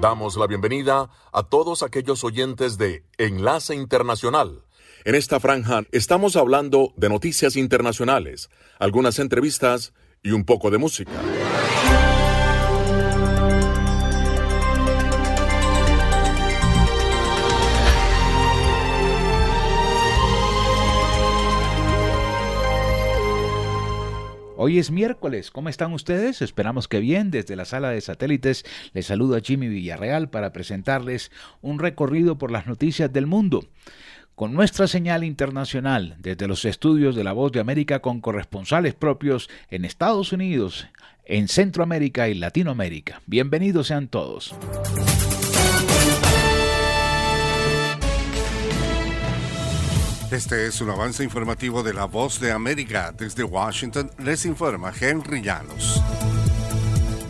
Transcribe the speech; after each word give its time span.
Damos 0.00 0.38
la 0.38 0.46
bienvenida 0.46 1.10
a 1.30 1.42
todos 1.42 1.82
aquellos 1.82 2.24
oyentes 2.24 2.78
de 2.78 3.04
Enlace 3.18 3.74
Internacional 3.74 4.62
en 5.06 5.14
esta 5.14 5.38
franja 5.38 5.84
estamos 5.92 6.34
hablando 6.34 6.92
de 6.96 7.08
noticias 7.08 7.54
internacionales, 7.54 8.50
algunas 8.80 9.20
entrevistas 9.20 9.94
y 10.26 10.32
un 10.32 10.44
poco 10.44 10.72
de 10.72 10.78
música. 10.78 11.12
Hoy 24.58 24.80
es 24.80 24.90
miércoles, 24.90 25.52
¿cómo 25.52 25.68
están 25.68 25.92
ustedes? 25.92 26.42
Esperamos 26.42 26.88
que 26.88 26.98
bien. 26.98 27.30
Desde 27.30 27.54
la 27.54 27.64
sala 27.64 27.90
de 27.90 28.00
satélites 28.00 28.64
les 28.94 29.06
saluda 29.06 29.38
Jimmy 29.40 29.68
Villarreal 29.68 30.28
para 30.28 30.52
presentarles 30.52 31.30
un 31.60 31.78
recorrido 31.78 32.36
por 32.36 32.50
las 32.50 32.66
noticias 32.66 33.12
del 33.12 33.28
mundo 33.28 33.68
con 34.36 34.52
nuestra 34.52 34.86
señal 34.86 35.24
internacional 35.24 36.14
desde 36.18 36.46
los 36.46 36.64
estudios 36.66 37.16
de 37.16 37.24
La 37.24 37.32
Voz 37.32 37.50
de 37.52 37.60
América 37.60 38.00
con 38.00 38.20
corresponsales 38.20 38.94
propios 38.94 39.48
en 39.70 39.86
Estados 39.86 40.30
Unidos, 40.32 40.86
en 41.24 41.48
Centroamérica 41.48 42.28
y 42.28 42.34
Latinoamérica. 42.34 43.22
Bienvenidos 43.26 43.88
sean 43.88 44.08
todos. 44.08 44.54
Este 50.30 50.66
es 50.66 50.80
un 50.82 50.90
avance 50.90 51.24
informativo 51.24 51.82
de 51.82 51.94
La 51.94 52.04
Voz 52.04 52.38
de 52.38 52.52
América. 52.52 53.14
Desde 53.16 53.42
Washington 53.42 54.10
les 54.18 54.44
informa 54.44 54.92
Henry 55.00 55.40
Llanos. 55.40 56.02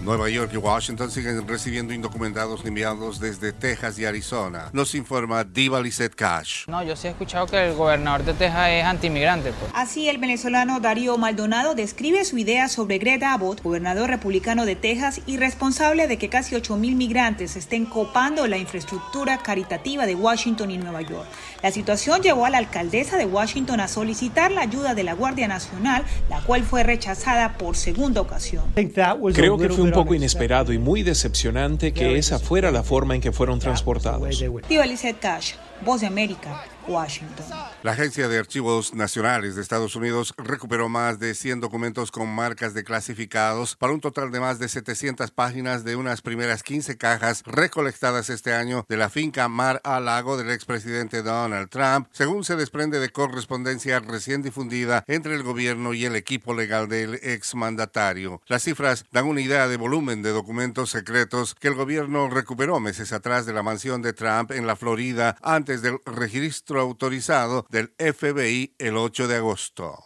Nueva 0.06 0.30
York 0.30 0.52
y 0.54 0.56
Washington 0.56 1.10
siguen 1.10 1.48
recibiendo 1.48 1.92
indocumentados 1.92 2.64
enviados 2.64 3.18
desde 3.18 3.52
Texas 3.52 3.98
y 3.98 4.04
Arizona. 4.04 4.70
Nos 4.72 4.94
informa 4.94 5.42
Diva 5.42 5.80
Lizette 5.80 6.14
Cash. 6.14 6.66
No, 6.68 6.80
yo 6.84 6.94
sí 6.94 7.08
he 7.08 7.10
escuchado 7.10 7.46
que 7.46 7.70
el 7.70 7.74
gobernador 7.74 8.24
de 8.24 8.32
Texas 8.32 8.68
es 8.70 8.84
antimigrante. 8.84 9.50
Pues. 9.50 9.72
Así, 9.74 10.08
el 10.08 10.18
venezolano 10.18 10.78
Darío 10.78 11.18
Maldonado 11.18 11.74
describe 11.74 12.24
su 12.24 12.38
idea 12.38 12.68
sobre 12.68 12.98
Greta 12.98 13.32
Abbott, 13.32 13.64
gobernador 13.64 14.08
republicano 14.08 14.64
de 14.64 14.76
Texas 14.76 15.22
y 15.26 15.38
responsable 15.38 16.06
de 16.06 16.18
que 16.18 16.28
casi 16.28 16.54
8.000 16.54 16.94
migrantes 16.94 17.56
estén 17.56 17.84
copando 17.84 18.47
la 18.47 18.58
infraestructura 18.58 19.38
caritativa 19.38 20.06
de 20.06 20.14
Washington 20.14 20.70
y 20.70 20.78
Nueva 20.78 21.02
York. 21.02 21.26
La 21.64 21.72
situación 21.72 22.22
llevó 22.22 22.47
a 22.47 22.50
la 22.50 22.58
alcaldesa 22.58 23.16
de 23.16 23.26
Washington 23.26 23.81
a 23.81 23.88
solicitar 23.88 24.52
la 24.52 24.60
ayuda 24.60 24.94
de 24.94 25.02
la 25.02 25.14
Guardia 25.14 25.48
Nacional, 25.48 26.04
la 26.31 26.41
cual 26.42 26.62
fue 26.62 26.84
rechazada 26.84 27.58
por 27.58 27.75
segunda 27.75 28.20
ocasión. 28.20 28.66
Creo 28.72 29.58
que 29.58 29.69
fue 29.69 29.82
un 29.82 29.95
poco 29.96 30.14
inesperado 30.14 30.72
y 30.72 30.78
muy 30.78 31.02
decepcionante 31.02 31.92
que 31.92 32.18
esa 32.18 32.38
fuera 32.38 32.70
la 32.70 32.82
forma 32.82 33.14
en 33.14 33.20
que 33.20 33.32
fueron 33.32 33.58
transportados. 33.58 34.42
Tío 34.68 34.82
Cash, 35.20 35.52
Voz 35.84 36.00
de 36.00 36.06
América, 36.06 36.64
Washington. 36.88 37.47
La 37.82 37.92
Agencia 37.92 38.28
de 38.28 38.38
Archivos 38.38 38.94
Nacionales 38.94 39.54
de 39.54 39.62
Estados 39.62 39.97
Unidos 39.97 40.34
recuperó 40.36 40.88
más 40.88 41.19
de 41.19 41.34
100 41.34 41.60
documentos 41.60 42.10
con 42.10 42.28
marcas 42.28 42.74
de 42.74 42.84
clasificados 42.84 43.76
para 43.76 43.92
un 43.92 44.00
total 44.00 44.30
de 44.30 44.41
más 44.41 44.58
de 44.58 44.69
700 44.69 45.30
páginas 45.30 45.84
de 45.84 45.96
unas 45.96 46.22
primeras 46.22 46.62
15 46.62 46.96
cajas 46.96 47.42
recolectadas 47.44 48.30
este 48.30 48.54
año 48.54 48.84
de 48.88 48.96
la 48.96 49.08
finca 49.08 49.48
Mar 49.48 49.80
a 49.84 50.00
Lago 50.00 50.36
del 50.36 50.50
expresidente 50.50 51.22
Donald 51.22 51.69
Trump, 51.69 52.08
según 52.12 52.44
se 52.44 52.56
desprende 52.56 52.98
de 52.98 53.10
correspondencia 53.10 54.00
recién 54.00 54.42
difundida 54.42 55.04
entre 55.06 55.34
el 55.34 55.42
gobierno 55.42 55.94
y 55.94 56.04
el 56.04 56.16
equipo 56.16 56.54
legal 56.54 56.88
del 56.88 57.14
exmandatario. 57.22 58.41
Las 58.46 58.62
cifras 58.64 59.04
dan 59.12 59.26
una 59.26 59.41
idea 59.41 59.69
de 59.69 59.76
volumen 59.76 60.22
de 60.22 60.30
documentos 60.30 60.91
secretos 60.91 61.54
que 61.54 61.69
el 61.69 61.75
gobierno 61.75 62.28
recuperó 62.28 62.80
meses 62.80 63.12
atrás 63.12 63.46
de 63.46 63.52
la 63.52 63.62
mansión 63.62 64.02
de 64.02 64.12
Trump 64.12 64.50
en 64.50 64.66
la 64.66 64.76
Florida 64.76 65.36
antes 65.42 65.82
del 65.82 65.98
registro 66.04 66.75
autorizado 66.78 67.66
del 67.70 67.92
FBI 67.98 68.75
el 68.78 68.97
8 68.97 69.28
de 69.28 69.37
agosto. 69.37 70.03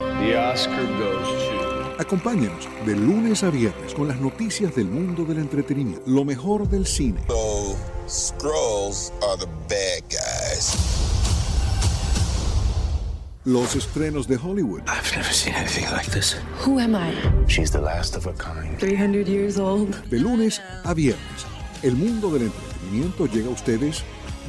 Acompáñenos 1.98 2.66
de 2.86 2.96
lunes 2.96 3.44
a 3.44 3.50
viernes 3.50 3.92
con 3.92 4.08
las 4.08 4.18
noticias 4.20 4.74
del 4.74 4.86
mundo 4.86 5.24
del 5.24 5.38
entretenimiento, 5.38 6.02
lo 6.06 6.24
mejor 6.24 6.66
del 6.66 6.86
cine. 6.86 7.20
Los 13.44 13.74
estrenos 13.76 14.28
de 14.28 14.36
Hollywood. 14.36 14.80
I've 14.86 15.16
never 15.16 15.32
seen 15.32 15.54
anything 15.54 15.84
like 15.90 16.10
this. 16.10 16.36
Who 16.66 16.78
am 16.78 16.94
I? 16.94 17.12
She's 17.46 17.70
the 17.70 17.80
last 17.80 18.16
of 18.16 18.26
a 18.26 18.32
kind. 18.32 18.78
300 18.78 19.26
years 19.26 19.58
old. 19.58 19.94
De 20.10 20.18
lunes 20.18 20.60
a 20.84 20.94
viernes, 20.94 21.46
el 21.82 21.96
mundo 21.96 22.30
del 22.30 22.44
entretenimiento 22.44 23.26
llega 23.26 23.48
a 23.48 23.52
ustedes 23.52 24.04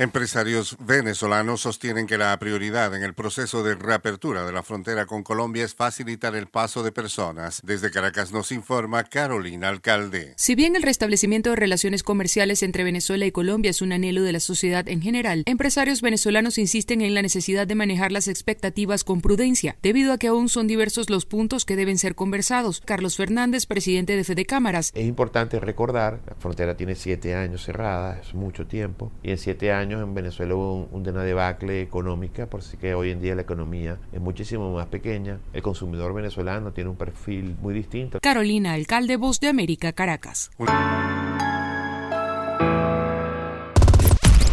Empresarios 0.00 0.76
venezolanos 0.78 1.62
sostienen 1.62 2.06
que 2.06 2.18
la 2.18 2.38
prioridad 2.38 2.94
en 2.94 3.02
el 3.02 3.14
proceso 3.14 3.64
de 3.64 3.74
reapertura 3.74 4.46
de 4.46 4.52
la 4.52 4.62
frontera 4.62 5.06
con 5.06 5.24
Colombia 5.24 5.64
es 5.64 5.74
facilitar 5.74 6.36
el 6.36 6.46
paso 6.46 6.84
de 6.84 6.92
personas. 6.92 7.60
Desde 7.64 7.90
Caracas 7.90 8.30
nos 8.30 8.52
informa 8.52 9.02
Carolina 9.02 9.68
Alcalde. 9.68 10.34
Si 10.36 10.54
bien 10.54 10.76
el 10.76 10.84
restablecimiento 10.84 11.50
de 11.50 11.56
relaciones 11.56 12.04
comerciales 12.04 12.62
entre 12.62 12.84
Venezuela 12.84 13.26
y 13.26 13.32
Colombia 13.32 13.72
es 13.72 13.82
un 13.82 13.90
anhelo 13.90 14.22
de 14.22 14.30
la 14.30 14.38
sociedad 14.38 14.86
en 14.86 15.02
general, 15.02 15.42
empresarios 15.46 16.00
venezolanos 16.00 16.58
insisten 16.58 17.00
en 17.00 17.14
la 17.14 17.22
necesidad 17.22 17.66
de 17.66 17.74
manejar 17.74 18.12
las 18.12 18.28
expectativas 18.28 19.02
con 19.02 19.20
prudencia, 19.20 19.78
debido 19.82 20.12
a 20.12 20.18
que 20.18 20.28
aún 20.28 20.48
son 20.48 20.68
diversos 20.68 21.10
los 21.10 21.26
puntos 21.26 21.64
que 21.64 21.74
deben 21.74 21.98
ser 21.98 22.14
conversados. 22.14 22.82
Carlos 22.84 23.16
Fernández, 23.16 23.66
presidente 23.66 24.14
de 24.14 24.22
Fede 24.22 24.46
Cámaras. 24.46 24.92
Es 24.94 25.06
importante 25.08 25.58
recordar, 25.58 26.20
la 26.24 26.36
frontera 26.36 26.76
tiene 26.76 26.94
siete 26.94 27.34
años 27.34 27.64
cerrada, 27.64 28.20
es 28.20 28.32
mucho 28.32 28.64
tiempo, 28.68 29.10
y 29.24 29.32
en 29.32 29.38
siete 29.38 29.72
años 29.72 29.87
en 29.96 30.14
Venezuela 30.14 30.54
hubo 30.54 30.88
un, 30.90 31.08
una 31.08 31.22
debacle 31.22 31.82
económica, 31.82 32.46
por 32.46 32.60
así 32.60 32.76
que 32.76 32.94
hoy 32.94 33.10
en 33.10 33.20
día 33.20 33.34
la 33.34 33.42
economía 33.42 33.98
es 34.12 34.20
muchísimo 34.20 34.72
más 34.74 34.86
pequeña. 34.86 35.38
El 35.52 35.62
consumidor 35.62 36.14
venezolano 36.14 36.72
tiene 36.72 36.90
un 36.90 36.96
perfil 36.96 37.56
muy 37.60 37.74
distinto. 37.74 38.18
Carolina, 38.20 38.74
alcalde 38.74 39.16
Voz 39.16 39.40
de 39.40 39.48
América, 39.48 39.92
Caracas. 39.92 40.50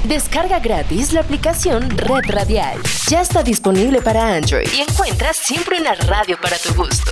Descarga 0.08 0.60
gratis 0.60 1.14
la 1.14 1.22
aplicación 1.22 1.90
Red 1.90 2.30
Radial. 2.30 2.80
Ya 3.10 3.22
está 3.22 3.42
disponible 3.42 4.02
para 4.02 4.36
Android 4.36 4.68
y 4.78 4.82
encuentras 4.82 5.36
siempre 5.36 5.80
una 5.82 5.96
radio 5.96 6.38
para 6.40 6.58
tu 6.58 6.76
gusto. 6.76 7.12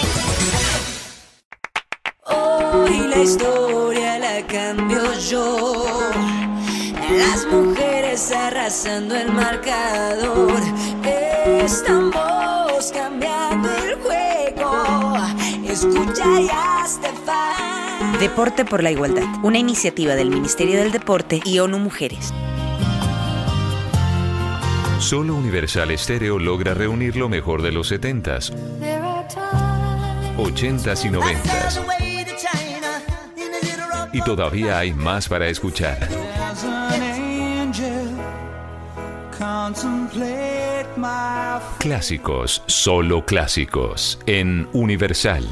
La 3.11 3.23
historia 3.23 4.19
la 4.19 4.47
cambio 4.47 5.13
yo. 5.29 5.83
Las 7.11 7.45
mujeres 7.51 8.31
arrasando 8.31 9.15
el 9.15 9.31
marcador. 9.33 10.61
Estamos 11.45 12.91
cambiando 12.93 13.69
el 13.69 13.95
juego. 13.95 15.13
Escucha 15.65 16.39
ya, 16.39 16.85
Stefan. 16.87 18.19
Deporte 18.19 18.63
por 18.63 18.81
la 18.81 18.91
Igualdad, 18.91 19.25
una 19.43 19.57
iniciativa 19.57 20.15
del 20.15 20.29
Ministerio 20.29 20.79
del 20.79 20.91
Deporte 20.93 21.41
y 21.43 21.59
ONU 21.59 21.79
Mujeres. 21.79 22.33
Solo 24.99 25.35
Universal 25.35 25.91
Estéreo 25.91 26.39
logra 26.39 26.73
reunir 26.73 27.17
lo 27.17 27.27
mejor 27.27 27.61
de 27.61 27.71
los 27.71 27.91
70s, 27.91 28.53
80s 30.37 31.05
y 31.05 31.09
90s. 31.09 32.10
Y 34.13 34.21
todavía 34.21 34.79
hay 34.79 34.93
más 34.93 35.27
para 35.27 35.47
escuchar. 35.47 36.07
Clásicos, 41.79 42.63
solo 42.67 43.25
clásicos, 43.25 44.19
en 44.25 44.67
Universal. 44.73 45.45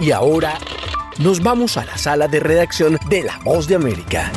Y 0.00 0.10
ahora 0.10 0.58
nos 1.18 1.42
vamos 1.42 1.76
a 1.76 1.84
la 1.84 1.96
sala 1.96 2.28
de 2.28 2.40
redacción 2.40 2.98
de 3.08 3.22
La 3.22 3.38
Voz 3.44 3.66
de 3.66 3.76
América. 3.76 4.30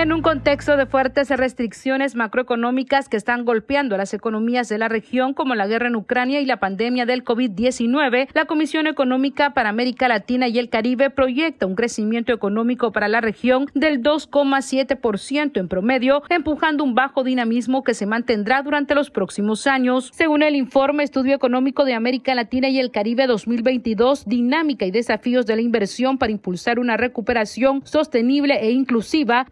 En 0.00 0.14
un 0.14 0.22
contexto 0.22 0.78
de 0.78 0.86
fuertes 0.86 1.28
restricciones 1.28 2.14
macroeconómicas 2.14 3.10
que 3.10 3.18
están 3.18 3.44
golpeando 3.44 3.94
a 3.94 3.98
las 3.98 4.14
economías 4.14 4.66
de 4.70 4.78
la 4.78 4.88
región, 4.88 5.34
como 5.34 5.54
la 5.54 5.66
guerra 5.66 5.88
en 5.88 5.94
Ucrania 5.94 6.40
y 6.40 6.46
la 6.46 6.58
pandemia 6.58 7.04
del 7.04 7.22
COVID-19, 7.22 8.28
la 8.32 8.46
Comisión 8.46 8.86
Económica 8.86 9.52
para 9.52 9.68
América 9.68 10.08
Latina 10.08 10.48
y 10.48 10.58
el 10.58 10.70
Caribe 10.70 11.10
proyecta 11.10 11.66
un 11.66 11.74
crecimiento 11.74 12.32
económico 12.32 12.92
para 12.92 13.08
la 13.08 13.20
región 13.20 13.66
del 13.74 14.02
2,7% 14.02 15.60
en 15.60 15.68
promedio, 15.68 16.22
empujando 16.30 16.82
un 16.82 16.94
bajo 16.94 17.22
dinamismo 17.22 17.84
que 17.84 17.92
se 17.92 18.06
mantendrá 18.06 18.62
durante 18.62 18.94
los 18.94 19.10
próximos 19.10 19.66
años. 19.66 20.08
Según 20.14 20.42
el 20.42 20.56
informe 20.56 21.02
Estudio 21.02 21.34
Económico 21.34 21.84
de 21.84 21.92
América 21.92 22.34
Latina 22.34 22.70
y 22.70 22.80
el 22.80 22.90
Caribe 22.90 23.26
2022, 23.26 24.24
dinámica 24.24 24.86
y 24.86 24.92
desafíos 24.92 25.44
de 25.44 25.56
la 25.56 25.62
inversión 25.62 26.16
para 26.16 26.32
impulsar 26.32 26.78
una 26.78 26.96
recuperación 26.96 27.82
sostenible 27.84 28.54
e 28.62 28.70
inclusiva, 28.70 29.44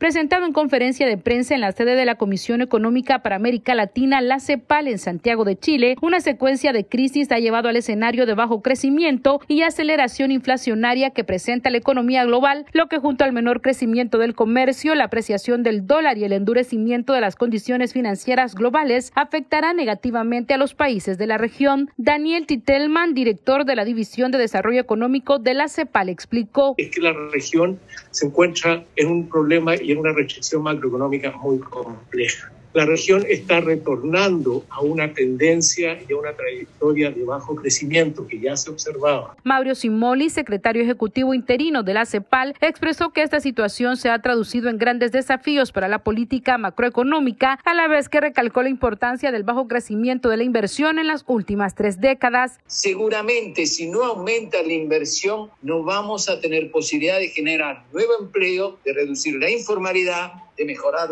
en 0.44 0.52
conferencia 0.52 1.06
de 1.06 1.19
prensa 1.19 1.55
en 1.55 1.61
la 1.61 1.73
sede 1.73 1.94
de 1.94 2.05
la 2.05 2.17
Comisión 2.17 2.61
Económica 2.61 3.23
para 3.23 3.37
América 3.37 3.75
Latina, 3.75 4.20
la 4.20 4.40
CEPAL 4.40 4.88
en 4.88 4.99
Santiago 4.99 5.44
de 5.44 5.58
Chile, 5.58 5.96
una 6.00 6.20
secuencia 6.20 6.73
de 6.73 6.87
crisis 6.87 7.31
ha 7.32 7.38
llevado 7.38 7.69
al 7.69 7.76
escenario 7.76 8.26
de 8.26 8.35
bajo 8.35 8.62
crecimiento 8.62 9.40
y 9.49 9.62
aceleración 9.62 10.31
inflacionaria 10.31 11.11
que 11.11 11.25
presenta 11.25 11.70
la 11.70 11.79
economía 11.79 12.25
global, 12.25 12.67
lo 12.73 12.88
que 12.88 12.99
junto 12.99 13.25
al 13.25 13.32
menor 13.32 13.61
crecimiento 13.61 14.19
del 14.19 14.35
comercio, 14.35 14.94
la 14.94 15.05
apreciación 15.05 15.62
del 15.62 15.87
dólar 15.87 16.19
y 16.19 16.25
el 16.25 16.32
endurecimiento 16.32 17.12
de 17.12 17.20
las 17.20 17.37
condiciones 17.37 17.93
financieras 17.93 18.55
globales 18.55 19.12
afectará 19.14 19.73
negativamente 19.73 20.55
a 20.55 20.58
los 20.58 20.75
países 20.75 21.19
de 21.19 21.26
la 21.26 21.38
región. 21.38 21.91
Daniel 21.96 22.46
Titelman, 22.46 23.14
director 23.14 23.64
de 23.64 23.76
la 23.76 23.84
División 23.84 24.31
de 24.31 24.38
Desarrollo 24.38 24.81
Económico 24.81 25.38
de 25.38 25.55
la 25.55 25.69
CEPAL, 25.69 26.08
explicó. 26.08 26.75
Es 26.76 26.91
que 26.91 27.00
la 27.00 27.12
región 27.32 27.79
se 28.11 28.26
encuentra 28.26 28.84
en 28.96 29.08
un 29.08 29.29
problema 29.29 29.75
y 29.76 29.93
en 29.93 29.99
una 29.99 30.12
macroeconómica 30.60 31.32
muy 31.32 31.58
compleja. 31.60 32.57
La 32.75 32.85
región 32.85 33.25
está 33.29 33.61
retornando 33.61 34.65
a 34.69 34.82
una 34.82 35.12
tendencia 35.15 35.99
y 36.06 36.12
a 36.12 36.17
una 36.17 36.32
trayectoria 36.35 37.11
de 37.11 37.25
bajo 37.25 37.56
crecimiento 37.56 38.26
que 38.26 38.38
ya 38.41 38.56
se 38.56 38.70
observaba. 38.70 39.37
Mauro 39.43 39.75
Simoli, 39.75 40.31
secretario 40.31 40.82
ejecutivo 40.82 41.35
interino 41.35 41.82
de 41.82 41.94
la 41.94 42.05
CEPAL, 42.05 42.55
expresó 42.61 43.11
que 43.11 43.23
esta 43.23 43.41
situación 43.41 43.97
se 43.97 44.11
ha 44.11 44.20
traducido 44.20 44.69
en 44.69 44.79
grandes 44.79 45.12
desafíos 45.12 45.73
para 45.73 45.88
la 45.88 46.00
política 46.00 46.59
macroeconómica, 46.59 47.59
a 47.65 47.75
la 47.75 47.88
vez 47.88 48.09
que 48.09 48.20
recalcó 48.20 48.62
la 48.62 48.69
importancia 48.69 49.32
del 49.32 49.44
bajo 49.44 49.67
crecimiento 49.67 50.29
de 50.29 50.37
la 50.37 50.44
inversión 50.44 50.99
en 50.99 51.06
las 51.06 51.25
últimas 51.26 51.75
tres 51.75 52.00
décadas. 52.00 52.59
Seguramente, 52.67 53.67
si 53.67 53.88
no 53.88 54.05
aumenta 54.05 54.62
la 54.62 54.73
inversión, 54.73 55.50
no 55.62 55.82
vamos 55.82 56.29
a 56.29 56.41
tener 56.41 56.70
posibilidad 56.70 57.19
de 57.19 57.29
generar 57.29 57.85
nuevo 57.93 58.12
empleo, 58.20 58.79
de 58.85 58.93
reducir 58.93 59.35
la 59.37 59.50
informalidad 59.50 60.32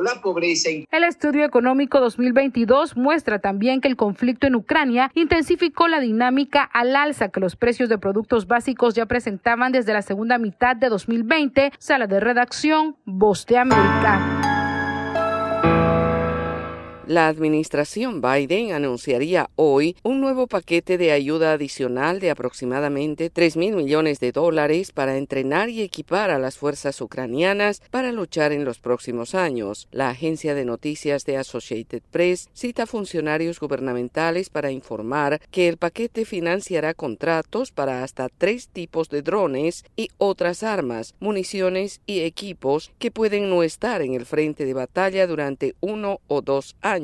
la 0.03 0.21
pobreza. 0.21 0.71
El 0.91 1.05
estudio 1.05 1.45
económico 1.45 2.01
2022 2.01 2.97
muestra 2.97 3.39
también 3.39 3.81
que 3.81 3.89
el 3.89 3.97
conflicto 3.97 4.47
en 4.47 4.55
Ucrania 4.55 5.11
intensificó 5.15 5.89
la 5.89 6.01
dinámica 6.01 6.63
al 6.63 6.97
alza 6.97 7.29
que 7.29 7.41
los 7.41 7.57
precios 7.57 7.89
de 7.89 7.99
productos 7.99 8.47
básicos 8.47 8.95
ya 8.95 9.07
presentaban 9.07 9.73
desde 9.73 9.93
la 9.93 10.03
segunda 10.03 10.39
mitad 10.39 10.77
de 10.77 10.89
2020. 10.89 11.73
Sala 11.79 12.07
de 12.07 12.21
redacción, 12.21 12.97
Voz 13.05 13.47
de 13.47 13.59
América. 13.59 14.56
La 17.07 17.29
administración 17.29 18.21
Biden 18.21 18.73
anunciaría 18.73 19.49
hoy 19.55 19.95
un 20.03 20.21
nuevo 20.21 20.49
paquete 20.49 20.99
de 20.99 21.13
ayuda 21.13 21.53
adicional 21.53 22.19
de 22.19 22.31
aproximadamente 22.31 23.31
3 23.31 23.57
mil 23.57 23.77
millones 23.77 24.19
de 24.19 24.33
dólares 24.33 24.91
para 24.91 25.17
entrenar 25.17 25.69
y 25.71 25.83
equipar 25.83 26.31
a 26.31 26.41
las 26.41 26.59
fuerzas 26.59 27.01
ucranianas 27.01 27.81
para 27.93 28.11
luchar 28.11 28.51
en 28.51 28.65
los 28.65 28.81
próximos 28.81 29.37
años. 29.37 29.87
La 29.93 30.11
agencia 30.11 30.57
de 30.57 30.65
noticias 30.65 31.25
de 31.25 31.37
Associated 31.37 32.03
Press 32.11 32.51
cita 32.55 32.87
funcionarios 32.87 33.61
gubernamentales 33.61 34.51
para 34.51 34.73
informar 34.73 35.41
que 35.53 35.69
el 35.69 35.77
paquete 35.77 36.25
financiará 36.25 36.93
contratos 36.93 37.71
para 37.71 38.03
hasta 38.03 38.29
tres 38.37 38.67
tipos 38.67 39.11
de 39.11 39.23
drones 39.23 39.85
y 39.95 40.09
otras 40.19 40.65
armas, 40.65 41.15
municiones 41.21 42.01
y 42.05 42.23
equipos 42.23 42.91
que 42.99 43.13
pueden 43.13 43.49
no 43.49 43.63
estar 43.63 44.03
en 44.03 44.15
el 44.15 44.27
frente 44.27 44.65
de 44.65 44.75
batalla 44.75 45.29
durante 45.29 45.77
uno 45.81 46.19
o 46.27 46.43
dos 46.43 46.75
años 46.83 46.96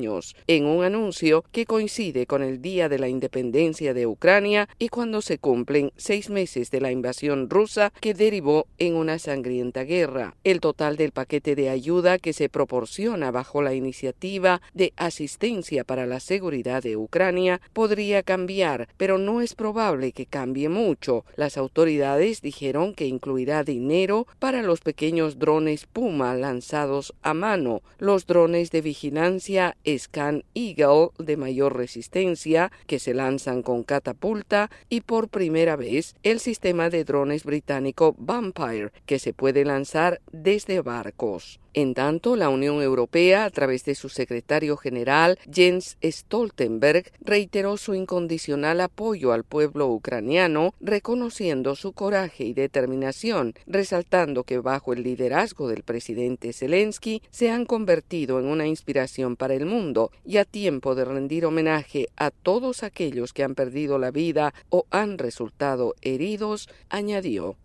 en 0.47 0.67
un 0.67 0.85
anuncio 0.85 1.45
que 1.53 1.67
coincide 1.67 2.27
con 2.27 2.43
el 2.43 2.63
Día 2.63 2.89
de 2.89 2.99
la 2.99 3.09
Independencia 3.09 3.95
de 3.95 4.07
Ucrania 4.07 4.69
y 4.79 4.89
cuando 4.89 5.21
se 5.21 5.39
cumplen 5.39 5.93
seis 5.97 6.31
meses 6.31 6.71
de 6.71 6.81
la 6.81 6.91
invasión 6.91 7.51
rusa 7.51 7.93
que 8.01 8.15
derivó 8.15 8.67
en 8.79 8.95
una 8.95 9.19
sangrienta 9.19 9.85
guerra. 9.85 10.35
El 10.45 10.61
total 10.61 10.97
del 10.97 11.13
paquete 11.13 11.55
de 11.55 11.69
ayuda 11.69 12.19
que 12.19 12.33
se 12.33 12.49
proporciona 12.49 13.31
bajo 13.31 13.63
la 13.63 13.75
iniciativa 13.75 14.63
de 14.73 14.93
asistencia 14.97 15.85
para 15.85 16.07
la 16.07 16.21
seguridad 16.21 16.83
de 16.83 16.97
Ucrania 16.97 17.61
podría 17.73 18.23
cambiar, 18.23 18.89
pero 18.97 19.19
no 19.19 19.41
es 19.43 19.55
probable 19.55 20.13
que 20.13 20.27
cambie 20.27 20.69
mucho. 20.69 21.25
Las 21.37 21.57
autoridades 21.57 22.41
dijeron 22.41 22.95
que 22.95 23.07
incluirá 23.07 23.63
dinero 23.63 24.27
para 24.39 24.63
los 24.63 24.81
pequeños 24.81 25.39
drones 25.39 25.87
Puma 25.87 26.35
lanzados 26.35 27.15
a 27.23 27.35
mano, 27.35 27.83
los 27.99 28.27
drones 28.27 28.71
de 28.71 28.81
vigilancia 28.81 29.77
Scan 29.99 30.45
Eagle 30.55 31.11
de 31.19 31.37
mayor 31.37 31.77
resistencia 31.77 32.71
que 32.87 32.99
se 32.99 33.15
lanzan 33.15 33.63
con 33.63 33.83
catapulta 33.83 34.71
y 34.89 35.01
por 35.01 35.29
primera 35.29 35.77
vez 35.77 36.15
el 36.23 36.41
sistema 36.41 36.91
de 36.91 37.05
drones 37.05 37.45
británico 37.45 38.15
Vampire 38.19 38.93
que 39.07 39.19
se 39.19 39.33
puede 39.33 39.65
lanzar 39.65 40.21
desde 40.33 40.81
barcos. 40.81 41.62
En 41.75 41.95
tanto, 41.95 42.37
la 42.37 42.51
Unión 42.51 42.83
Europea, 42.83 43.47
a 43.47 43.51
través 43.51 43.85
de 43.87 43.95
su 43.95 44.11
secretario 44.11 44.77
general 44.77 45.39
Jens 45.51 45.97
Stoltenberg, 46.03 47.11
reiteró 47.21 47.79
su 47.79 47.95
incondicional 47.95 48.83
apoyo 48.83 49.33
al 49.33 49.45
pueblo 49.45 49.89
ucraniano, 49.89 50.75
reconociendo 50.81 51.75
su 51.75 51.93
coraje 51.93 52.45
y 52.45 52.53
determinación, 52.53 53.55
resaltando 53.67 54.45
que 54.45 54.59
bajo 54.59 54.93
el 54.93 55.03
liderazgo 55.03 55.69
del 55.69 55.83
presidente 55.83 56.53
Zelensky 56.53 57.23
se 57.31 57.51
han 57.51 57.65
convertido 57.65 58.39
en 58.39 58.47
una 58.47 58.67
inspiración 58.67 59.37
para 59.37 59.55
el 59.55 59.65
mundo 59.65 60.11
y 60.27 60.37
a 60.37 60.45
tiempo 60.45 60.95
de 60.95 61.07
rendir 61.07 61.47
homenaje 61.47 62.09
a 62.17 62.31
todos 62.31 62.83
aquellos 62.83 63.33
que 63.33 63.45
han 63.45 63.55
perdido 63.55 63.99
la 63.99 64.11
vida 64.11 64.53
o 64.69 64.85
han 64.91 65.17
resultado 65.17 65.95
heridos, 66.03 66.69
añadió. 66.91 67.57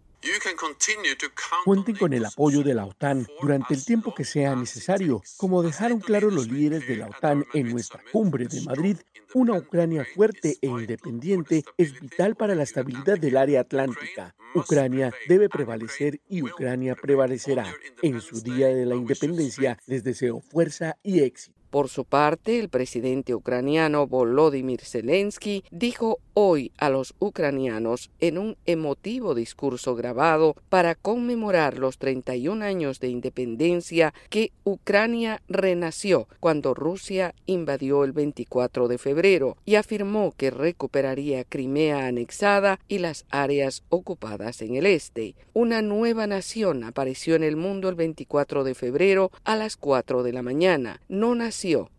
Cuenten 1.63 1.95
con 1.95 2.13
el 2.13 2.25
apoyo 2.25 2.63
de 2.63 2.73
la 2.73 2.85
OTAN 2.85 3.27
durante 3.41 3.73
el 3.73 3.85
tiempo 3.85 4.13
que 4.13 4.25
sea 4.25 4.55
necesario, 4.55 5.21
como 5.37 5.63
dejaron 5.63 5.99
claro 5.99 6.31
los 6.31 6.47
líderes 6.49 6.87
de 6.87 6.97
la 6.97 7.07
OTAN 7.07 7.45
en 7.53 7.69
nuestra 7.69 8.01
cumbre 8.11 8.47
de 8.47 8.61
Madrid. 8.61 8.97
Una 9.33 9.57
Ucrania 9.57 10.05
fuerte 10.15 10.57
e 10.61 10.67
independiente 10.67 11.63
es 11.77 11.99
vital 11.99 12.35
para 12.35 12.55
la 12.55 12.63
estabilidad 12.63 13.19
del 13.19 13.37
área 13.37 13.61
atlántica. 13.61 14.35
Ucrania 14.55 15.13
debe 15.27 15.49
prevalecer 15.49 16.21
y 16.29 16.41
Ucrania 16.41 16.95
prevalecerá. 16.95 17.71
En 18.01 18.21
su 18.21 18.41
día 18.41 18.67
de 18.67 18.85
la 18.85 18.95
independencia 18.95 19.77
les 19.85 20.03
deseo 20.03 20.39
fuerza 20.41 20.97
y 21.03 21.19
éxito. 21.19 21.57
Por 21.69 21.89
su 21.89 22.05
parte, 22.05 22.59
el 22.59 22.69
presidente 22.69 23.35
ucraniano 23.35 24.07
Volodymyr 24.07 24.81
Zelensky 24.81 25.65
dijo 25.69 26.19
hoy 26.39 26.71
a 26.77 26.91
los 26.91 27.15
ucranianos 27.17 28.11
en 28.19 28.37
un 28.37 28.57
emotivo 28.67 29.33
discurso 29.33 29.95
grabado 29.95 30.55
para 30.69 30.93
conmemorar 30.93 31.79
los 31.79 31.97
31 31.97 32.63
años 32.63 32.99
de 32.99 33.07
independencia 33.07 34.13
que 34.29 34.51
Ucrania 34.63 35.41
renació 35.47 36.27
cuando 36.39 36.75
Rusia 36.75 37.33
invadió 37.47 38.03
el 38.03 38.11
24 38.11 38.87
de 38.87 38.99
febrero 38.99 39.57
y 39.65 39.75
afirmó 39.75 40.31
que 40.37 40.51
recuperaría 40.51 41.43
Crimea 41.43 42.05
anexada 42.05 42.79
y 42.87 42.99
las 42.99 43.25
áreas 43.31 43.81
ocupadas 43.89 44.61
en 44.61 44.75
el 44.75 44.85
este. 44.85 45.33
Una 45.53 45.81
nueva 45.81 46.27
nación 46.27 46.83
apareció 46.83 47.33
en 47.33 47.41
el 47.41 47.55
mundo 47.55 47.89
el 47.89 47.95
24 47.95 48.63
de 48.63 48.75
febrero 48.75 49.31
a 49.43 49.55
las 49.55 49.75
4 49.75 50.21
de 50.21 50.33
la 50.33 50.43
mañana. 50.43 51.01
No 51.09 51.33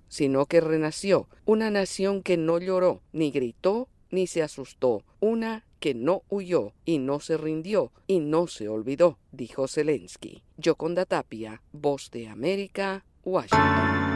sino 0.08 0.46
que 0.46 0.60
renació, 0.60 1.26
una 1.44 1.72
nación 1.72 2.22
que 2.22 2.36
no 2.36 2.60
lloró, 2.60 3.02
ni 3.12 3.32
gritó, 3.32 3.88
ni 4.10 4.26
se 4.26 4.42
asustó, 4.42 5.04
una 5.20 5.64
que 5.80 5.94
no 5.94 6.22
huyó 6.28 6.72
y 6.84 6.98
no 6.98 7.20
se 7.20 7.36
rindió 7.36 7.92
y 8.06 8.20
no 8.20 8.46
se 8.46 8.68
olvidó, 8.68 9.18
dijo 9.32 9.68
Zelensky. 9.68 10.42
Yoconda 10.56 11.04
Tapia, 11.04 11.62
Voz 11.72 12.10
de 12.10 12.28
América, 12.28 13.04
Washington. 13.24 14.07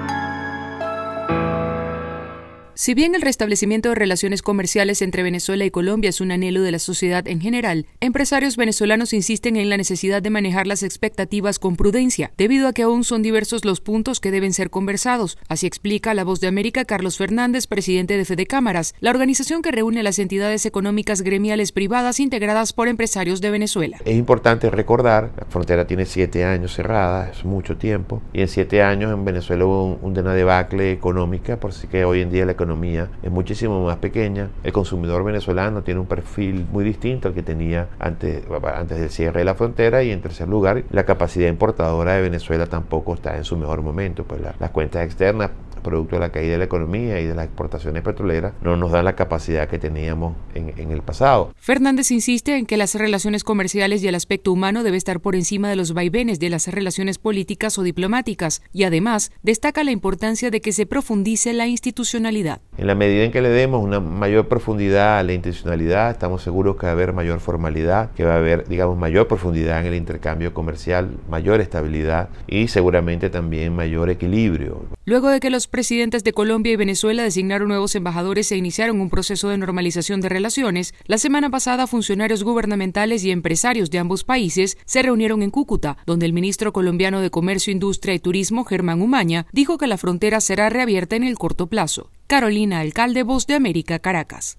Si 2.75 2.95
bien 2.95 3.15
el 3.15 3.21
restablecimiento 3.21 3.91
de 3.91 3.95
relaciones 3.97 4.41
comerciales 4.41 5.03
entre 5.03 5.23
Venezuela 5.23 5.67
y 5.67 5.71
Colombia 5.71 6.09
es 6.09 6.23
un 6.23 6.33
anhelo 6.33 6.63
de 6.63 6.73
la 6.73 6.79
sociedad 6.79 7.29
en 7.29 7.39
general, 7.39 7.85
empresarios 8.01 8.57
venezolanos 8.57 9.13
insisten 9.13 9.57
en 9.57 9.69
la 9.69 9.77
necesidad 9.77 10.23
de 10.23 10.31
manejar 10.31 10.67
las 10.67 10.83
expectativas 10.83 11.59
con 11.59 11.77
prudencia, 11.77 12.33
debido 12.39 12.67
a 12.67 12.73
que 12.73 12.83
aún 12.83 13.05
son 13.05 13.21
diversos 13.21 13.67
los 13.67 13.83
puntos 13.83 14.21
que 14.21 14.31
deben 14.31 14.55
ser 14.55 14.71
conversados. 14.71 15.37
Así 15.49 15.67
explica 15.67 16.15
la 16.15 16.25
voz 16.25 16.41
de 16.41 16.47
América 16.47 16.87
Carlos 16.87 17.19
Fernández, 17.19 17.67
presidente 17.67 18.17
de 18.17 18.25
Fede 18.25 18.47
Cámaras, 18.47 18.95
la 19.01 19.11
organización 19.11 19.61
que 19.61 19.71
reúne 19.71 20.03
las 20.03 20.19
entidades 20.19 20.65
económicas 20.65 21.21
gremiales 21.21 21.73
privadas 21.73 22.21
integradas 22.21 22.73
por 22.73 22.89
empresarios 22.89 23.43
de 23.43 23.51
Venezuela. 23.51 23.99
Es 24.03 24.17
importante 24.17 24.71
recordar, 24.71 25.33
la 25.39 25.45
frontera 25.45 25.87
tiene 25.87 26.07
siete 26.07 26.47
años 26.47 26.73
cerrada, 26.73 27.31
es 27.31 27.45
mucho 27.45 27.77
tiempo, 27.77 28.23
y 28.33 28.41
en 28.41 28.49
siete 28.49 28.83
años 28.83 29.13
en 29.13 29.27
Venezuela 29.27 29.67
hubo 29.67 29.85
un, 29.85 30.19
una 30.19 30.61
económica, 30.91 31.61
por 31.61 31.75
si 31.75 31.87
que 31.87 32.07
hoy 32.07 32.23
en 32.23 32.31
día 32.31 32.47
la 32.47 32.62
economía 32.63 33.09
es 33.23 33.31
muchísimo 33.31 33.85
más 33.85 33.97
pequeña. 33.97 34.51
El 34.63 34.73
consumidor 34.73 35.25
venezolano 35.25 35.83
tiene 35.83 36.01
un 36.01 36.07
perfil 36.07 36.67
muy 36.71 36.85
distinto 36.85 37.29
al 37.29 37.35
que 37.35 37.43
tenía 37.43 37.89
antes, 37.99 38.45
antes 38.75 39.01
del 39.01 39.11
cierre 39.11 39.41
de 39.41 39.45
la 39.45 39.55
frontera 39.55 40.03
y 40.03 40.11
en 40.11 40.21
tercer 40.21 40.49
lugar, 40.49 40.85
la 40.91 41.05
capacidad 41.05 41.49
importadora 41.49 42.15
de 42.15 42.23
Venezuela 42.23 42.67
tampoco 42.67 43.15
está 43.15 43.37
en 43.37 43.45
su 43.45 43.57
mejor 43.57 43.83
momento, 43.83 44.25
pues 44.25 44.41
las 44.59 44.71
cuentas 44.71 45.05
externas 45.05 45.51
producto 45.83 46.17
de 46.17 46.21
la 46.21 46.31
caída 46.31 46.53
de 46.53 46.59
la 46.59 46.65
economía 46.65 47.21
y 47.21 47.27
de 47.27 47.35
las 47.35 47.47
exportaciones 47.47 48.03
petroleras, 48.03 48.55
no 48.63 48.77
nos 48.77 48.93
dan 48.93 49.05
la 49.05 49.17
capacidad 49.17 49.69
que 49.69 49.79
teníamos 49.79 50.35
en, 50.55 50.73
en, 50.79 50.91
el 50.91 51.03
pasado. 51.03 51.53
Fernández 51.57 52.11
insiste 52.11 52.57
en 52.57 52.67
que 52.67 52.77
las 52.77 52.95
relaciones 52.95 53.45
comerciales 53.45 54.03
y 54.03 54.09
el 54.09 54.15
aspecto 54.15 54.53
humano 54.53 54.83
debe 54.83 54.97
estar 54.97 55.21
por 55.21 55.35
encima 55.35 55.69
de 55.69 55.77
los 55.77 55.93
vaivenes 55.93 56.39
de 56.39 56.51
las 56.51 56.69
relaciones 56.69 57.19
políticas 57.19 57.79
o 57.79 57.83
diplomáticas 57.83 58.63
y 58.73 58.85
además 58.85 59.33
destaca 59.43 59.85
la 59.85 59.91
importancia 59.91 60.51
de 60.51 60.61
que 60.61 60.73
se 60.73 60.87
profundice 60.87 61.53
la 61.53 61.67
institucionalidad. 61.67 62.52
En 62.79 62.87
la 62.87 62.95
medida 62.95 63.25
en 63.25 63.33
que 63.33 63.43
le 63.43 63.51
demos 63.51 63.83
una 63.83 64.01
mayor 64.01 64.49
profundidad 64.49 65.19
a 65.19 65.23
la 65.23 65.33
institucionalidad, 65.35 66.11
estamos 66.11 66.43
seguros 66.43 66.77
que 66.77 66.87
va 66.87 66.91
a 66.91 66.93
haber 66.93 67.13
mayor 67.13 67.41
formalidad, 67.41 68.11
que 68.13 68.25
va 68.25 68.35
a 68.35 68.39
haber, 68.39 68.67
digamos, 68.67 68.97
mayor 68.97 69.29
profundidad 69.29 69.81
en 69.81 69.87
el 69.87 69.95
intercambio 69.95 70.55
comercial, 70.55 71.11
mayor 71.29 71.61
estabilidad 71.61 72.31
y 72.47 72.69
seguramente 72.69 73.31
también 73.31 73.75
mayor 73.75 74.09
equilibrio. 74.11 74.83
Luego 75.05 75.31
de 75.31 75.41
que 75.41 75.51
los 75.51 75.67
presidentes 75.67 76.23
de 76.23 76.33
Colombia 76.33 76.73
y 76.73 76.77
Venezuela 76.77 77.25
designaron 77.25 77.69
nuevos 77.69 77.97
embajadores 77.97 78.53
e 78.53 78.57
iniciaron 78.57 79.01
un 79.01 79.11
proceso 79.11 79.49
de 79.49 79.59
normalización 79.59 80.21
de 80.21 80.29
relaciones, 80.29 80.95
la 81.07 81.19
semana 81.19 81.51
pasada 81.51 81.89
funcionarios 81.89 82.45
gubernamentales 82.45 83.25
y 83.25 83.33
empresarios 83.33 83.91
de 83.91 83.99
ambos 83.99 84.23
países 84.23 84.79
se 84.85 85.03
reunieron 85.03 85.43
en 85.43 85.51
Cúcuta, 85.51 85.97
donde 86.07 86.27
el 86.27 86.33
ministro 86.33 86.73
colombiano 86.73 87.21
de 87.21 87.31
Comercio, 87.31 87.73
Industria 87.73 88.15
y 88.15 88.21
Turismo, 88.21 88.65
Germán 88.65 89.03
Umaña, 89.03 89.47
dijo 89.53 89.77
que 89.77 89.89
la 89.89 89.99
frontera 89.99 90.41
será 90.41 90.71
reabierta 90.71 91.17
en 91.17 91.25
el 91.25 91.37
corto 91.37 91.67
plazo. 91.67 92.11
Carolina 92.29 92.79
Alcalde, 92.79 93.25
Voz 93.25 93.49
de 93.49 93.55
América, 93.55 93.99
Caracas. 93.99 94.57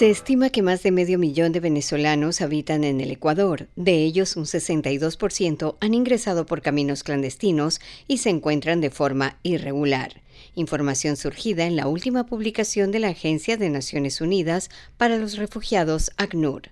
Se 0.00 0.08
estima 0.08 0.48
que 0.48 0.62
más 0.62 0.82
de 0.82 0.92
medio 0.92 1.18
millón 1.18 1.52
de 1.52 1.60
venezolanos 1.60 2.40
habitan 2.40 2.84
en 2.84 3.02
el 3.02 3.10
Ecuador. 3.10 3.68
De 3.76 4.02
ellos, 4.02 4.34
un 4.34 4.46
62% 4.46 5.76
han 5.78 5.92
ingresado 5.92 6.46
por 6.46 6.62
caminos 6.62 7.02
clandestinos 7.02 7.82
y 8.08 8.16
se 8.16 8.30
encuentran 8.30 8.80
de 8.80 8.88
forma 8.88 9.36
irregular. 9.42 10.22
Información 10.54 11.18
surgida 11.18 11.66
en 11.66 11.76
la 11.76 11.86
última 11.86 12.24
publicación 12.24 12.92
de 12.92 13.00
la 13.00 13.08
Agencia 13.08 13.58
de 13.58 13.68
Naciones 13.68 14.22
Unidas 14.22 14.70
para 14.96 15.18
los 15.18 15.36
Refugiados, 15.36 16.12
ACNUR. 16.16 16.70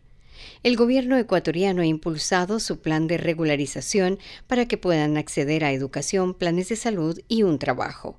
El 0.63 0.77
gobierno 0.77 1.19
ecuatoriano 1.19 1.83
ha 1.83 1.87
impulsado 1.87 2.59
su 2.61 2.81
plan 2.81 3.09
de 3.09 3.19
regularización 3.19 4.19
para 4.47 4.65
que 4.65 4.79
puedan 4.79 5.19
acceder 5.19 5.65
a 5.65 5.73
educación, 5.73 6.33
planes 6.33 6.71
de 6.71 6.77
salud 6.77 7.21
y 7.29 7.43
un 7.43 7.59
trabajo. 7.59 8.19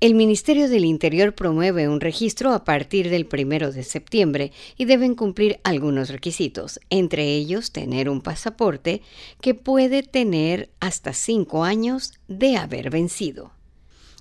El 0.00 0.14
Ministerio 0.14 0.70
del 0.70 0.86
Interior 0.86 1.34
promueve 1.34 1.86
un 1.86 2.00
registro 2.00 2.54
a 2.54 2.64
partir 2.64 3.10
del 3.10 3.26
primero 3.26 3.70
de 3.70 3.82
septiembre 3.82 4.50
y 4.78 4.86
deben 4.86 5.14
cumplir 5.14 5.60
algunos 5.62 6.08
requisitos, 6.08 6.80
entre 6.88 7.34
ellos 7.34 7.70
tener 7.70 8.08
un 8.08 8.22
pasaporte 8.22 9.02
que 9.42 9.52
puede 9.52 10.02
tener 10.02 10.70
hasta 10.80 11.12
cinco 11.12 11.64
años 11.64 12.14
de 12.28 12.56
haber 12.56 12.88
vencido. 12.88 13.52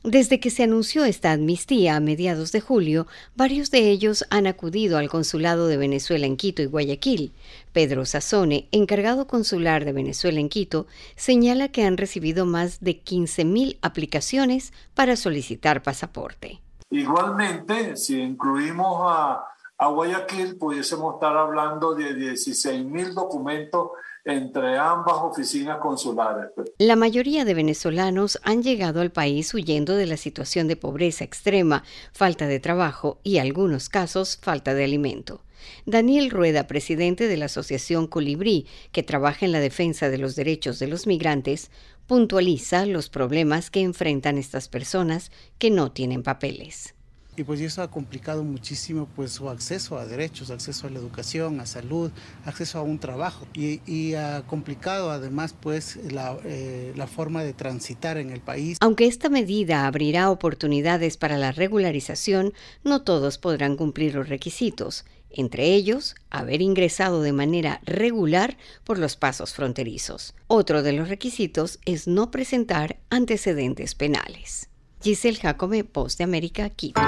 Desde 0.03 0.39
que 0.39 0.49
se 0.49 0.63
anunció 0.63 1.03
esta 1.03 1.33
amnistía 1.33 1.97
a 1.97 1.99
mediados 1.99 2.53
de 2.53 2.61
julio, 2.61 3.05
varios 3.35 3.69
de 3.69 3.89
ellos 3.89 4.25
han 4.29 4.47
acudido 4.47 4.97
al 4.97 5.09
Consulado 5.09 5.67
de 5.67 5.75
Venezuela 5.75 6.25
en 6.25 6.37
Quito 6.37 6.61
y 6.61 6.67
Guayaquil. 6.67 7.33
Pedro 7.73 8.05
Sazone, 8.05 8.69
encargado 8.71 9.27
consular 9.27 9.83
de 9.83 9.91
Venezuela 9.91 10.39
en 10.39 10.47
Quito, 10.47 10.87
señala 11.17 11.67
que 11.67 11.83
han 11.83 11.97
recibido 11.97 12.45
más 12.45 12.79
de 12.79 13.03
15.000 13.03 13.77
aplicaciones 13.81 14.71
para 14.93 15.17
solicitar 15.17 15.83
pasaporte. 15.83 16.61
Igualmente, 16.89 17.97
si 17.97 18.21
incluimos 18.21 19.01
a, 19.03 19.43
a 19.77 19.87
Guayaquil, 19.89 20.55
pudiésemos 20.55 21.15
estar 21.15 21.35
hablando 21.35 21.93
de 21.93 22.15
16.000 22.15 23.13
documentos 23.13 23.89
entre 24.29 24.77
ambas 24.77 25.15
oficinas 25.17 25.79
consulares. 25.79 26.51
La 26.77 26.95
mayoría 26.95 27.45
de 27.45 27.53
venezolanos 27.53 28.39
han 28.43 28.63
llegado 28.63 29.01
al 29.01 29.11
país 29.11 29.53
huyendo 29.53 29.95
de 29.95 30.05
la 30.05 30.17
situación 30.17 30.67
de 30.67 30.75
pobreza 30.75 31.23
extrema, 31.23 31.83
falta 32.13 32.47
de 32.47 32.59
trabajo 32.59 33.19
y, 33.23 33.37
en 33.37 33.43
algunos 33.43 33.89
casos, 33.89 34.37
falta 34.41 34.73
de 34.73 34.83
alimento. 34.83 35.41
Daniel 35.85 36.29
Rueda, 36.29 36.67
presidente 36.67 37.27
de 37.27 37.37
la 37.37 37.45
Asociación 37.45 38.07
Colibrí, 38.07 38.65
que 38.91 39.03
trabaja 39.03 39.45
en 39.45 39.51
la 39.51 39.59
defensa 39.59 40.09
de 40.09 40.17
los 40.17 40.35
derechos 40.35 40.79
de 40.79 40.87
los 40.87 41.05
migrantes, 41.05 41.71
puntualiza 42.07 42.85
los 42.85 43.09
problemas 43.09 43.69
que 43.69 43.81
enfrentan 43.81 44.37
estas 44.37 44.69
personas 44.69 45.31
que 45.57 45.69
no 45.69 45.91
tienen 45.91 46.23
papeles 46.23 46.95
y 47.39 47.43
pues 47.45 47.61
eso 47.61 47.81
ha 47.81 47.89
complicado 47.89 48.43
muchísimo 48.43 49.07
pues 49.15 49.31
su 49.31 49.49
acceso 49.49 49.97
a 49.97 50.05
derechos, 50.05 50.51
acceso 50.51 50.87
a 50.87 50.89
la 50.89 50.99
educación, 50.99 51.61
a 51.61 51.65
salud, 51.65 52.11
acceso 52.45 52.79
a 52.79 52.81
un 52.81 52.99
trabajo 52.99 53.47
y, 53.53 53.79
ha 54.15 54.41
complicado 54.47 55.11
además 55.11 55.55
pues 55.59 55.97
eh, 56.43 56.93
la 56.95 57.07
forma 57.07 57.43
de 57.43 57.53
transitar 57.53 58.17
en 58.17 58.31
el 58.31 58.41
país. 58.41 58.77
Aunque 58.81 59.05
esta 59.05 59.29
medida 59.29 59.85
abrirá 59.85 60.31
oportunidades 60.31 61.15
para 61.15 61.37
la 61.37 61.51
regularización, 61.51 62.53
no 62.83 63.03
todos 63.03 63.37
podrán 63.37 63.77
cumplir 63.77 64.15
los 64.15 64.27
requisitos 64.27 65.05
entre 65.31 65.75
ellos 65.75 66.15
haber 66.31 66.61
ingresado 66.61 67.21
de 67.21 67.33
manera 67.33 67.81
regular 67.85 68.57
por 68.83 68.97
los 68.97 69.15
pasos 69.15 69.53
fronterizos. 69.53 70.33
Otro 70.47 70.81
de 70.81 70.93
los 70.93 71.07
requisitos 71.07 71.79
es 71.85 72.07
no 72.07 72.31
presentar 72.31 72.97
antecedentes 73.11 73.93
penales. 73.93 74.69
Giselle 75.01 75.37
Jacome, 75.41 75.83
Post 75.83 76.17
de 76.17 76.23
América, 76.25 76.69
Quito. 76.69 76.99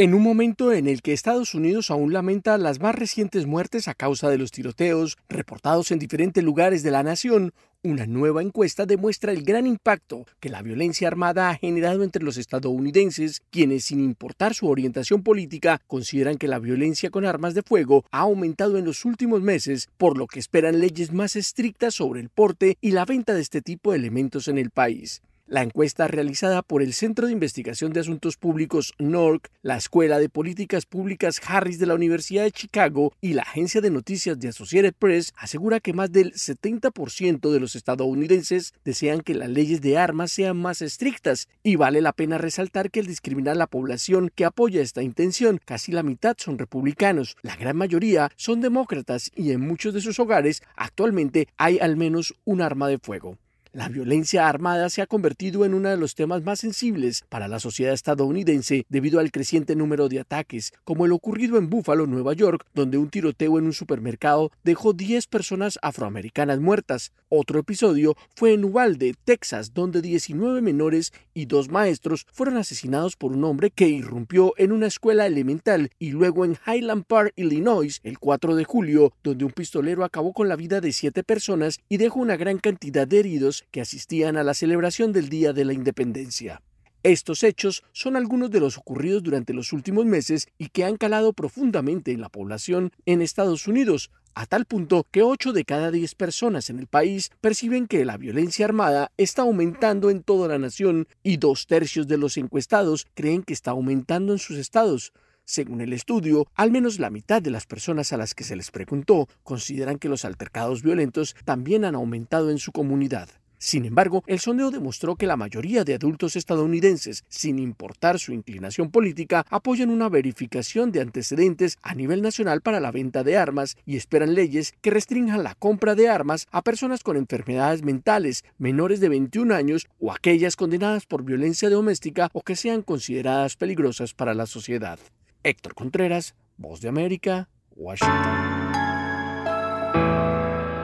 En 0.00 0.14
un 0.14 0.22
momento 0.22 0.72
en 0.72 0.88
el 0.88 1.02
que 1.02 1.12
Estados 1.12 1.54
Unidos 1.54 1.90
aún 1.90 2.14
lamenta 2.14 2.56
las 2.56 2.80
más 2.80 2.94
recientes 2.94 3.44
muertes 3.44 3.86
a 3.86 3.92
causa 3.92 4.30
de 4.30 4.38
los 4.38 4.50
tiroteos 4.50 5.18
reportados 5.28 5.90
en 5.90 5.98
diferentes 5.98 6.42
lugares 6.42 6.82
de 6.82 6.90
la 6.90 7.02
nación, 7.02 7.52
Una 7.82 8.06
nueva 8.06 8.42
encuesta 8.42 8.84
demuestra 8.84 9.32
el 9.32 9.42
gran 9.42 9.66
impacto 9.66 10.26
que 10.38 10.50
la 10.50 10.60
violencia 10.60 11.08
armada 11.08 11.48
ha 11.48 11.56
generado 11.56 12.02
entre 12.02 12.22
los 12.22 12.36
estadounidenses, 12.36 13.40
quienes, 13.50 13.84
sin 13.84 14.00
importar 14.00 14.52
su 14.52 14.68
orientación 14.68 15.22
política, 15.22 15.80
consideran 15.86 16.36
que 16.36 16.46
la 16.46 16.58
violencia 16.58 17.08
con 17.08 17.24
armas 17.24 17.54
de 17.54 17.62
fuego 17.62 18.04
ha 18.10 18.20
aumentado 18.20 18.76
en 18.76 18.84
los 18.84 19.06
últimos 19.06 19.40
meses, 19.40 19.88
por 19.96 20.18
lo 20.18 20.26
que 20.26 20.40
esperan 20.40 20.78
leyes 20.78 21.10
más 21.12 21.36
estrictas 21.36 21.94
sobre 21.94 22.20
el 22.20 22.28
porte 22.28 22.76
y 22.82 22.90
la 22.90 23.06
venta 23.06 23.32
de 23.32 23.40
este 23.40 23.62
tipo 23.62 23.92
de 23.92 23.98
elementos 23.98 24.48
en 24.48 24.58
el 24.58 24.68
país. 24.68 25.22
La 25.50 25.64
encuesta 25.64 26.06
realizada 26.06 26.62
por 26.62 26.80
el 26.80 26.92
Centro 26.92 27.26
de 27.26 27.32
Investigación 27.32 27.92
de 27.92 27.98
Asuntos 27.98 28.36
Públicos 28.36 28.94
NORC, 29.00 29.50
la 29.62 29.76
Escuela 29.76 30.20
de 30.20 30.28
Políticas 30.28 30.86
Públicas 30.86 31.40
Harris 31.44 31.80
de 31.80 31.86
la 31.86 31.96
Universidad 31.96 32.44
de 32.44 32.52
Chicago 32.52 33.12
y 33.20 33.32
la 33.32 33.42
agencia 33.42 33.80
de 33.80 33.90
noticias 33.90 34.38
de 34.38 34.46
Associated 34.46 34.94
Press 34.96 35.32
asegura 35.36 35.80
que 35.80 35.92
más 35.92 36.12
del 36.12 36.34
70% 36.34 37.50
de 37.50 37.58
los 37.58 37.74
estadounidenses 37.74 38.74
desean 38.84 39.22
que 39.22 39.34
las 39.34 39.48
leyes 39.48 39.80
de 39.80 39.98
armas 39.98 40.30
sean 40.30 40.56
más 40.56 40.82
estrictas 40.82 41.48
y 41.64 41.74
vale 41.74 42.00
la 42.00 42.12
pena 42.12 42.38
resaltar 42.38 42.92
que 42.92 43.00
al 43.00 43.06
discriminar 43.06 43.56
la 43.56 43.66
población 43.66 44.30
que 44.32 44.44
apoya 44.44 44.80
esta 44.80 45.02
intención, 45.02 45.60
casi 45.64 45.90
la 45.90 46.04
mitad 46.04 46.36
son 46.38 46.58
republicanos, 46.58 47.36
la 47.42 47.56
gran 47.56 47.76
mayoría 47.76 48.30
son 48.36 48.60
demócratas 48.60 49.32
y 49.34 49.50
en 49.50 49.62
muchos 49.62 49.94
de 49.94 50.00
sus 50.00 50.20
hogares 50.20 50.62
actualmente 50.76 51.48
hay 51.56 51.80
al 51.80 51.96
menos 51.96 52.36
un 52.44 52.62
arma 52.62 52.86
de 52.86 52.98
fuego. 52.98 53.36
La 53.72 53.88
violencia 53.88 54.48
armada 54.48 54.90
se 54.90 55.00
ha 55.00 55.06
convertido 55.06 55.64
en 55.64 55.74
uno 55.74 55.90
de 55.90 55.96
los 55.96 56.16
temas 56.16 56.42
más 56.42 56.58
sensibles 56.58 57.22
para 57.28 57.46
la 57.46 57.60
sociedad 57.60 57.94
estadounidense 57.94 58.84
debido 58.88 59.20
al 59.20 59.30
creciente 59.30 59.76
número 59.76 60.08
de 60.08 60.18
ataques, 60.18 60.72
como 60.82 61.06
el 61.06 61.12
ocurrido 61.12 61.56
en 61.56 61.70
Buffalo, 61.70 62.08
Nueva 62.08 62.32
York, 62.32 62.66
donde 62.74 62.98
un 62.98 63.10
tiroteo 63.10 63.60
en 63.60 63.66
un 63.66 63.72
supermercado 63.72 64.50
dejó 64.64 64.92
10 64.92 65.28
personas 65.28 65.78
afroamericanas 65.82 66.58
muertas. 66.58 67.12
Otro 67.28 67.60
episodio 67.60 68.16
fue 68.34 68.54
en 68.54 68.64
Uvalde, 68.64 69.14
Texas, 69.24 69.72
donde 69.72 70.02
19 70.02 70.62
menores 70.62 71.12
y 71.32 71.46
dos 71.46 71.68
maestros 71.68 72.26
fueron 72.32 72.56
asesinados 72.56 73.14
por 73.14 73.30
un 73.30 73.44
hombre 73.44 73.70
que 73.70 73.86
irrumpió 73.88 74.52
en 74.56 74.72
una 74.72 74.88
escuela 74.88 75.26
elemental 75.26 75.90
y 76.00 76.10
luego 76.10 76.44
en 76.44 76.58
Highland 76.66 77.04
Park, 77.04 77.34
Illinois, 77.36 78.00
el 78.02 78.18
4 78.18 78.56
de 78.56 78.64
julio, 78.64 79.12
donde 79.22 79.44
un 79.44 79.52
pistolero 79.52 80.04
acabó 80.04 80.32
con 80.32 80.48
la 80.48 80.56
vida 80.56 80.80
de 80.80 80.90
siete 80.90 81.22
personas 81.22 81.78
y 81.88 81.98
dejó 81.98 82.18
una 82.18 82.36
gran 82.36 82.58
cantidad 82.58 83.06
de 83.06 83.20
heridos 83.20 83.59
que 83.70 83.80
asistían 83.80 84.36
a 84.36 84.44
la 84.44 84.54
celebración 84.54 85.12
del 85.12 85.28
Día 85.28 85.52
de 85.52 85.64
la 85.64 85.72
Independencia. 85.72 86.62
Estos 87.02 87.44
hechos 87.44 87.82
son 87.92 88.14
algunos 88.14 88.50
de 88.50 88.60
los 88.60 88.76
ocurridos 88.76 89.22
durante 89.22 89.54
los 89.54 89.72
últimos 89.72 90.04
meses 90.04 90.48
y 90.58 90.68
que 90.68 90.84
han 90.84 90.96
calado 90.96 91.32
profundamente 91.32 92.12
en 92.12 92.20
la 92.20 92.28
población 92.28 92.92
en 93.06 93.22
Estados 93.22 93.66
Unidos, 93.66 94.10
a 94.34 94.44
tal 94.44 94.66
punto 94.66 95.06
que 95.10 95.22
8 95.22 95.54
de 95.54 95.64
cada 95.64 95.90
10 95.90 96.14
personas 96.14 96.68
en 96.68 96.78
el 96.78 96.88
país 96.88 97.30
perciben 97.40 97.86
que 97.86 98.04
la 98.04 98.18
violencia 98.18 98.66
armada 98.66 99.12
está 99.16 99.42
aumentando 99.42 100.10
en 100.10 100.22
toda 100.22 100.48
la 100.48 100.58
nación 100.58 101.08
y 101.22 101.38
dos 101.38 101.66
tercios 101.66 102.06
de 102.06 102.18
los 102.18 102.36
encuestados 102.36 103.06
creen 103.14 103.44
que 103.44 103.54
está 103.54 103.70
aumentando 103.70 104.32
en 104.34 104.38
sus 104.38 104.58
estados. 104.58 105.14
Según 105.46 105.80
el 105.80 105.94
estudio, 105.94 106.46
al 106.54 106.70
menos 106.70 106.98
la 106.98 107.08
mitad 107.08 107.40
de 107.40 107.50
las 107.50 107.66
personas 107.66 108.12
a 108.12 108.18
las 108.18 108.34
que 108.34 108.44
se 108.44 108.56
les 108.56 108.70
preguntó 108.70 109.26
consideran 109.42 109.98
que 109.98 110.10
los 110.10 110.26
altercados 110.26 110.82
violentos 110.82 111.34
también 111.44 111.86
han 111.86 111.94
aumentado 111.94 112.50
en 112.50 112.58
su 112.58 112.72
comunidad. 112.72 113.30
Sin 113.62 113.84
embargo, 113.84 114.24
el 114.26 114.40
sondeo 114.40 114.70
demostró 114.70 115.16
que 115.16 115.26
la 115.26 115.36
mayoría 115.36 115.84
de 115.84 115.92
adultos 115.92 116.34
estadounidenses, 116.34 117.24
sin 117.28 117.58
importar 117.58 118.18
su 118.18 118.32
inclinación 118.32 118.90
política, 118.90 119.44
apoyan 119.50 119.90
una 119.90 120.08
verificación 120.08 120.92
de 120.92 121.02
antecedentes 121.02 121.76
a 121.82 121.94
nivel 121.94 122.22
nacional 122.22 122.62
para 122.62 122.80
la 122.80 122.90
venta 122.90 123.22
de 123.22 123.36
armas 123.36 123.76
y 123.84 123.98
esperan 123.98 124.32
leyes 124.34 124.72
que 124.80 124.88
restrinjan 124.88 125.42
la 125.42 125.54
compra 125.54 125.94
de 125.94 126.08
armas 126.08 126.48
a 126.50 126.62
personas 126.62 127.02
con 127.02 127.18
enfermedades 127.18 127.82
mentales, 127.82 128.46
menores 128.56 128.98
de 128.98 129.10
21 129.10 129.54
años 129.54 129.86
o 129.98 130.10
aquellas 130.10 130.56
condenadas 130.56 131.04
por 131.04 131.22
violencia 131.22 131.68
doméstica 131.68 132.30
o 132.32 132.40
que 132.40 132.56
sean 132.56 132.80
consideradas 132.80 133.56
peligrosas 133.56 134.14
para 134.14 134.32
la 134.32 134.46
sociedad. 134.46 134.98
Héctor 135.42 135.74
Contreras, 135.74 136.34
Voz 136.56 136.80
de 136.80 136.88
América, 136.88 137.50
Washington. 137.76 138.70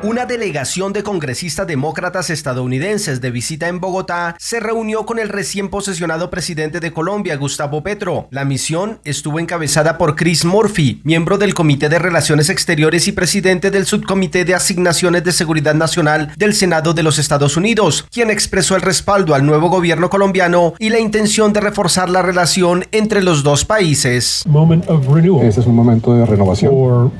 Una 0.02 0.26
delegación 0.26 0.92
de 0.92 1.02
congresistas 1.02 1.66
demócratas 1.66 2.28
estadounidenses 2.28 3.22
de 3.22 3.30
visita 3.30 3.68
en 3.68 3.80
Bogotá 3.80 4.36
se 4.38 4.60
reunió 4.60 5.06
con 5.06 5.18
el 5.18 5.30
recién 5.30 5.70
posesionado 5.70 6.28
presidente 6.28 6.80
de 6.80 6.92
Colombia, 6.92 7.36
Gustavo 7.36 7.82
Petro. 7.82 8.28
La 8.30 8.44
misión 8.44 8.98
estuvo 9.04 9.40
encabezada 9.40 9.96
por 9.96 10.14
Chris 10.14 10.44
Murphy, 10.44 11.00
miembro 11.02 11.38
del 11.38 11.54
Comité 11.54 11.88
de 11.88 11.98
Relaciones 11.98 12.50
Exteriores 12.50 13.08
y 13.08 13.12
presidente 13.12 13.70
del 13.70 13.86
Subcomité 13.86 14.44
de 14.44 14.54
Asignaciones 14.54 15.24
de 15.24 15.32
Seguridad 15.32 15.74
Nacional 15.74 16.30
del 16.36 16.52
Senado 16.52 16.92
de 16.92 17.02
los 17.02 17.18
Estados 17.18 17.56
Unidos, 17.56 18.06
quien 18.12 18.30
expresó 18.30 18.76
el 18.76 18.82
respaldo 18.82 19.34
al 19.34 19.46
nuevo 19.46 19.70
gobierno 19.70 20.10
colombiano 20.10 20.74
y 20.78 20.90
la 20.90 21.00
intención 21.00 21.54
de 21.54 21.62
reforzar 21.62 22.10
la 22.10 22.20
relación 22.20 22.84
entre 22.92 23.22
los 23.22 23.42
dos 23.42 23.64
países. 23.64 24.44
Este 24.46 25.60
es 25.60 25.66
un 25.66 25.74
momento 25.74 26.14
de 26.14 26.26
renovación 26.26 27.10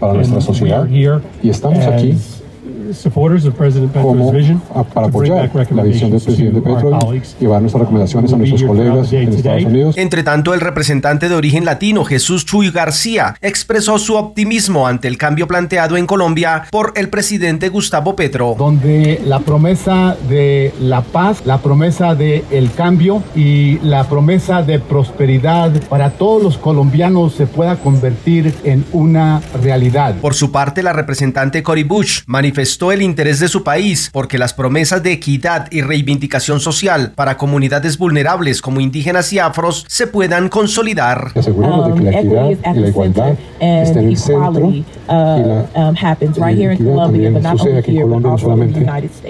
para 0.00 0.14
nuestra 0.14 0.40
sociedad 0.40 0.84
y 1.42 1.48
estamos 1.48 1.85
isso 1.86 1.94
aqui. 1.94 2.10
É. 2.32 2.35
aquí 2.90 4.02
como 4.02 4.32
para 4.94 5.06
apoyar 5.08 5.50
la 5.70 5.82
visión 5.82 6.10
del 6.10 6.20
presidente 6.20 6.60
Petro 6.60 6.98
y 7.14 7.40
llevar 7.40 7.60
nuestras 7.60 7.80
recomendaciones 7.82 8.32
a 8.32 8.36
nuestros 8.36 8.62
colegas 8.62 9.12
en 9.12 9.32
Estados 9.32 9.64
Unidos. 9.64 9.98
Entre 9.98 10.22
tanto, 10.22 10.54
el 10.54 10.60
representante 10.60 11.28
de 11.28 11.34
origen 11.34 11.64
latino, 11.64 12.04
Jesús 12.04 12.44
Chuy 12.46 12.70
García, 12.70 13.36
expresó 13.40 13.98
su 13.98 14.16
optimismo 14.16 14.86
ante 14.86 15.08
el 15.08 15.18
cambio 15.18 15.46
planteado 15.46 15.96
en 15.96 16.06
Colombia 16.06 16.64
por 16.70 16.92
el 16.96 17.08
presidente 17.08 17.68
Gustavo 17.68 18.16
Petro. 18.16 18.54
Donde 18.58 19.20
la 19.24 19.40
promesa 19.40 20.16
de 20.28 20.72
la 20.80 21.02
paz, 21.02 21.42
la 21.44 21.58
promesa 21.58 22.14
de 22.14 22.44
el 22.50 22.70
cambio 22.72 23.22
y 23.34 23.78
la 23.80 24.04
promesa 24.04 24.62
de 24.62 24.78
prosperidad 24.78 25.72
para 25.88 26.10
todos 26.10 26.42
los 26.42 26.58
colombianos 26.58 27.34
se 27.34 27.46
pueda 27.46 27.76
convertir 27.76 28.54
en 28.64 28.84
una 28.92 29.40
realidad. 29.62 30.14
Por 30.16 30.34
su 30.34 30.52
parte, 30.52 30.82
la 30.82 30.92
representante 30.92 31.62
Cory 31.62 31.84
Bush 31.84 32.20
manifestó 32.26 32.75
el 32.92 33.02
interés 33.02 33.40
de 33.40 33.48
su 33.48 33.64
país 33.64 34.10
porque 34.12 34.38
las 34.38 34.54
promesas 34.54 35.02
de 35.02 35.12
equidad 35.12 35.68
y 35.70 35.80
reivindicación 35.80 36.60
social 36.60 37.12
para 37.14 37.36
comunidades 37.36 37.98
vulnerables 37.98 38.60
como 38.60 38.80
indígenas 38.80 39.32
y 39.32 39.38
afros 39.38 39.84
se 39.88 40.06
puedan 40.06 40.48
consolidar. 40.48 41.32
Aseguramos 41.34 41.88
de 41.88 41.94
que 41.94 42.10
la 42.10 42.20
equidad 42.20 42.50
y 42.50 42.78
la 42.80 42.88
igualdad 42.88 43.34
estén 43.60 44.04
en 44.04 44.08
el 44.08 44.16
centro 44.16 44.70
y 44.70 44.84
la, 45.06 45.68
y 46.20 46.56
la 46.56 46.72
equidad 46.72 46.96
también 46.96 47.42
sucede 47.42 47.78
aquí 47.78 47.96
en 47.96 48.02
Colombia, 48.02 48.30
no 48.30 48.38
solamente 48.38 48.86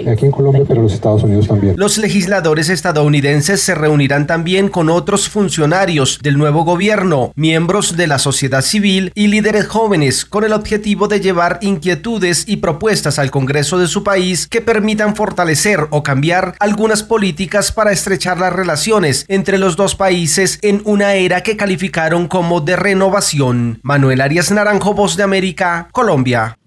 aquí 0.09 0.25
en 0.25 0.31
Colombia, 0.31 0.63
pero 0.67 0.79
en 0.79 0.83
los 0.83 0.93
Estados 0.93 1.23
Unidos 1.23 1.47
también. 1.47 1.75
Los 1.77 1.97
legisladores 1.97 2.69
estadounidenses 2.69 3.61
se 3.61 3.75
reunirán 3.75 4.27
también 4.27 4.69
con 4.69 4.89
otros 4.89 5.29
funcionarios 5.29 6.19
del 6.21 6.37
nuevo 6.37 6.63
gobierno, 6.63 7.31
miembros 7.35 7.97
de 7.97 8.07
la 8.07 8.19
sociedad 8.19 8.61
civil 8.61 9.11
y 9.15 9.27
líderes 9.27 9.67
jóvenes 9.67 10.25
con 10.25 10.43
el 10.43 10.53
objetivo 10.53 11.07
de 11.07 11.19
llevar 11.19 11.59
inquietudes 11.61 12.45
y 12.47 12.57
propuestas 12.57 13.19
al 13.19 13.31
Congreso 13.37 13.77
de 13.77 13.85
su 13.85 14.03
país 14.03 14.47
que 14.47 14.61
permitan 14.61 15.15
fortalecer 15.15 15.85
o 15.91 16.01
cambiar 16.01 16.55
algunas 16.59 17.03
políticas 17.03 17.71
para 17.71 17.91
estrechar 17.91 18.39
las 18.39 18.51
relaciones 18.51 19.25
entre 19.27 19.59
los 19.59 19.75
dos 19.75 19.93
países 19.93 20.57
en 20.63 20.81
una 20.85 21.13
era 21.13 21.43
que 21.43 21.55
calificaron 21.55 22.27
como 22.27 22.61
de 22.61 22.75
renovación. 22.75 23.79
Manuel 23.83 24.21
Arias 24.21 24.49
Naranjo, 24.49 24.95
Voz 24.95 25.17
de 25.17 25.23
América, 25.23 25.87
Colombia. 25.91 26.57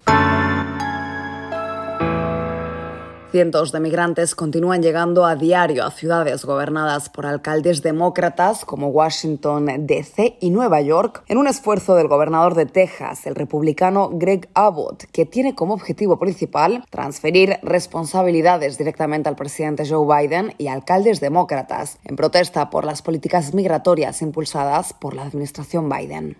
Cientos 3.31 3.71
de 3.71 3.79
migrantes 3.79 4.35
continúan 4.35 4.83
llegando 4.83 5.25
a 5.25 5.37
diario 5.37 5.85
a 5.85 5.91
ciudades 5.91 6.43
gobernadas 6.43 7.07
por 7.07 7.25
alcaldes 7.25 7.81
demócratas 7.81 8.65
como 8.65 8.89
Washington, 8.89 9.87
D.C. 9.87 10.35
y 10.41 10.49
Nueva 10.49 10.81
York, 10.81 11.23
en 11.29 11.37
un 11.37 11.47
esfuerzo 11.47 11.95
del 11.95 12.09
gobernador 12.09 12.55
de 12.55 12.65
Texas, 12.65 13.25
el 13.25 13.35
republicano 13.35 14.09
Greg 14.11 14.49
Abbott, 14.53 15.05
que 15.13 15.25
tiene 15.25 15.55
como 15.55 15.73
objetivo 15.73 16.19
principal 16.19 16.83
transferir 16.89 17.57
responsabilidades 17.63 18.77
directamente 18.77 19.29
al 19.29 19.37
presidente 19.37 19.87
Joe 19.87 20.05
Biden 20.05 20.53
y 20.57 20.67
alcaldes 20.67 21.21
demócratas, 21.21 21.99
en 22.03 22.17
protesta 22.17 22.69
por 22.69 22.83
las 22.83 23.01
políticas 23.01 23.53
migratorias 23.53 24.21
impulsadas 24.21 24.91
por 24.91 25.15
la 25.15 25.23
administración 25.23 25.87
Biden. 25.87 26.35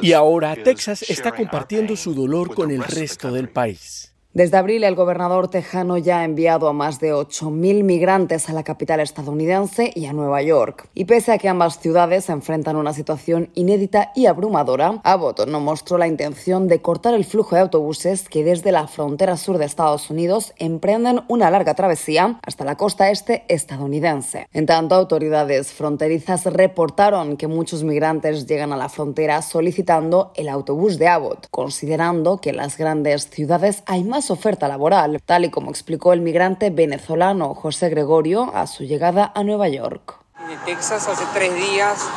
Y 0.00 0.12
ahora 0.12 0.54
Texas 0.54 1.02
está 1.02 1.32
compartiendo 1.32 1.96
su 1.96 2.14
dolor 2.14 2.54
con 2.54 2.70
el 2.70 2.84
resto 2.84 3.32
del 3.32 3.48
país. 3.48 4.07
Desde 4.38 4.56
abril, 4.56 4.84
el 4.84 4.94
gobernador 4.94 5.48
tejano 5.48 5.98
ya 5.98 6.20
ha 6.20 6.24
enviado 6.24 6.68
a 6.68 6.72
más 6.72 7.00
de 7.00 7.12
8.000 7.12 7.82
migrantes 7.82 8.48
a 8.48 8.52
la 8.52 8.62
capital 8.62 9.00
estadounidense 9.00 9.90
y 9.92 10.06
a 10.06 10.12
Nueva 10.12 10.42
York. 10.42 10.88
Y 10.94 11.06
pese 11.06 11.32
a 11.32 11.38
que 11.38 11.48
ambas 11.48 11.80
ciudades 11.80 12.26
se 12.26 12.30
enfrentan 12.30 12.76
a 12.76 12.78
una 12.78 12.92
situación 12.92 13.50
inédita 13.54 14.12
y 14.14 14.26
abrumadora, 14.26 15.00
Abbott 15.02 15.48
no 15.48 15.58
mostró 15.58 15.98
la 15.98 16.06
intención 16.06 16.68
de 16.68 16.80
cortar 16.80 17.14
el 17.14 17.24
flujo 17.24 17.56
de 17.56 17.62
autobuses 17.62 18.28
que 18.28 18.44
desde 18.44 18.70
la 18.70 18.86
frontera 18.86 19.36
sur 19.36 19.58
de 19.58 19.64
Estados 19.64 20.08
Unidos 20.08 20.52
emprenden 20.58 21.22
una 21.26 21.50
larga 21.50 21.74
travesía 21.74 22.38
hasta 22.46 22.64
la 22.64 22.76
costa 22.76 23.10
este 23.10 23.44
estadounidense. 23.48 24.46
En 24.52 24.66
tanto, 24.66 24.94
autoridades 24.94 25.72
fronterizas 25.72 26.44
reportaron 26.44 27.36
que 27.36 27.48
muchos 27.48 27.82
migrantes 27.82 28.46
llegan 28.46 28.72
a 28.72 28.76
la 28.76 28.88
frontera 28.88 29.42
solicitando 29.42 30.30
el 30.36 30.48
autobús 30.48 30.96
de 30.96 31.08
Abbott, 31.08 31.48
considerando 31.50 32.40
que 32.40 32.50
en 32.50 32.58
las 32.58 32.78
grandes 32.78 33.28
ciudades 33.30 33.82
hay 33.86 34.04
más 34.04 34.27
oferta 34.30 34.68
laboral, 34.68 35.20
tal 35.24 35.44
y 35.44 35.50
como 35.50 35.70
explicó 35.70 36.12
el 36.12 36.20
migrante 36.20 36.70
venezolano 36.70 37.54
José 37.54 37.88
Gregorio 37.88 38.50
a 38.54 38.66
su 38.66 38.84
llegada 38.84 39.32
a 39.34 39.42
Nueva 39.44 39.68
York. 39.68 40.16
De 40.48 40.56
Texas 40.64 41.08
hace 41.08 41.24
tres 41.34 41.54
días 41.54 42.08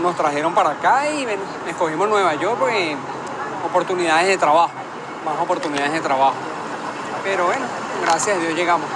nos 0.00 0.16
trajeron 0.16 0.54
para 0.54 0.70
acá 0.70 1.10
y 1.10 1.26
escogimos 1.68 2.08
Nueva 2.08 2.34
York 2.34 2.56
porque 2.58 2.96
oportunidades 3.66 4.28
de 4.28 4.38
trabajo, 4.38 4.72
más 5.24 5.40
oportunidades 5.40 5.92
de 5.92 6.00
trabajo. 6.00 6.34
Pero 7.24 7.46
bueno, 7.46 7.64
gracias 8.02 8.36
a 8.36 8.40
Dios 8.40 8.54
llegamos. 8.54 8.88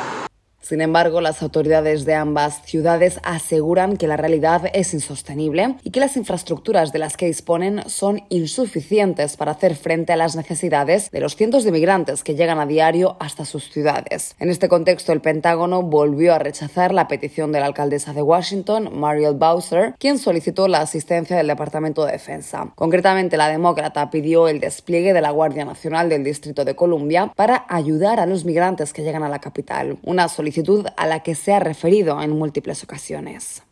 Sin 0.66 0.80
embargo, 0.80 1.20
las 1.20 1.44
autoridades 1.44 2.04
de 2.06 2.14
ambas 2.14 2.60
ciudades 2.64 3.20
aseguran 3.22 3.96
que 3.96 4.08
la 4.08 4.16
realidad 4.16 4.68
es 4.72 4.94
insostenible 4.94 5.76
y 5.84 5.92
que 5.92 6.00
las 6.00 6.16
infraestructuras 6.16 6.90
de 6.90 6.98
las 6.98 7.16
que 7.16 7.26
disponen 7.26 7.88
son 7.88 8.24
insuficientes 8.30 9.36
para 9.36 9.52
hacer 9.52 9.76
frente 9.76 10.12
a 10.12 10.16
las 10.16 10.34
necesidades 10.34 11.12
de 11.12 11.20
los 11.20 11.36
cientos 11.36 11.62
de 11.62 11.70
migrantes 11.70 12.24
que 12.24 12.34
llegan 12.34 12.58
a 12.58 12.66
diario 12.66 13.16
hasta 13.20 13.44
sus 13.44 13.70
ciudades. 13.70 14.34
En 14.40 14.50
este 14.50 14.68
contexto, 14.68 15.12
el 15.12 15.20
Pentágono 15.20 15.82
volvió 15.82 16.34
a 16.34 16.40
rechazar 16.40 16.92
la 16.92 17.06
petición 17.06 17.52
de 17.52 17.60
la 17.60 17.66
alcaldesa 17.66 18.12
de 18.12 18.22
Washington, 18.22 18.90
Mariel 18.92 19.34
Bowser, 19.34 19.94
quien 20.00 20.18
solicitó 20.18 20.66
la 20.66 20.80
asistencia 20.80 21.36
del 21.36 21.46
Departamento 21.46 22.04
de 22.04 22.10
Defensa. 22.10 22.72
Concretamente, 22.74 23.36
la 23.36 23.50
demócrata 23.50 24.10
pidió 24.10 24.48
el 24.48 24.58
despliegue 24.58 25.12
de 25.12 25.20
la 25.20 25.30
Guardia 25.30 25.64
Nacional 25.64 26.08
del 26.08 26.24
Distrito 26.24 26.64
de 26.64 26.74
Columbia 26.74 27.32
para 27.36 27.66
ayudar 27.68 28.18
a 28.18 28.26
los 28.26 28.44
migrantes 28.44 28.92
que 28.92 29.04
llegan 29.04 29.22
a 29.22 29.28
la 29.28 29.38
capital. 29.38 29.98
Una 30.02 30.26
solicitud 30.26 30.55
a 30.96 31.06
la 31.06 31.22
que 31.22 31.34
se 31.34 31.52
ha 31.52 31.60
referido 31.60 32.20
en 32.22 32.30
múltiples 32.30 32.82
ocasiones. 32.82 33.62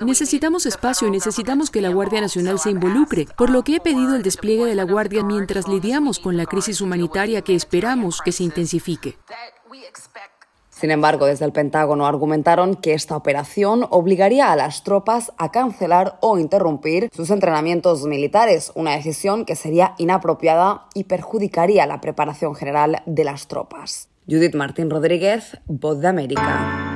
Necesitamos 0.00 0.66
espacio 0.66 1.08
y 1.08 1.10
necesitamos 1.10 1.70
que 1.70 1.80
la 1.80 1.88
Guardia 1.88 2.20
Nacional 2.20 2.58
se 2.58 2.70
involucre, 2.70 3.26
por 3.38 3.48
lo 3.48 3.62
que 3.62 3.76
he 3.76 3.80
pedido 3.80 4.16
el 4.16 4.22
despliegue 4.22 4.66
de 4.66 4.74
la 4.74 4.84
Guardia 4.84 5.22
mientras 5.22 5.66
lidiamos 5.66 6.18
con 6.18 6.36
la 6.36 6.46
crisis 6.46 6.80
humanitaria 6.80 7.42
que 7.42 7.54
esperamos 7.54 8.20
que 8.22 8.32
se 8.32 8.44
intensifique. 8.44 9.16
Sin 10.80 10.90
embargo, 10.90 11.26
desde 11.26 11.44
el 11.44 11.52
Pentágono 11.52 12.06
argumentaron 12.06 12.74
que 12.74 12.94
esta 12.94 13.14
operación 13.14 13.86
obligaría 13.90 14.50
a 14.50 14.56
las 14.56 14.82
tropas 14.82 15.30
a 15.36 15.50
cancelar 15.50 16.16
o 16.20 16.38
interrumpir 16.38 17.10
sus 17.14 17.28
entrenamientos 17.28 18.04
militares, 18.06 18.72
una 18.74 18.92
decisión 18.92 19.44
que 19.44 19.56
sería 19.56 19.94
inapropiada 19.98 20.86
y 20.94 21.04
perjudicaría 21.04 21.86
la 21.86 22.00
preparación 22.00 22.54
general 22.54 23.02
de 23.04 23.24
las 23.24 23.46
tropas. 23.46 24.09
Judith 24.30 24.54
Martín 24.54 24.90
Rodríguez, 24.90 25.58
Voz 25.66 26.00
de 26.00 26.06
América. 26.06 26.89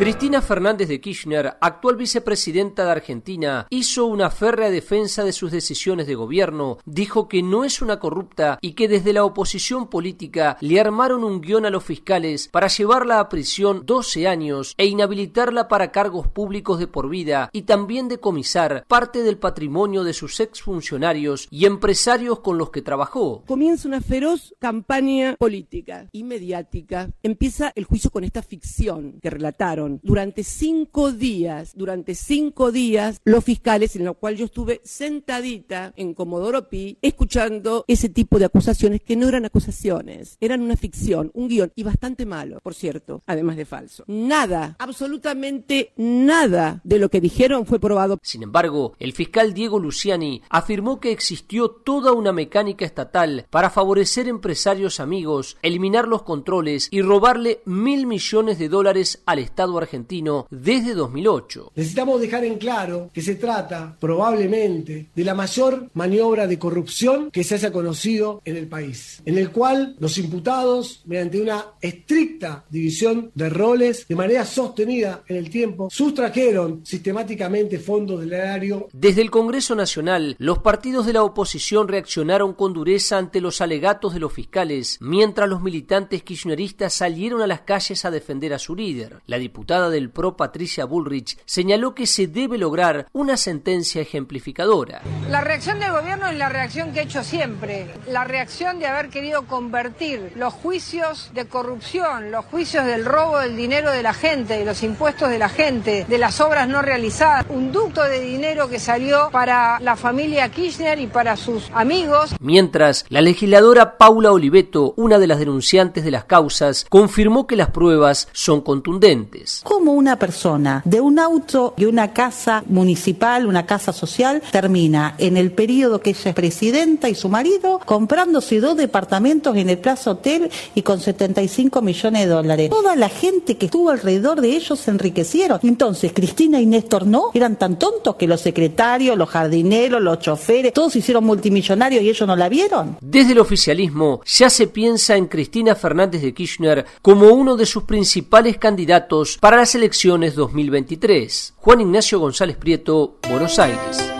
Cristina 0.00 0.40
Fernández 0.40 0.88
de 0.88 0.98
Kirchner, 0.98 1.58
actual 1.60 1.96
vicepresidenta 1.96 2.86
de 2.86 2.90
Argentina, 2.90 3.66
hizo 3.68 4.06
una 4.06 4.30
férrea 4.30 4.70
defensa 4.70 5.24
de 5.24 5.32
sus 5.34 5.52
decisiones 5.52 6.06
de 6.06 6.14
gobierno, 6.14 6.78
dijo 6.86 7.28
que 7.28 7.42
no 7.42 7.64
es 7.64 7.82
una 7.82 7.98
corrupta 7.98 8.58
y 8.62 8.72
que 8.72 8.88
desde 8.88 9.12
la 9.12 9.24
oposición 9.24 9.88
política 9.88 10.56
le 10.62 10.80
armaron 10.80 11.22
un 11.22 11.42
guion 11.42 11.66
a 11.66 11.70
los 11.70 11.84
fiscales 11.84 12.48
para 12.48 12.68
llevarla 12.68 13.20
a 13.20 13.28
prisión 13.28 13.82
12 13.84 14.26
años 14.26 14.74
e 14.78 14.86
inhabilitarla 14.86 15.68
para 15.68 15.92
cargos 15.92 16.28
públicos 16.28 16.78
de 16.78 16.86
por 16.86 17.10
vida 17.10 17.50
y 17.52 17.62
también 17.62 18.08
decomisar 18.08 18.86
parte 18.88 19.22
del 19.22 19.36
patrimonio 19.36 20.02
de 20.02 20.14
sus 20.14 20.40
exfuncionarios 20.40 21.46
y 21.50 21.66
empresarios 21.66 22.40
con 22.40 22.56
los 22.56 22.70
que 22.70 22.80
trabajó. 22.80 23.42
Comienza 23.46 23.86
una 23.86 24.00
feroz 24.00 24.54
campaña 24.60 25.36
política 25.38 26.08
y 26.10 26.24
mediática. 26.24 27.10
Empieza 27.22 27.70
el 27.74 27.84
juicio 27.84 28.08
con 28.08 28.24
esta 28.24 28.40
ficción 28.40 29.20
que 29.20 29.28
relataron 29.28 29.89
durante 30.02 30.44
cinco 30.44 31.10
días, 31.10 31.72
durante 31.74 32.14
cinco 32.14 32.70
días, 32.70 33.20
los 33.24 33.44
fiscales, 33.44 33.96
en 33.96 34.04
lo 34.04 34.14
cual 34.14 34.36
yo 34.36 34.44
estuve 34.44 34.80
sentadita 34.84 35.92
en 35.96 36.14
Comodoro 36.14 36.68
Pi, 36.68 36.98
escuchando 37.02 37.84
ese 37.88 38.08
tipo 38.08 38.38
de 38.38 38.44
acusaciones 38.44 39.02
que 39.02 39.16
no 39.16 39.28
eran 39.28 39.44
acusaciones, 39.44 40.36
eran 40.40 40.60
una 40.62 40.76
ficción, 40.76 41.30
un 41.34 41.48
guion, 41.48 41.72
y 41.74 41.82
bastante 41.82 42.26
malo, 42.26 42.58
por 42.62 42.74
cierto, 42.74 43.22
además 43.26 43.56
de 43.56 43.64
falso. 43.64 44.04
Nada, 44.06 44.76
absolutamente 44.78 45.92
nada 45.96 46.80
de 46.84 46.98
lo 46.98 47.08
que 47.08 47.20
dijeron 47.20 47.66
fue 47.66 47.80
probado. 47.80 48.18
Sin 48.22 48.42
embargo, 48.42 48.94
el 48.98 49.12
fiscal 49.12 49.54
Diego 49.54 49.78
Luciani 49.78 50.42
afirmó 50.48 51.00
que 51.00 51.12
existió 51.12 51.70
toda 51.70 52.12
una 52.12 52.32
mecánica 52.32 52.84
estatal 52.84 53.46
para 53.50 53.70
favorecer 53.70 54.28
empresarios 54.28 55.00
amigos, 55.00 55.56
eliminar 55.62 56.06
los 56.06 56.22
controles 56.22 56.88
y 56.90 57.02
robarle 57.02 57.62
mil 57.64 58.06
millones 58.06 58.58
de 58.58 58.68
dólares 58.68 59.22
al 59.26 59.38
Estado 59.38 59.79
argentino 59.82 60.46
desde 60.50 60.94
2008. 60.94 61.72
Necesitamos 61.74 62.20
dejar 62.20 62.44
en 62.44 62.58
claro 62.58 63.10
que 63.12 63.22
se 63.22 63.34
trata 63.34 63.96
probablemente 63.98 65.08
de 65.14 65.24
la 65.24 65.34
mayor 65.34 65.88
maniobra 65.94 66.46
de 66.46 66.58
corrupción 66.58 67.30
que 67.30 67.44
se 67.44 67.56
haya 67.56 67.72
conocido 67.72 68.42
en 68.44 68.56
el 68.56 68.68
país, 68.68 69.22
en 69.24 69.38
el 69.38 69.50
cual 69.50 69.96
los 69.98 70.18
imputados, 70.18 71.02
mediante 71.06 71.40
una 71.40 71.66
estricta 71.80 72.64
división 72.70 73.30
de 73.34 73.48
roles, 73.48 74.06
de 74.08 74.16
manera 74.16 74.44
sostenida 74.44 75.22
en 75.26 75.36
el 75.36 75.50
tiempo, 75.50 75.88
sustrajeron 75.90 76.80
sistemáticamente 76.84 77.78
fondos 77.78 78.20
del 78.20 78.32
erario. 78.32 78.88
Desde 78.92 79.22
el 79.22 79.30
Congreso 79.30 79.74
Nacional, 79.74 80.36
los 80.38 80.58
partidos 80.58 81.06
de 81.06 81.12
la 81.12 81.22
oposición 81.22 81.88
reaccionaron 81.88 82.54
con 82.54 82.72
dureza 82.72 83.18
ante 83.18 83.40
los 83.40 83.60
alegatos 83.60 84.14
de 84.14 84.20
los 84.20 84.32
fiscales, 84.32 84.98
mientras 85.00 85.48
los 85.48 85.62
militantes 85.62 86.22
kirchneristas 86.22 86.94
salieron 86.94 87.42
a 87.42 87.46
las 87.46 87.62
calles 87.62 88.04
a 88.04 88.10
defender 88.10 88.52
a 88.52 88.58
su 88.58 88.74
líder. 88.74 89.20
La 89.26 89.38
diputada 89.38 89.69
del 89.70 90.10
PRO 90.10 90.36
Patricia 90.36 90.84
Bullrich 90.84 91.38
señaló 91.44 91.94
que 91.94 92.06
se 92.06 92.26
debe 92.26 92.58
lograr 92.58 93.06
una 93.12 93.36
sentencia 93.36 94.02
ejemplificadora. 94.02 95.00
La 95.28 95.42
reacción 95.42 95.78
del 95.78 95.92
gobierno 95.92 96.26
es 96.26 96.36
la 96.36 96.48
reacción 96.48 96.92
que 96.92 97.00
he 97.00 97.02
hecho 97.04 97.22
siempre, 97.22 97.86
la 98.08 98.24
reacción 98.24 98.80
de 98.80 98.88
haber 98.88 99.10
querido 99.10 99.46
convertir 99.46 100.32
los 100.34 100.52
juicios 100.54 101.30
de 101.34 101.46
corrupción, 101.46 102.32
los 102.32 102.46
juicios 102.46 102.84
del 102.84 103.04
robo 103.04 103.38
del 103.38 103.56
dinero 103.56 103.92
de 103.92 104.02
la 104.02 104.12
gente, 104.12 104.58
de 104.58 104.64
los 104.64 104.82
impuestos 104.82 105.30
de 105.30 105.38
la 105.38 105.48
gente, 105.48 106.04
de 106.08 106.18
las 106.18 106.40
obras 106.40 106.68
no 106.68 106.82
realizadas, 106.82 107.46
un 107.48 107.70
ducto 107.70 108.02
de 108.02 108.20
dinero 108.20 108.68
que 108.68 108.80
salió 108.80 109.28
para 109.30 109.78
la 109.78 109.94
familia 109.94 110.48
Kirchner 110.48 110.98
y 110.98 111.06
para 111.06 111.36
sus 111.36 111.70
amigos. 111.72 112.34
Mientras, 112.40 113.04
la 113.08 113.20
legisladora 113.20 113.98
Paula 113.98 114.32
Oliveto, 114.32 114.94
una 114.96 115.20
de 115.20 115.28
las 115.28 115.38
denunciantes 115.38 116.02
de 116.02 116.10
las 116.10 116.24
causas, 116.24 116.86
confirmó 116.88 117.46
que 117.46 117.54
las 117.54 117.70
pruebas 117.70 118.28
son 118.32 118.62
contundentes. 118.62 119.49
¿Cómo 119.62 119.92
una 119.92 120.18
persona 120.18 120.82
de 120.84 121.00
un 121.00 121.18
auto 121.18 121.74
y 121.76 121.84
una 121.84 122.12
casa 122.12 122.62
municipal, 122.66 123.46
una 123.46 123.66
casa 123.66 123.92
social, 123.92 124.42
termina 124.50 125.14
en 125.18 125.36
el 125.36 125.52
periodo 125.52 126.00
que 126.00 126.10
ella 126.10 126.30
es 126.30 126.34
presidenta 126.34 127.08
y 127.08 127.14
su 127.14 127.28
marido 127.28 127.80
comprándose 127.84 128.60
dos 128.60 128.76
departamentos 128.76 129.56
en 129.56 129.68
el 129.68 129.78
Plaza 129.78 130.12
Hotel 130.12 130.50
y 130.74 130.82
con 130.82 131.00
75 131.00 131.82
millones 131.82 132.22
de 132.22 132.28
dólares? 132.28 132.70
Toda 132.70 132.96
la 132.96 133.08
gente 133.08 133.56
que 133.56 133.66
estuvo 133.66 133.90
alrededor 133.90 134.40
de 134.40 134.56
ellos 134.56 134.78
se 134.78 134.90
enriquecieron. 134.90 135.60
Entonces, 135.62 136.12
Cristina 136.12 136.60
y 136.60 136.66
Néstor 136.66 137.06
no, 137.06 137.30
eran 137.34 137.56
tan 137.56 137.78
tontos 137.78 138.16
que 138.16 138.26
los 138.26 138.40
secretarios, 138.40 139.16
los 139.16 139.28
jardineros, 139.28 140.00
los 140.00 140.18
choferes, 140.20 140.72
todos 140.72 140.92
se 140.92 141.00
hicieron 141.00 141.24
multimillonarios 141.24 142.02
y 142.02 142.08
ellos 142.08 142.26
no 142.26 142.36
la 142.36 142.48
vieron. 142.48 142.96
Desde 143.00 143.32
el 143.32 143.38
oficialismo 143.38 144.20
ya 144.24 144.50
se 144.50 144.66
piensa 144.66 145.16
en 145.16 145.26
Cristina 145.26 145.74
Fernández 145.74 146.22
de 146.22 146.34
Kirchner 146.34 146.86
como 147.02 147.28
uno 147.28 147.56
de 147.56 147.66
sus 147.66 147.84
principales 147.84 148.58
candidatos 148.58 149.38
para 149.40 149.56
las 149.56 149.74
elecciones 149.74 150.34
2023. 150.34 151.54
Juan 151.56 151.80
Ignacio 151.80 152.20
González 152.20 152.56
Prieto, 152.56 153.16
Buenos 153.28 153.58
Aires. 153.58 154.19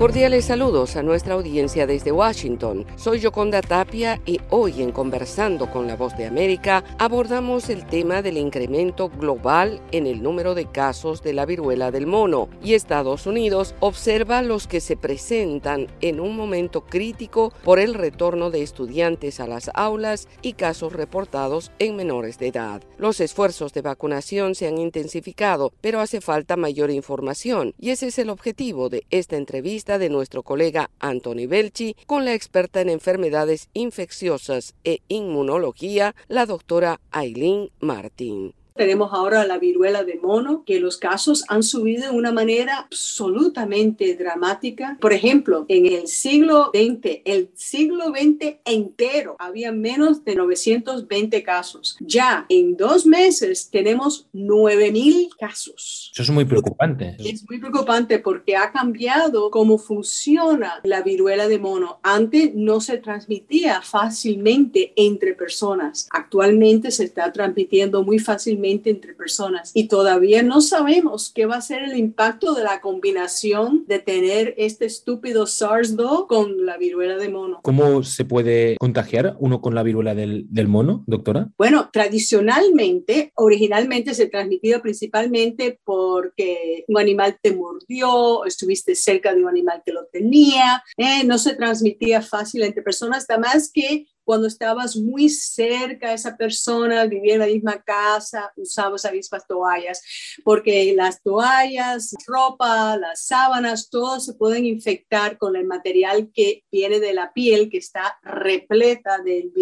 Cordiales 0.00 0.46
saludos 0.46 0.96
a 0.96 1.02
nuestra 1.02 1.34
audiencia 1.34 1.86
desde 1.86 2.10
Washington. 2.10 2.86
Soy 2.96 3.20
Yoconda 3.20 3.60
Tapia 3.60 4.18
y 4.24 4.40
hoy 4.48 4.80
en 4.80 4.92
Conversando 4.92 5.70
con 5.70 5.86
la 5.86 5.94
Voz 5.94 6.16
de 6.16 6.24
América 6.24 6.82
abordamos 6.98 7.68
el 7.68 7.84
tema 7.84 8.22
del 8.22 8.38
incremento 8.38 9.10
global 9.10 9.82
en 9.92 10.06
el 10.06 10.22
número 10.22 10.54
de 10.54 10.64
casos 10.64 11.22
de 11.22 11.34
la 11.34 11.44
viruela 11.44 11.90
del 11.90 12.06
mono 12.06 12.48
y 12.64 12.72
Estados 12.72 13.26
Unidos 13.26 13.74
observa 13.80 14.40
los 14.40 14.66
que 14.66 14.80
se 14.80 14.96
presentan 14.96 15.88
en 16.00 16.18
un 16.18 16.34
momento 16.34 16.80
crítico 16.80 17.52
por 17.62 17.78
el 17.78 17.92
retorno 17.92 18.50
de 18.50 18.62
estudiantes 18.62 19.38
a 19.38 19.46
las 19.46 19.70
aulas 19.74 20.28
y 20.40 20.54
casos 20.54 20.94
reportados 20.94 21.72
en 21.78 21.96
menores 21.96 22.38
de 22.38 22.46
edad. 22.46 22.82
Los 22.96 23.20
esfuerzos 23.20 23.74
de 23.74 23.82
vacunación 23.82 24.54
se 24.54 24.66
han 24.66 24.78
intensificado, 24.78 25.74
pero 25.82 26.00
hace 26.00 26.22
falta 26.22 26.56
mayor 26.56 26.90
información 26.90 27.74
y 27.78 27.90
ese 27.90 28.06
es 28.06 28.18
el 28.18 28.30
objetivo 28.30 28.88
de 28.88 29.04
esta 29.10 29.36
entrevista 29.36 29.89
de 29.98 30.08
nuestro 30.08 30.42
colega 30.42 30.90
Anthony 31.00 31.46
Belchi 31.48 31.96
con 32.06 32.24
la 32.24 32.34
experta 32.34 32.80
en 32.80 32.88
enfermedades 32.88 33.68
infecciosas 33.72 34.74
e 34.84 35.00
inmunología, 35.08 36.14
la 36.28 36.46
doctora 36.46 37.00
Aileen 37.10 37.70
Martin. 37.80 38.59
Tenemos 38.80 39.12
ahora 39.12 39.46
la 39.46 39.58
viruela 39.58 40.04
de 40.04 40.14
mono, 40.14 40.64
que 40.64 40.80
los 40.80 40.96
casos 40.96 41.44
han 41.48 41.62
subido 41.62 42.04
de 42.04 42.16
una 42.16 42.32
manera 42.32 42.78
absolutamente 42.78 44.16
dramática. 44.16 44.96
Por 45.02 45.12
ejemplo, 45.12 45.66
en 45.68 45.84
el 45.84 46.06
siglo 46.06 46.70
XX, 46.72 47.20
el 47.26 47.50
siglo 47.54 48.06
XX 48.06 48.56
entero, 48.64 49.36
había 49.38 49.70
menos 49.70 50.24
de 50.24 50.34
920 50.34 51.42
casos. 51.42 51.98
Ya 52.00 52.46
en 52.48 52.78
dos 52.78 53.04
meses 53.04 53.68
tenemos 53.70 54.28
9000 54.32 55.28
casos. 55.38 56.10
Eso 56.14 56.22
es 56.22 56.30
muy 56.30 56.46
preocupante. 56.46 57.16
Es 57.18 57.44
muy 57.46 57.58
preocupante 57.58 58.18
porque 58.18 58.56
ha 58.56 58.72
cambiado 58.72 59.50
cómo 59.50 59.76
funciona 59.76 60.80
la 60.84 61.02
viruela 61.02 61.48
de 61.48 61.58
mono. 61.58 62.00
Antes 62.02 62.54
no 62.54 62.80
se 62.80 62.96
transmitía 62.96 63.82
fácilmente 63.82 64.94
entre 64.96 65.34
personas. 65.34 66.08
Actualmente 66.12 66.90
se 66.90 67.04
está 67.04 67.30
transmitiendo 67.30 68.02
muy 68.02 68.18
fácilmente 68.18 68.69
entre 68.70 69.14
personas 69.14 69.72
y 69.74 69.88
todavía 69.88 70.42
no 70.42 70.60
sabemos 70.60 71.30
qué 71.34 71.46
va 71.46 71.56
a 71.56 71.60
ser 71.60 71.82
el 71.82 71.96
impacto 71.96 72.54
de 72.54 72.64
la 72.64 72.80
combinación 72.80 73.84
de 73.86 73.98
tener 73.98 74.54
este 74.56 74.86
estúpido 74.86 75.46
SARS-2 75.46 76.26
con 76.26 76.64
la 76.64 76.76
viruela 76.76 77.16
de 77.16 77.28
mono. 77.28 77.60
¿Cómo 77.62 78.02
se 78.02 78.24
puede 78.24 78.76
contagiar 78.78 79.36
uno 79.38 79.60
con 79.60 79.74
la 79.74 79.82
viruela 79.82 80.14
del, 80.14 80.46
del 80.48 80.68
mono, 80.68 81.04
doctora? 81.06 81.48
Bueno, 81.58 81.90
tradicionalmente, 81.92 83.32
originalmente 83.34 84.14
se 84.14 84.26
transmitía 84.26 84.80
principalmente 84.80 85.80
porque 85.84 86.84
un 86.88 86.98
animal 86.98 87.38
te 87.42 87.54
mordió, 87.54 88.44
estuviste 88.44 88.94
cerca 88.94 89.34
de 89.34 89.42
un 89.42 89.48
animal 89.48 89.82
que 89.84 89.92
lo 89.92 90.06
tenía, 90.06 90.82
eh, 90.96 91.24
no 91.24 91.38
se 91.38 91.54
transmitía 91.54 92.22
fácil 92.22 92.62
entre 92.62 92.82
personas, 92.82 93.26
además 93.28 93.70
que 93.72 94.06
cuando 94.24 94.46
estabas 94.46 94.96
muy 94.96 95.28
cerca 95.28 96.08
a 96.08 96.14
esa 96.14 96.36
persona, 96.36 97.04
vivía 97.06 97.34
en 97.34 97.40
la 97.40 97.46
misma 97.46 97.82
casa, 97.82 98.52
usabas 98.56 99.04
las 99.04 99.12
mismas 99.12 99.46
toallas, 99.46 100.02
porque 100.44 100.92
las 100.94 101.22
toallas, 101.22 102.14
ropa, 102.26 102.96
las 102.96 103.24
sábanas, 103.24 103.88
todo 103.90 104.20
se 104.20 104.34
pueden 104.34 104.66
infectar 104.66 105.38
con 105.38 105.56
el 105.56 105.66
material 105.66 106.30
que 106.32 106.64
viene 106.70 107.00
de 107.00 107.14
la 107.14 107.32
piel, 107.32 107.70
que 107.70 107.78
está 107.78 108.18
repleta 108.22 109.18
del, 109.18 109.52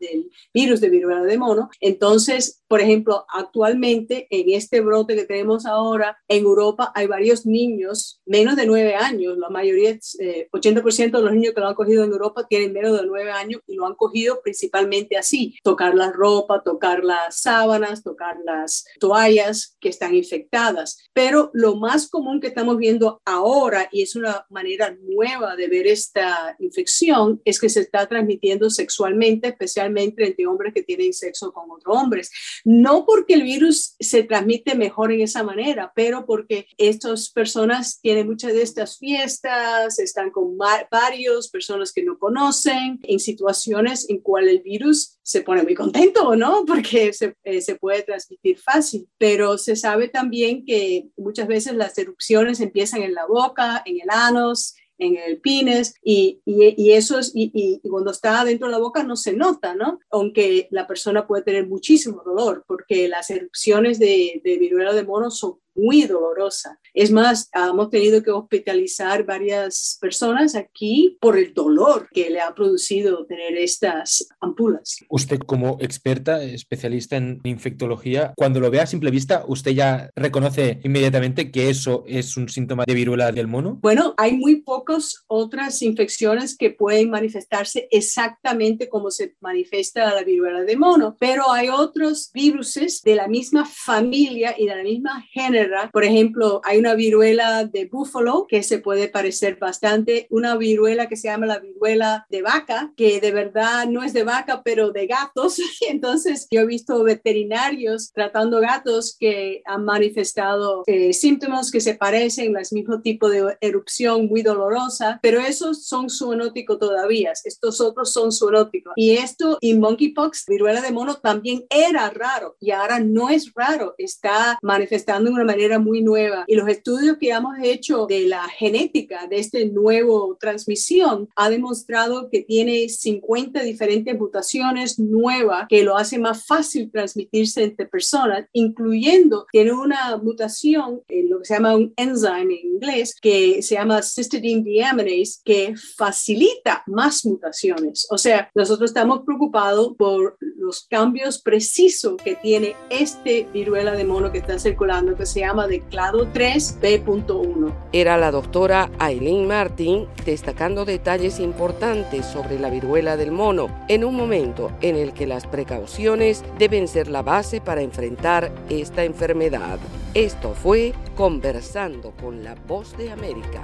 del 0.00 0.30
virus 0.52 0.80
de 0.80 0.90
viruela 0.90 1.22
de 1.22 1.38
mono. 1.38 1.70
Entonces, 1.80 2.62
por 2.68 2.80
ejemplo, 2.80 3.26
actualmente 3.28 4.26
en 4.30 4.50
este 4.50 4.80
brote 4.80 5.14
que 5.14 5.24
tenemos 5.24 5.66
ahora, 5.66 6.18
en 6.28 6.44
Europa 6.44 6.92
hay 6.94 7.06
varios 7.06 7.44
niños, 7.44 8.20
menos 8.24 8.56
de 8.56 8.66
nueve 8.66 8.94
años, 8.94 9.36
la 9.36 9.50
mayoría, 9.50 9.92
80% 9.92 11.00
eh, 11.00 11.10
de 11.10 11.22
los 11.22 11.32
niños 11.32 11.54
que 11.54 11.60
lo 11.60 11.68
han 11.68 11.74
cogido 11.74 12.04
en 12.04 12.12
Europa 12.12 12.46
tienen 12.48 12.72
menos 12.72 12.98
de 12.98 13.06
nueve 13.06 13.30
años 13.30 13.60
y 13.66 13.74
lo 13.74 13.86
han 13.86 13.94
cogido 14.02 14.40
principalmente 14.42 15.16
así, 15.16 15.54
tocar 15.62 15.94
la 15.94 16.10
ropa, 16.10 16.64
tocar 16.64 17.04
las 17.04 17.40
sábanas, 17.40 18.02
tocar 18.02 18.36
las 18.44 18.84
toallas 18.98 19.76
que 19.78 19.90
están 19.90 20.16
infectadas. 20.16 20.98
Pero 21.12 21.52
lo 21.54 21.76
más 21.76 22.08
común 22.08 22.40
que 22.40 22.48
estamos 22.48 22.78
viendo 22.78 23.22
ahora, 23.24 23.88
y 23.92 24.02
es 24.02 24.16
una 24.16 24.44
manera 24.50 24.96
nueva 25.02 25.54
de 25.54 25.68
ver 25.68 25.86
esta 25.86 26.56
infección, 26.58 27.40
es 27.44 27.60
que 27.60 27.68
se 27.68 27.82
está 27.82 28.08
transmitiendo 28.08 28.70
sexualmente, 28.70 29.46
especialmente 29.46 30.26
entre 30.26 30.48
hombres 30.48 30.74
que 30.74 30.82
tienen 30.82 31.12
sexo 31.12 31.52
con 31.52 31.70
otros 31.70 31.96
hombres. 31.96 32.32
No 32.64 33.06
porque 33.06 33.34
el 33.34 33.44
virus 33.44 33.94
se 34.00 34.24
transmite 34.24 34.74
mejor 34.74 35.12
en 35.12 35.20
esa 35.20 35.44
manera, 35.44 35.92
pero 35.94 36.26
porque 36.26 36.66
estas 36.76 37.30
personas 37.30 38.00
tienen 38.00 38.26
muchas 38.26 38.52
de 38.52 38.62
estas 38.62 38.98
fiestas, 38.98 40.00
están 40.00 40.32
con 40.32 40.58
varios 40.58 41.48
personas 41.50 41.92
que 41.92 42.02
no 42.02 42.18
conocen, 42.18 42.98
en 43.04 43.20
situaciones 43.20 43.91
en 44.08 44.18
cual 44.18 44.48
el 44.48 44.60
virus 44.60 45.18
se 45.22 45.42
pone 45.42 45.62
muy 45.62 45.74
contento, 45.74 46.34
¿no? 46.36 46.64
Porque 46.66 47.12
se, 47.12 47.34
eh, 47.44 47.60
se, 47.60 47.76
puede 47.76 48.02
transmitir 48.02 48.58
fácil, 48.58 49.08
pero 49.18 49.58
se 49.58 49.76
sabe 49.76 50.08
también 50.08 50.64
que 50.64 51.08
muchas 51.16 51.46
veces 51.46 51.74
las 51.74 51.96
erupciones 51.98 52.60
empiezan 52.60 53.02
en 53.02 53.14
la 53.14 53.26
boca, 53.26 53.82
en 53.84 54.00
el 54.00 54.10
anos, 54.10 54.74
en 54.98 55.16
el 55.16 55.40
pines 55.40 55.94
y, 56.02 56.40
y, 56.44 56.74
y, 56.76 57.80
y, 57.82 57.88
cuando 57.88 58.10
está 58.10 58.44
dentro 58.44 58.68
de 58.68 58.72
la 58.72 58.78
boca 58.78 59.02
no 59.02 59.16
se 59.16 59.32
nota, 59.32 59.74
¿no? 59.74 59.98
Aunque 60.10 60.68
la 60.70 60.86
persona 60.86 61.26
puede 61.26 61.42
tener 61.42 61.66
muchísimo 61.66 62.22
dolor 62.24 62.64
porque 62.66 63.08
las 63.08 63.30
erupciones 63.30 63.98
de, 63.98 64.40
de 64.44 64.58
viruela 64.58 64.92
de 64.92 65.04
mono 65.04 65.30
son 65.30 65.58
muy 65.74 66.02
dolorosa. 66.02 66.78
Es 66.94 67.10
más, 67.10 67.50
hemos 67.54 67.90
tenido 67.90 68.22
que 68.22 68.30
hospitalizar 68.30 69.24
varias 69.24 69.98
personas 70.00 70.54
aquí 70.54 71.16
por 71.20 71.38
el 71.38 71.54
dolor 71.54 72.08
que 72.12 72.30
le 72.30 72.40
ha 72.40 72.54
producido 72.54 73.24
tener 73.26 73.56
estas 73.56 74.26
ampulas. 74.40 74.98
Usted 75.08 75.38
como 75.40 75.78
experta, 75.80 76.42
especialista 76.42 77.16
en 77.16 77.40
infectología, 77.44 78.32
cuando 78.36 78.60
lo 78.60 78.70
ve 78.70 78.80
a 78.80 78.86
simple 78.86 79.10
vista, 79.10 79.44
¿usted 79.46 79.72
ya 79.72 80.10
reconoce 80.16 80.80
inmediatamente 80.84 81.50
que 81.50 81.70
eso 81.70 82.04
es 82.06 82.36
un 82.36 82.48
síntoma 82.48 82.84
de 82.86 82.94
viruela 82.94 83.32
del 83.32 83.48
mono? 83.48 83.78
Bueno, 83.80 84.14
hay 84.16 84.36
muy 84.36 84.62
pocas 84.62 85.24
otras 85.26 85.80
infecciones 85.82 86.56
que 86.56 86.70
pueden 86.70 87.10
manifestarse 87.10 87.88
exactamente 87.90 88.88
como 88.88 89.10
se 89.10 89.34
manifiesta 89.40 90.14
la 90.14 90.22
viruela 90.22 90.62
del 90.62 90.78
mono, 90.78 91.16
pero 91.18 91.50
hay 91.50 91.68
otros 91.68 92.30
virus 92.32 92.62
de 93.04 93.14
la 93.14 93.28
misma 93.28 93.64
familia 93.66 94.54
y 94.58 94.66
de 94.66 94.76
la 94.76 94.82
misma 94.82 95.22
género 95.30 95.61
por 95.92 96.04
ejemplo, 96.04 96.60
hay 96.64 96.78
una 96.78 96.94
viruela 96.94 97.64
de 97.64 97.86
búfalo 97.86 98.46
que 98.48 98.62
se 98.62 98.78
puede 98.78 99.08
parecer 99.08 99.58
bastante, 99.58 100.26
una 100.30 100.56
viruela 100.56 101.08
que 101.08 101.16
se 101.16 101.28
llama 101.28 101.46
la 101.46 101.58
viruela 101.58 102.26
de 102.30 102.42
vaca, 102.42 102.92
que 102.96 103.20
de 103.20 103.32
verdad 103.32 103.86
no 103.88 104.02
es 104.02 104.12
de 104.12 104.24
vaca, 104.24 104.62
pero 104.64 104.92
de 104.92 105.06
gatos. 105.06 105.58
Entonces, 105.88 106.46
yo 106.50 106.60
he 106.60 106.66
visto 106.66 107.02
veterinarios 107.02 108.10
tratando 108.12 108.60
gatos 108.60 109.16
que 109.18 109.62
han 109.64 109.84
manifestado 109.84 110.84
eh, 110.86 111.12
síntomas 111.12 111.70
que 111.70 111.80
se 111.80 111.94
parecen, 111.94 112.56
el 112.56 112.66
mismo 112.72 113.00
tipo 113.00 113.28
de 113.28 113.56
erupción 113.60 114.26
muy 114.26 114.42
dolorosa, 114.42 115.18
pero 115.22 115.40
esos 115.40 115.86
son 115.86 116.10
zoonóticos 116.10 116.78
todavía. 116.78 117.32
Estos 117.44 117.80
otros 117.80 118.12
son 118.12 118.32
zoonóticos. 118.32 118.92
Y 118.96 119.12
esto 119.16 119.58
y 119.60 119.74
monkeypox, 119.74 120.46
viruela 120.46 120.80
de 120.80 120.92
mono, 120.92 121.16
también 121.16 121.64
era 121.70 122.10
raro 122.10 122.56
y 122.60 122.70
ahora 122.70 123.00
no 123.00 123.28
es 123.28 123.52
raro. 123.54 123.94
Está 123.98 124.58
manifestando 124.62 125.30
una 125.30 125.44
manera 125.52 125.78
muy 125.78 126.02
nueva. 126.02 126.44
Y 126.46 126.56
los 126.56 126.68
estudios 126.68 127.18
que 127.18 127.30
hemos 127.30 127.56
hecho 127.62 128.06
de 128.06 128.26
la 128.26 128.48
genética 128.48 129.26
de 129.26 129.38
este 129.38 129.66
nuevo 129.66 130.36
transmisión 130.40 131.28
ha 131.36 131.50
demostrado 131.50 132.28
que 132.30 132.42
tiene 132.42 132.88
50 132.88 133.62
diferentes 133.62 134.18
mutaciones 134.18 134.98
nuevas 134.98 135.66
que 135.68 135.84
lo 135.84 135.96
hace 135.96 136.18
más 136.18 136.46
fácil 136.46 136.90
transmitirse 136.90 137.62
entre 137.64 137.86
personas, 137.86 138.46
incluyendo, 138.52 139.46
tiene 139.52 139.72
una 139.72 140.16
mutación, 140.16 141.02
en 141.08 141.30
lo 141.30 141.40
que 141.40 141.44
se 141.44 141.54
llama 141.54 141.76
un 141.76 141.92
enzyme 141.96 142.54
en 142.54 142.68
inglés, 142.74 143.14
que 143.20 143.62
se 143.62 143.74
llama 143.74 144.02
cysteine 144.02 144.62
deaminase, 144.62 145.40
que 145.44 145.74
facilita 145.96 146.82
más 146.86 147.24
mutaciones. 147.24 148.06
O 148.10 148.18
sea, 148.18 148.50
nosotros 148.54 148.90
estamos 148.90 149.20
preocupados 149.24 149.94
por 149.96 150.36
los 150.56 150.86
cambios 150.88 151.40
precisos 151.40 152.16
que 152.22 152.36
tiene 152.36 152.74
este 152.90 153.46
viruela 153.52 153.92
de 153.92 154.04
mono 154.04 154.32
que 154.32 154.38
está 154.38 154.58
circulando, 154.58 155.16
que 155.16 155.26
se 155.26 155.41
llama 155.42 155.66
de 155.66 155.80
clado 155.80 156.26
3B.1. 156.32 157.72
Era 157.92 158.16
la 158.16 158.30
doctora 158.30 158.90
Aileen 158.98 159.48
Martin 159.48 160.06
destacando 160.24 160.84
detalles 160.84 161.40
importantes 161.40 162.26
sobre 162.26 162.60
la 162.60 162.70
viruela 162.70 163.16
del 163.16 163.32
mono 163.32 163.66
en 163.88 164.04
un 164.04 164.14
momento 164.14 164.70
en 164.82 164.96
el 164.96 165.12
que 165.12 165.26
las 165.26 165.46
precauciones 165.46 166.44
deben 166.58 166.86
ser 166.86 167.08
la 167.08 167.22
base 167.22 167.60
para 167.60 167.82
enfrentar 167.82 168.52
esta 168.68 169.02
enfermedad. 169.04 169.78
Esto 170.14 170.54
fue 170.54 170.92
Conversando 171.16 172.12
con 172.20 172.44
la 172.44 172.54
Voz 172.54 172.96
de 172.96 173.10
América. 173.10 173.62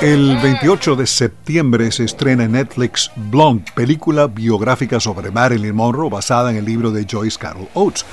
El 0.00 0.38
28 0.38 0.96
de 0.96 1.06
septiembre 1.06 1.92
se 1.92 2.04
estrena 2.04 2.44
en 2.44 2.52
Netflix 2.52 3.10
Blonde, 3.16 3.64
película 3.74 4.28
biográfica 4.28 4.98
sobre 4.98 5.30
Marilyn 5.30 5.74
Monroe 5.74 6.08
basada 6.08 6.50
en 6.50 6.56
el 6.56 6.64
libro 6.64 6.90
de 6.90 7.06
Joyce 7.10 7.38
Carol 7.38 7.68
Oates. 7.74 8.06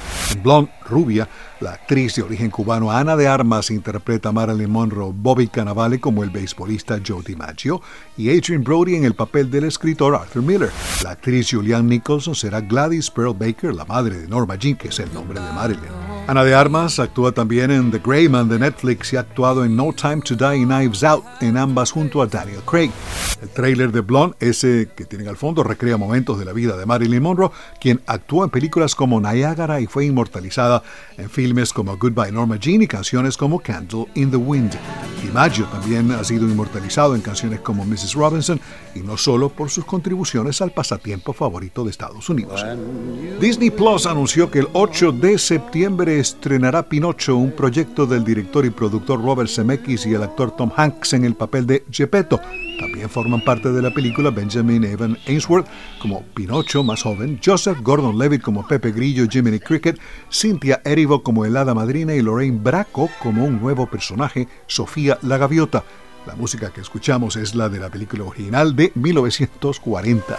Blonde, 0.44 0.72
rubia, 0.86 1.30
la 1.64 1.72
actriz 1.72 2.16
de 2.16 2.22
origen 2.22 2.52
cubano 2.52 2.92
Ana 2.92 3.16
de 3.16 3.28
Armas 3.28 3.72
interpreta 3.72 4.30
a 4.30 4.32
Marilyn 4.34 4.70
Monroe, 4.70 5.14
Bobby 5.16 5.48
Cannavale 5.48 6.00
como 6.00 6.22
el 6.22 6.30
beisbolista 6.30 7.00
Joe 7.06 7.24
DiMaggio 7.26 7.82
y 8.18 8.30
Adrian 8.38 8.64
Brody 8.64 8.96
en 8.96 9.06
el 9.06 9.16
papel 9.16 9.50
del 9.50 9.64
escritor 9.64 10.14
Arthur 10.14 10.44
Miller. 10.44 10.72
La 11.04 11.12
actriz 11.12 11.50
Julianne 11.50 11.88
Nicholson 11.88 12.36
será 12.36 12.60
Gladys 12.60 13.10
Pearl 13.10 13.34
Baker, 13.34 13.74
la 13.74 13.86
madre 13.86 14.18
de 14.18 14.28
Norma 14.28 14.56
Jean, 14.56 14.76
que 14.76 14.90
es 14.90 15.00
el 15.00 15.12
nombre 15.14 15.40
de 15.40 15.52
Marilyn. 15.54 16.14
Ana 16.28 16.44
de 16.44 16.54
Armas 16.54 17.00
actúa 17.00 17.34
también 17.34 17.72
en 17.72 17.92
The 17.92 18.00
Grey 18.00 18.30
Man 18.30 18.48
de 18.48 18.60
Netflix 18.60 19.12
y 19.12 19.18
ha 19.18 19.22
actuado 19.22 19.66
en 19.66 19.76
No 19.76 19.92
Time 19.94 20.22
to 20.22 20.36
Die 20.36 20.58
y 20.58 20.66
Knives 20.66 21.04
Out, 21.04 21.26
en 21.42 21.58
ambas 21.58 21.92
junto 21.92 22.22
a 22.22 22.28
Daniel 22.28 22.62
Craig. 22.66 22.92
El 23.42 23.50
tráiler 23.50 23.92
de 23.92 24.02
Blonde, 24.02 24.36
ese 24.40 24.90
que 24.96 25.04
tienen 25.04 25.28
al 25.28 25.36
fondo, 25.36 25.64
recrea 25.64 25.98
momentos 25.98 26.40
de 26.40 26.46
la 26.46 26.54
vida 26.54 26.78
de 26.78 26.86
Marilyn 26.86 27.22
Monroe, 27.22 27.52
quien 27.80 28.02
actuó 28.08 28.46
en 28.46 28.50
películas 28.50 28.96
como 28.96 29.20
Niagara 29.20 29.82
y 29.82 29.88
fue 29.88 30.06
inmortalizada 30.06 30.84
en 31.18 31.30
filmes 31.30 31.74
como 31.74 31.98
Goodbye 31.98 32.32
Norma 32.32 32.58
Jean 32.58 32.82
y 32.82 32.88
canciones 32.88 33.38
como 33.38 33.60
Candle 33.60 34.08
in 34.16 34.32
the 34.32 34.38
Wind. 34.38 34.74
DiMaggio 35.24 35.66
también 35.66 36.12
ha 36.12 36.24
sido 36.24 36.48
inmortalizado 36.48 37.16
en 37.16 37.22
canciones 37.22 37.62
como 37.62 37.86
Mrs. 37.86 38.14
Robinson 38.14 38.60
y 38.94 39.00
no 39.00 39.16
solo 39.18 39.50
por 39.50 39.70
sus 39.70 39.86
contribuciones 39.86 40.62
al 40.62 40.72
pasatiempo 40.72 41.34
favorito 41.34 41.84
de 41.84 41.92
Estados 41.92 42.30
Unidos. 42.30 42.64
Disney 43.40 43.70
Plus 43.70 44.06
anunció 44.06 44.52
que 44.52 44.60
el 44.60 44.68
8 44.74 45.14
de 45.14 45.38
septiembre 45.38 46.20
estrenará 46.20 46.84
Pinocho, 46.84 47.38
un 47.38 47.52
proyecto 47.52 48.06
del 48.06 48.24
director 48.24 48.66
y 48.66 48.70
productor 48.70 49.24
Robert 49.24 49.50
Zemeckis 49.50 50.06
y 50.06 50.14
el 50.14 50.24
actor 50.24 50.56
Tom 50.56 50.72
Hanks 50.76 51.14
en 51.14 51.26
el 51.26 51.36
papel 51.36 51.66
de 51.66 51.84
Gepetto. 51.90 52.40
También 52.80 53.10
forman 53.10 53.42
parte 53.42 53.72
de 53.72 53.82
la 53.82 53.94
película 53.94 54.30
Benjamin 54.30 54.84
Evan 54.84 55.18
Ainsworth 55.28 55.68
como 56.02 56.24
Pinocho 56.34 56.84
más 56.84 57.04
joven, 57.04 57.40
Joseph 57.44 57.78
Gordon-Levitt 57.82 58.42
como 58.42 58.68
Pepe 58.68 58.92
Grillo, 58.92 59.26
Jiminy 59.30 59.60
Cricket, 59.60 60.00
Cynthia 60.30 60.82
Como 61.04 61.44
el 61.44 61.58
hada 61.58 61.74
madrina 61.74 62.14
y 62.14 62.22
Lorraine 62.22 62.60
Bracco 62.64 63.10
como 63.22 63.44
un 63.44 63.60
nuevo 63.60 63.88
personaje, 63.88 64.48
Sofía 64.68 65.18
la 65.22 65.38
gaviota. 65.38 65.84
La 66.26 66.36
música 66.36 66.72
que 66.72 66.80
escuchamos 66.80 67.36
es 67.36 67.56
la 67.56 67.68
de 67.68 67.80
la 67.80 67.90
película 67.90 68.24
original 68.24 68.74
de 68.74 68.94
1940. 68.96 70.38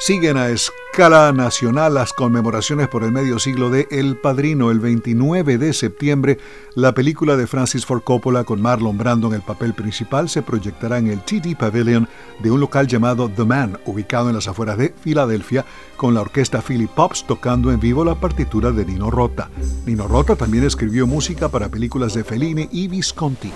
Siguen 0.00 0.38
a 0.38 0.48
escala 0.48 1.30
nacional 1.30 1.92
las 1.92 2.14
conmemoraciones 2.14 2.88
por 2.88 3.04
el 3.04 3.12
medio 3.12 3.38
siglo 3.38 3.68
de 3.68 3.86
El 3.90 4.16
Padrino. 4.16 4.70
El 4.70 4.80
29 4.80 5.58
de 5.58 5.74
septiembre, 5.74 6.38
la 6.74 6.94
película 6.94 7.36
de 7.36 7.46
Francis 7.46 7.84
Ford 7.84 8.00
Coppola 8.02 8.44
con 8.44 8.62
Marlon 8.62 8.96
Brando 8.96 9.28
en 9.28 9.34
el 9.34 9.42
papel 9.42 9.74
principal 9.74 10.30
se 10.30 10.40
proyectará 10.40 10.96
en 10.96 11.08
el 11.08 11.20
TD 11.20 11.54
Pavilion 11.54 12.08
de 12.42 12.50
un 12.50 12.60
local 12.60 12.86
llamado 12.86 13.28
The 13.28 13.44
Man, 13.44 13.78
ubicado 13.84 14.30
en 14.30 14.36
las 14.36 14.48
afueras 14.48 14.78
de 14.78 14.94
Filadelfia, 14.98 15.66
con 15.98 16.14
la 16.14 16.22
orquesta 16.22 16.62
Philip 16.62 16.90
Pops 16.90 17.26
tocando 17.26 17.70
en 17.70 17.78
vivo 17.78 18.02
la 18.02 18.14
partitura 18.14 18.70
de 18.72 18.86
Nino 18.86 19.10
Rota. 19.10 19.50
Nino 19.84 20.08
Rota 20.08 20.34
también 20.34 20.64
escribió 20.64 21.06
música 21.06 21.50
para 21.50 21.68
películas 21.68 22.14
de 22.14 22.24
Fellini 22.24 22.70
y 22.72 22.88
Visconti. 22.88 23.52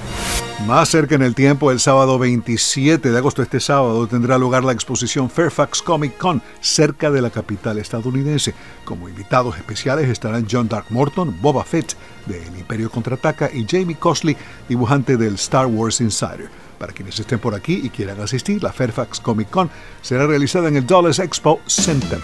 Más 0.67 0.91
cerca 0.91 1.15
en 1.15 1.23
el 1.23 1.35
tiempo, 1.35 1.71
el 1.71 1.81
sábado 1.81 2.19
27 2.19 3.11
de 3.11 3.19
agosto, 3.19 3.43
este 3.43 3.61
sábado, 3.61 4.07
tendrá 4.07 4.39
lugar 4.39 4.63
la 4.63 4.73
exposición 4.73 5.29
Fairfax 5.29 5.83
Comic 5.83 6.17
Con 6.17 6.34
cerca 6.61 7.11
de 7.11 7.23
la 7.23 7.31
capital 7.31 7.79
estadounidense. 7.79 8.55
Como 8.85 9.09
invitados 9.09 9.57
especiales 9.57 10.09
estarán 10.09 10.47
John 10.51 10.69
Dark 10.69 10.87
Morton, 10.91 11.37
Boba 11.41 11.65
Fett 11.65 11.97
de 12.27 12.47
El 12.47 12.59
Imperio 12.59 12.91
Contraataca 12.91 13.51
y 13.53 13.67
Jamie 13.69 13.97
Cosley, 13.97 14.37
dibujante 14.69 15.17
del 15.17 15.35
Star 15.35 15.67
Wars 15.67 16.01
Insider. 16.01 16.49
Para 16.79 16.93
quienes 16.93 17.19
estén 17.19 17.39
por 17.39 17.55
aquí 17.55 17.81
y 17.83 17.91
quieran 17.91 18.21
asistir, 18.21 18.63
la 18.63 18.73
Fairfax 18.73 19.21
Comic 19.21 19.51
Con 19.51 19.71
será 20.03 20.27
realizada 20.27 20.69
en 20.69 20.77
el 20.77 20.87
Dulles 20.87 21.19
Expo 21.19 21.61
Center. 21.67 22.21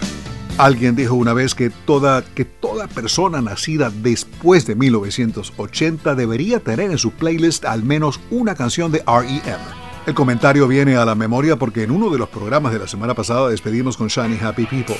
Alguien 0.57 0.95
dijo 0.95 1.15
una 1.15 1.33
vez 1.33 1.55
que 1.55 1.69
toda, 1.69 2.23
que 2.23 2.45
toda 2.45 2.87
persona 2.87 3.41
nacida 3.41 3.89
después 3.89 4.67
de 4.67 4.75
1980 4.75 6.13
debería 6.15 6.59
tener 6.59 6.91
en 6.91 6.97
su 6.97 7.11
playlist 7.11 7.65
al 7.65 7.83
menos 7.83 8.19
una 8.29 8.53
canción 8.53 8.91
de 8.91 9.03
REM. 9.07 9.90
El 10.07 10.15
comentario 10.15 10.67
viene 10.67 10.95
a 10.95 11.05
la 11.05 11.13
memoria 11.13 11.57
porque 11.57 11.83
en 11.83 11.91
uno 11.91 12.09
de 12.09 12.17
los 12.17 12.27
programas 12.27 12.73
de 12.73 12.79
la 12.79 12.87
semana 12.87 13.13
pasada 13.13 13.49
despedimos 13.49 13.97
con 13.97 14.07
Shiny 14.07 14.39
Happy 14.41 14.65
People. 14.65 14.97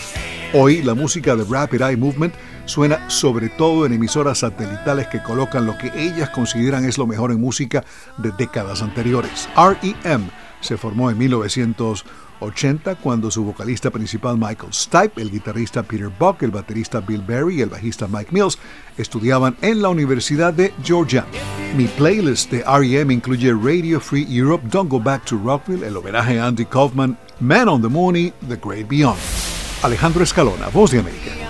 Hoy 0.53 0.83
la 0.83 0.93
música 0.93 1.35
de 1.35 1.43
Rapid 1.43 1.81
Eye 1.81 1.97
Movement 1.97 2.35
suena 2.65 3.09
sobre 3.09 3.49
todo 3.49 3.87
en 3.87 3.93
emisoras 3.93 4.37
satelitales 4.37 5.07
que 5.07 5.23
colocan 5.23 5.65
lo 5.65 5.75
que 5.75 5.91
ellas 5.95 6.29
consideran 6.29 6.85
es 6.85 6.99
lo 6.99 7.07
mejor 7.07 7.31
en 7.31 7.41
música 7.41 7.83
de 8.19 8.31
décadas 8.37 8.83
anteriores. 8.83 9.49
REM 9.55 10.29
se 10.59 10.77
formó 10.77 11.09
en 11.09 11.17
1980 11.17 12.31
80 12.41 12.95
cuando 12.95 13.32
su 13.32 13.43
vocalista 13.43 13.89
principal 13.89 14.38
Michael 14.38 14.73
Stipe, 14.73 15.21
el 15.21 15.32
guitarrista 15.32 15.84
Peter 15.84 16.10
Buck, 16.10 16.43
el 16.43 16.51
baterista 16.51 16.99
Bill 16.99 17.21
Berry 17.21 17.60
y 17.60 17.62
el 17.62 17.69
bajista 17.69 18.08
Mike 18.08 18.32
Mills 18.32 18.58
estudiaban 18.97 19.56
en 19.62 19.82
la 19.82 19.89
Universidad 19.89 20.54
de 20.54 20.73
Georgia. 20.84 21.25
Mi 21.75 21.86
playlist 21.86 22.51
de 22.51 22.63
REM 22.63 23.12
incluye 23.12 23.54
Radio 23.54 23.99
Free 23.99 24.27
Europe, 24.30 24.67
Don't 24.69 24.89
Go 24.89 24.99
Back 24.99 25.25
to 25.25 25.38
Rockville, 25.38 25.86
el 25.86 25.95
homenaje 25.95 26.39
a 26.39 26.47
Andy 26.47 26.65
Kaufman, 26.65 27.17
Man 27.39 27.69
on 27.69 27.82
the 27.82 27.88
Moon 27.88 28.15
y 28.15 28.32
The 28.47 28.58
Great 28.58 28.88
Beyond. 28.89 29.17
Alejandro 29.84 30.23
Escalona, 30.23 30.67
Voz 30.67 30.91
de 30.91 30.99
América. 30.99 31.40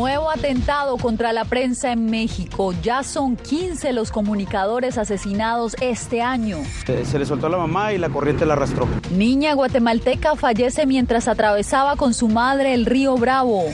Nuevo 0.00 0.30
atentado 0.30 0.96
contra 0.96 1.30
la 1.34 1.44
prensa 1.44 1.92
en 1.92 2.06
México. 2.06 2.72
Ya 2.82 3.02
son 3.02 3.36
15 3.36 3.92
los 3.92 4.10
comunicadores 4.10 4.96
asesinados 4.96 5.76
este 5.82 6.22
año. 6.22 6.56
Se 6.86 7.18
le 7.18 7.26
soltó 7.26 7.48
a 7.48 7.50
la 7.50 7.58
mamá 7.58 7.92
y 7.92 7.98
la 7.98 8.08
corriente 8.08 8.46
la 8.46 8.54
arrastró. 8.54 8.88
Niña 9.10 9.52
guatemalteca 9.52 10.36
fallece 10.36 10.86
mientras 10.86 11.28
atravesaba 11.28 11.96
con 11.96 12.14
su 12.14 12.28
madre 12.28 12.72
el 12.72 12.86
río 12.86 13.18
Bravo. 13.18 13.64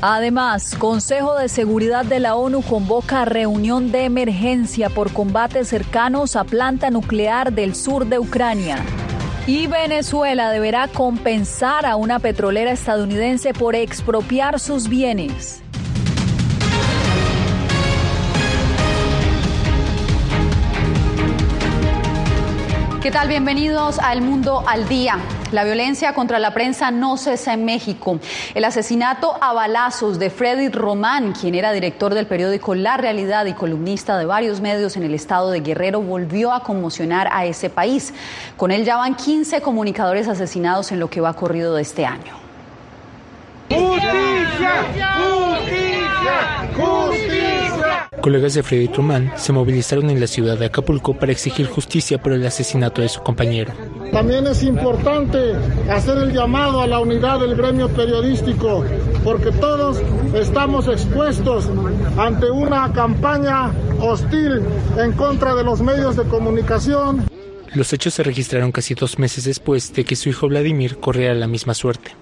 Además, 0.00 0.74
Consejo 0.78 1.34
de 1.34 1.50
Seguridad 1.50 2.06
de 2.06 2.20
la 2.20 2.36
ONU 2.36 2.62
convoca 2.62 3.26
reunión 3.26 3.92
de 3.92 4.06
emergencia 4.06 4.88
por 4.88 5.12
combates 5.12 5.68
cercanos 5.68 6.36
a 6.36 6.44
planta 6.44 6.90
nuclear 6.90 7.52
del 7.52 7.74
sur 7.74 8.06
de 8.06 8.18
Ucrania. 8.18 8.82
Y 9.46 9.66
Venezuela 9.66 10.50
deberá 10.50 10.86
compensar 10.88 11.86
a 11.86 11.96
una 11.96 12.18
petrolera 12.18 12.72
estadounidense 12.72 13.52
por 13.52 13.74
expropiar 13.74 14.60
sus 14.60 14.88
bienes. 14.88 15.62
¿Qué 23.02 23.10
tal? 23.10 23.28
Bienvenidos 23.28 23.98
a 23.98 24.12
El 24.12 24.20
Mundo 24.20 24.62
al 24.66 24.86
Día. 24.86 25.16
La 25.52 25.64
violencia 25.64 26.14
contra 26.14 26.38
la 26.38 26.54
prensa 26.54 26.92
no 26.92 27.16
cesa 27.16 27.54
en 27.54 27.64
México. 27.64 28.20
El 28.54 28.64
asesinato 28.64 29.36
a 29.40 29.52
balazos 29.52 30.20
de 30.20 30.30
Freddy 30.30 30.68
Román, 30.68 31.32
quien 31.32 31.56
era 31.56 31.72
director 31.72 32.14
del 32.14 32.26
periódico 32.26 32.76
La 32.76 32.96
Realidad 32.96 33.46
y 33.46 33.54
columnista 33.54 34.16
de 34.16 34.26
varios 34.26 34.60
medios 34.60 34.96
en 34.96 35.02
el 35.02 35.12
estado 35.12 35.50
de 35.50 35.60
Guerrero, 35.60 36.00
volvió 36.00 36.52
a 36.52 36.62
conmocionar 36.62 37.28
a 37.32 37.46
ese 37.46 37.68
país. 37.68 38.14
Con 38.56 38.70
él 38.70 38.84
ya 38.84 38.96
van 38.96 39.16
15 39.16 39.60
comunicadores 39.60 40.28
asesinados 40.28 40.92
en 40.92 41.00
lo 41.00 41.10
que 41.10 41.20
va 41.20 41.32
corrido 41.34 41.74
de 41.74 41.82
este 41.82 42.06
año. 42.06 42.38
¡Justicia! 43.68 44.86
¡Justicia! 45.18 45.89
¡Justicia! 46.76 48.08
Colegas 48.20 48.54
de 48.54 48.62
Freddy 48.62 48.88
Truman 48.88 49.32
se 49.36 49.52
movilizaron 49.52 50.10
en 50.10 50.20
la 50.20 50.26
ciudad 50.26 50.58
de 50.58 50.66
Acapulco 50.66 51.14
para 51.14 51.32
exigir 51.32 51.66
justicia 51.66 52.20
por 52.20 52.32
el 52.32 52.44
asesinato 52.44 53.00
de 53.00 53.08
su 53.08 53.22
compañero. 53.22 53.72
También 54.12 54.46
es 54.46 54.62
importante 54.62 55.54
hacer 55.90 56.18
el 56.18 56.32
llamado 56.32 56.82
a 56.82 56.86
la 56.86 56.98
unidad 56.98 57.40
del 57.40 57.54
gremio 57.54 57.88
periodístico, 57.88 58.84
porque 59.24 59.52
todos 59.52 60.02
estamos 60.34 60.88
expuestos 60.88 61.70
ante 62.18 62.50
una 62.50 62.92
campaña 62.92 63.72
hostil 64.00 64.62
en 64.98 65.12
contra 65.12 65.54
de 65.54 65.64
los 65.64 65.80
medios 65.80 66.16
de 66.16 66.24
comunicación. 66.24 67.26
Los 67.74 67.92
hechos 67.92 68.14
se 68.14 68.22
registraron 68.22 68.72
casi 68.72 68.94
dos 68.94 69.18
meses 69.18 69.44
después 69.44 69.94
de 69.94 70.04
que 70.04 70.16
su 70.16 70.28
hijo 70.28 70.48
Vladimir 70.48 70.98
corriera 70.98 71.34
la 71.34 71.46
misma 71.46 71.72
suerte. 71.72 72.16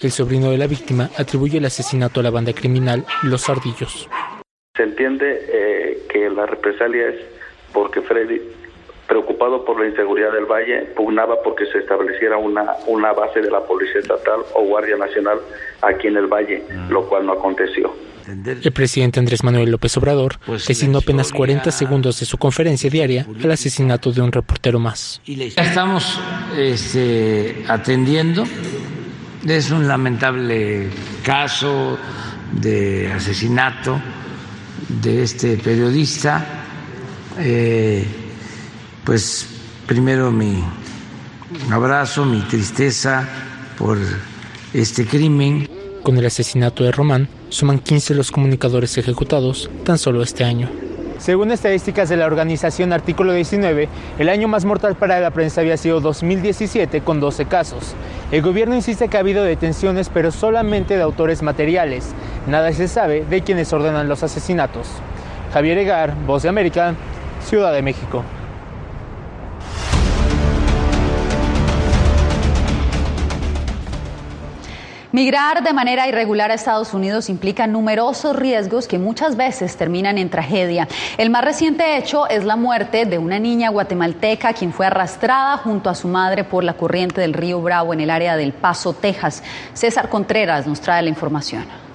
El 0.00 0.12
sobrino 0.12 0.50
de 0.50 0.56
la 0.56 0.66
víctima 0.66 1.10
atribuye 1.18 1.58
el 1.58 1.66
asesinato 1.66 2.20
a 2.20 2.22
la 2.22 2.30
banda 2.30 2.54
criminal 2.54 3.04
Los 3.22 3.50
Ardillos. 3.50 4.08
Se 4.74 4.82
entiende 4.82 5.44
eh, 5.52 6.06
que 6.08 6.30
la 6.30 6.46
represalia 6.46 7.08
es 7.08 7.16
porque 7.74 8.00
Freddy, 8.00 8.40
preocupado 9.06 9.62
por 9.62 9.78
la 9.78 9.86
inseguridad 9.86 10.32
del 10.32 10.46
valle, 10.46 10.86
pugnaba 10.96 11.42
porque 11.42 11.66
se 11.66 11.78
estableciera 11.80 12.38
una, 12.38 12.76
una 12.86 13.12
base 13.12 13.42
de 13.42 13.50
la 13.50 13.60
Policía 13.60 14.00
Estatal 14.00 14.40
o 14.54 14.64
Guardia 14.64 14.96
Nacional 14.96 15.38
aquí 15.82 16.06
en 16.06 16.16
el 16.16 16.28
valle, 16.28 16.64
lo 16.88 17.06
cual 17.06 17.26
no 17.26 17.32
aconteció. 17.32 17.94
El 18.26 18.72
presidente 18.72 19.18
Andrés 19.18 19.44
Manuel 19.44 19.70
López 19.70 19.94
Obrador 19.98 20.36
designó 20.66 20.98
apenas 20.98 21.30
40 21.30 21.70
segundos 21.72 22.20
de 22.20 22.26
su 22.26 22.38
conferencia 22.38 22.88
diaria 22.88 23.26
al 23.42 23.50
asesinato 23.50 24.12
de 24.12 24.22
un 24.22 24.32
reportero 24.32 24.78
más. 24.78 25.20
Estamos 25.26 26.18
este, 26.56 27.64
atendiendo 27.68 28.44
es 29.46 29.70
un 29.70 29.88
lamentable 29.88 30.90
caso 31.22 31.98
de 32.52 33.12
asesinato 33.12 34.00
de 34.88 35.22
este 35.22 35.56
periodista. 35.56 36.64
Eh, 37.38 38.06
pues 39.04 39.46
primero 39.86 40.30
mi 40.30 40.62
abrazo, 41.70 42.24
mi 42.24 42.40
tristeza 42.42 43.26
por 43.78 43.98
este 44.74 45.06
crimen. 45.06 45.68
Con 46.02 46.16
el 46.16 46.26
asesinato 46.26 46.84
de 46.84 46.92
Román, 46.92 47.28
suman 47.48 47.78
15 47.78 48.14
los 48.14 48.30
comunicadores 48.30 48.96
ejecutados 48.98 49.70
tan 49.84 49.98
solo 49.98 50.22
este 50.22 50.44
año. 50.44 50.89
Según 51.20 51.50
estadísticas 51.50 52.08
de 52.08 52.16
la 52.16 52.24
organización 52.24 52.94
Artículo 52.94 53.34
19, 53.34 53.90
el 54.18 54.28
año 54.30 54.48
más 54.48 54.64
mortal 54.64 54.94
para 54.94 55.20
la 55.20 55.30
prensa 55.30 55.60
había 55.60 55.76
sido 55.76 56.00
2017 56.00 57.02
con 57.02 57.20
12 57.20 57.44
casos. 57.44 57.94
El 58.32 58.40
gobierno 58.40 58.74
insiste 58.74 59.08
que 59.08 59.18
ha 59.18 59.20
habido 59.20 59.44
detenciones, 59.44 60.08
pero 60.08 60.32
solamente 60.32 60.96
de 60.96 61.02
autores 61.02 61.42
materiales. 61.42 62.14
Nada 62.46 62.72
se 62.72 62.88
sabe 62.88 63.26
de 63.28 63.42
quienes 63.42 63.70
ordenan 63.70 64.08
los 64.08 64.22
asesinatos. 64.22 64.88
Javier 65.52 65.76
Egar, 65.76 66.14
Voz 66.26 66.42
de 66.42 66.48
América, 66.48 66.94
Ciudad 67.44 67.74
de 67.74 67.82
México. 67.82 68.24
Migrar 75.20 75.62
de 75.62 75.74
manera 75.74 76.08
irregular 76.08 76.50
a 76.50 76.54
Estados 76.54 76.94
Unidos 76.94 77.28
implica 77.28 77.66
numerosos 77.66 78.34
riesgos 78.34 78.88
que 78.88 78.98
muchas 78.98 79.36
veces 79.36 79.76
terminan 79.76 80.16
en 80.16 80.30
tragedia. 80.30 80.88
El 81.18 81.28
más 81.28 81.44
reciente 81.44 81.98
hecho 81.98 82.26
es 82.26 82.46
la 82.46 82.56
muerte 82.56 83.04
de 83.04 83.18
una 83.18 83.38
niña 83.38 83.68
guatemalteca 83.68 84.54
quien 84.54 84.72
fue 84.72 84.86
arrastrada 84.86 85.58
junto 85.58 85.90
a 85.90 85.94
su 85.94 86.08
madre 86.08 86.44
por 86.44 86.64
la 86.64 86.72
corriente 86.72 87.20
del 87.20 87.34
río 87.34 87.60
Bravo 87.60 87.92
en 87.92 88.00
el 88.00 88.08
área 88.08 88.34
del 88.34 88.54
Paso, 88.54 88.94
Texas. 88.94 89.42
César 89.74 90.08
Contreras 90.08 90.66
nos 90.66 90.80
trae 90.80 91.02
la 91.02 91.10
información. 91.10 91.89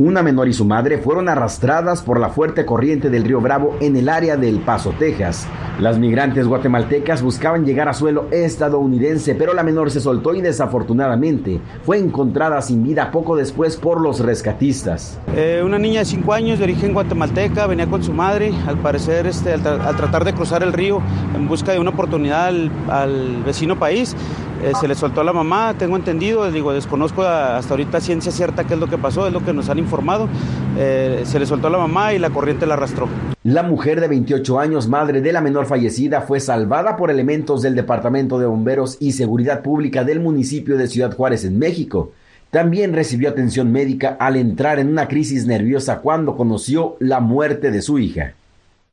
Una 0.00 0.22
menor 0.22 0.48
y 0.48 0.54
su 0.54 0.64
madre 0.64 0.96
fueron 0.96 1.28
arrastradas 1.28 2.00
por 2.00 2.18
la 2.18 2.30
fuerte 2.30 2.64
corriente 2.64 3.10
del 3.10 3.22
río 3.22 3.38
Bravo 3.42 3.76
en 3.80 3.96
el 3.96 4.08
área 4.08 4.38
del 4.38 4.60
Paso, 4.60 4.94
Texas. 4.98 5.46
Las 5.78 5.98
migrantes 5.98 6.46
guatemaltecas 6.46 7.22
buscaban 7.22 7.66
llegar 7.66 7.86
a 7.86 7.92
suelo 7.92 8.26
estadounidense, 8.30 9.34
pero 9.34 9.52
la 9.52 9.62
menor 9.62 9.90
se 9.90 10.00
soltó 10.00 10.34
y 10.34 10.40
desafortunadamente 10.40 11.60
fue 11.82 11.98
encontrada 11.98 12.62
sin 12.62 12.82
vida 12.82 13.10
poco 13.10 13.36
después 13.36 13.76
por 13.76 14.00
los 14.00 14.20
rescatistas. 14.20 15.18
Eh, 15.36 15.62
una 15.62 15.78
niña 15.78 16.00
de 16.00 16.06
5 16.06 16.32
años 16.32 16.58
de 16.58 16.64
origen 16.64 16.94
guatemalteca 16.94 17.66
venía 17.66 17.86
con 17.86 18.02
su 18.02 18.14
madre, 18.14 18.54
al 18.66 18.78
parecer 18.78 19.26
este, 19.26 19.52
al, 19.52 19.60
tratar 19.60 20.24
de 20.24 20.32
cruzar 20.32 20.62
el 20.62 20.72
río 20.72 21.02
en 21.34 21.46
busca 21.46 21.72
de 21.72 21.78
una 21.78 21.90
oportunidad 21.90 22.48
al, 22.88 23.42
vecino 23.44 23.78
país. 23.78 24.16
Eh, 24.62 24.72
se 24.78 24.86
le 24.86 24.94
soltó 24.94 25.22
a 25.22 25.24
la 25.24 25.32
mamá, 25.32 25.74
tengo 25.78 25.96
entendido, 25.96 26.50
digo, 26.50 26.72
desconozco 26.74 27.22
hasta 27.22 27.72
ahorita 27.72 28.00
ciencia 28.00 28.30
cierta 28.30 28.64
qué 28.64 28.74
es 28.74 28.80
lo 28.80 28.88
que 28.88 28.98
pasó, 28.98 29.26
es 29.26 29.32
lo 29.32 29.42
que 29.42 29.54
nos 29.54 29.70
han 29.70 29.78
informado. 29.78 30.28
Eh, 30.76 31.22
se 31.24 31.38
le 31.38 31.46
soltó 31.46 31.68
a 31.68 31.70
la 31.70 31.78
mamá 31.78 32.12
y 32.12 32.18
la 32.18 32.28
corriente 32.28 32.66
la 32.66 32.74
arrastró. 32.74 33.08
La 33.42 33.62
mujer 33.62 34.00
de 34.00 34.08
28 34.08 34.60
años, 34.60 34.86
madre 34.86 35.22
de 35.22 35.32
la 35.32 35.40
menor 35.40 35.64
fallecida, 35.64 36.20
fue 36.20 36.40
salvada 36.40 36.96
por 36.96 37.10
elementos 37.10 37.62
del 37.62 37.74
Departamento 37.74 38.38
de 38.38 38.46
Bomberos 38.46 38.98
y 39.00 39.12
Seguridad 39.12 39.62
Pública 39.62 40.04
del 40.04 40.20
municipio 40.20 40.76
de 40.76 40.88
Ciudad 40.88 41.16
Juárez, 41.16 41.44
en 41.46 41.58
México. 41.58 42.12
También 42.50 42.92
recibió 42.92 43.30
atención 43.30 43.72
médica 43.72 44.16
al 44.20 44.36
entrar 44.36 44.78
en 44.78 44.88
una 44.88 45.08
crisis 45.08 45.46
nerviosa 45.46 46.00
cuando 46.00 46.36
conoció 46.36 46.96
la 46.98 47.20
muerte 47.20 47.70
de 47.70 47.80
su 47.80 47.98
hija. 47.98 48.34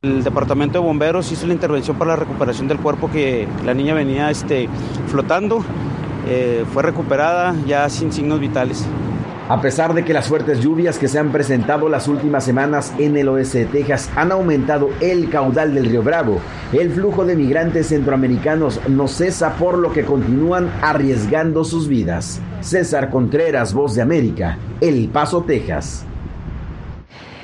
El 0.02 0.22
departamento 0.22 0.78
de 0.78 0.84
bomberos 0.84 1.32
hizo 1.32 1.48
la 1.48 1.54
intervención 1.54 1.98
para 1.98 2.12
la 2.12 2.16
recuperación 2.16 2.68
del 2.68 2.78
cuerpo 2.78 3.10
que 3.10 3.48
la 3.64 3.74
niña 3.74 3.94
venía 3.94 4.30
este, 4.30 4.68
flotando. 5.08 5.64
Eh, 6.28 6.64
fue 6.72 6.84
recuperada 6.84 7.56
ya 7.66 7.88
sin 7.88 8.12
signos 8.12 8.38
vitales. 8.38 8.86
A 9.48 9.60
pesar 9.60 9.94
de 9.94 10.04
que 10.04 10.12
las 10.12 10.28
fuertes 10.28 10.60
lluvias 10.60 11.00
que 11.00 11.08
se 11.08 11.18
han 11.18 11.32
presentado 11.32 11.88
las 11.88 12.06
últimas 12.06 12.44
semanas 12.44 12.94
en 12.98 13.16
el 13.16 13.28
oeste 13.28 13.64
de 13.64 13.64
Texas 13.64 14.08
han 14.14 14.30
aumentado 14.30 14.90
el 15.00 15.30
caudal 15.30 15.74
del 15.74 15.86
río 15.86 16.04
Bravo, 16.04 16.38
el 16.72 16.92
flujo 16.92 17.24
de 17.24 17.34
migrantes 17.34 17.88
centroamericanos 17.88 18.80
no 18.86 19.08
cesa 19.08 19.56
por 19.56 19.78
lo 19.78 19.92
que 19.92 20.04
continúan 20.04 20.70
arriesgando 20.80 21.64
sus 21.64 21.88
vidas. 21.88 22.40
César 22.60 23.10
Contreras, 23.10 23.74
Voz 23.74 23.96
de 23.96 24.02
América, 24.02 24.58
El 24.80 25.08
Paso, 25.08 25.42
Texas. 25.42 26.04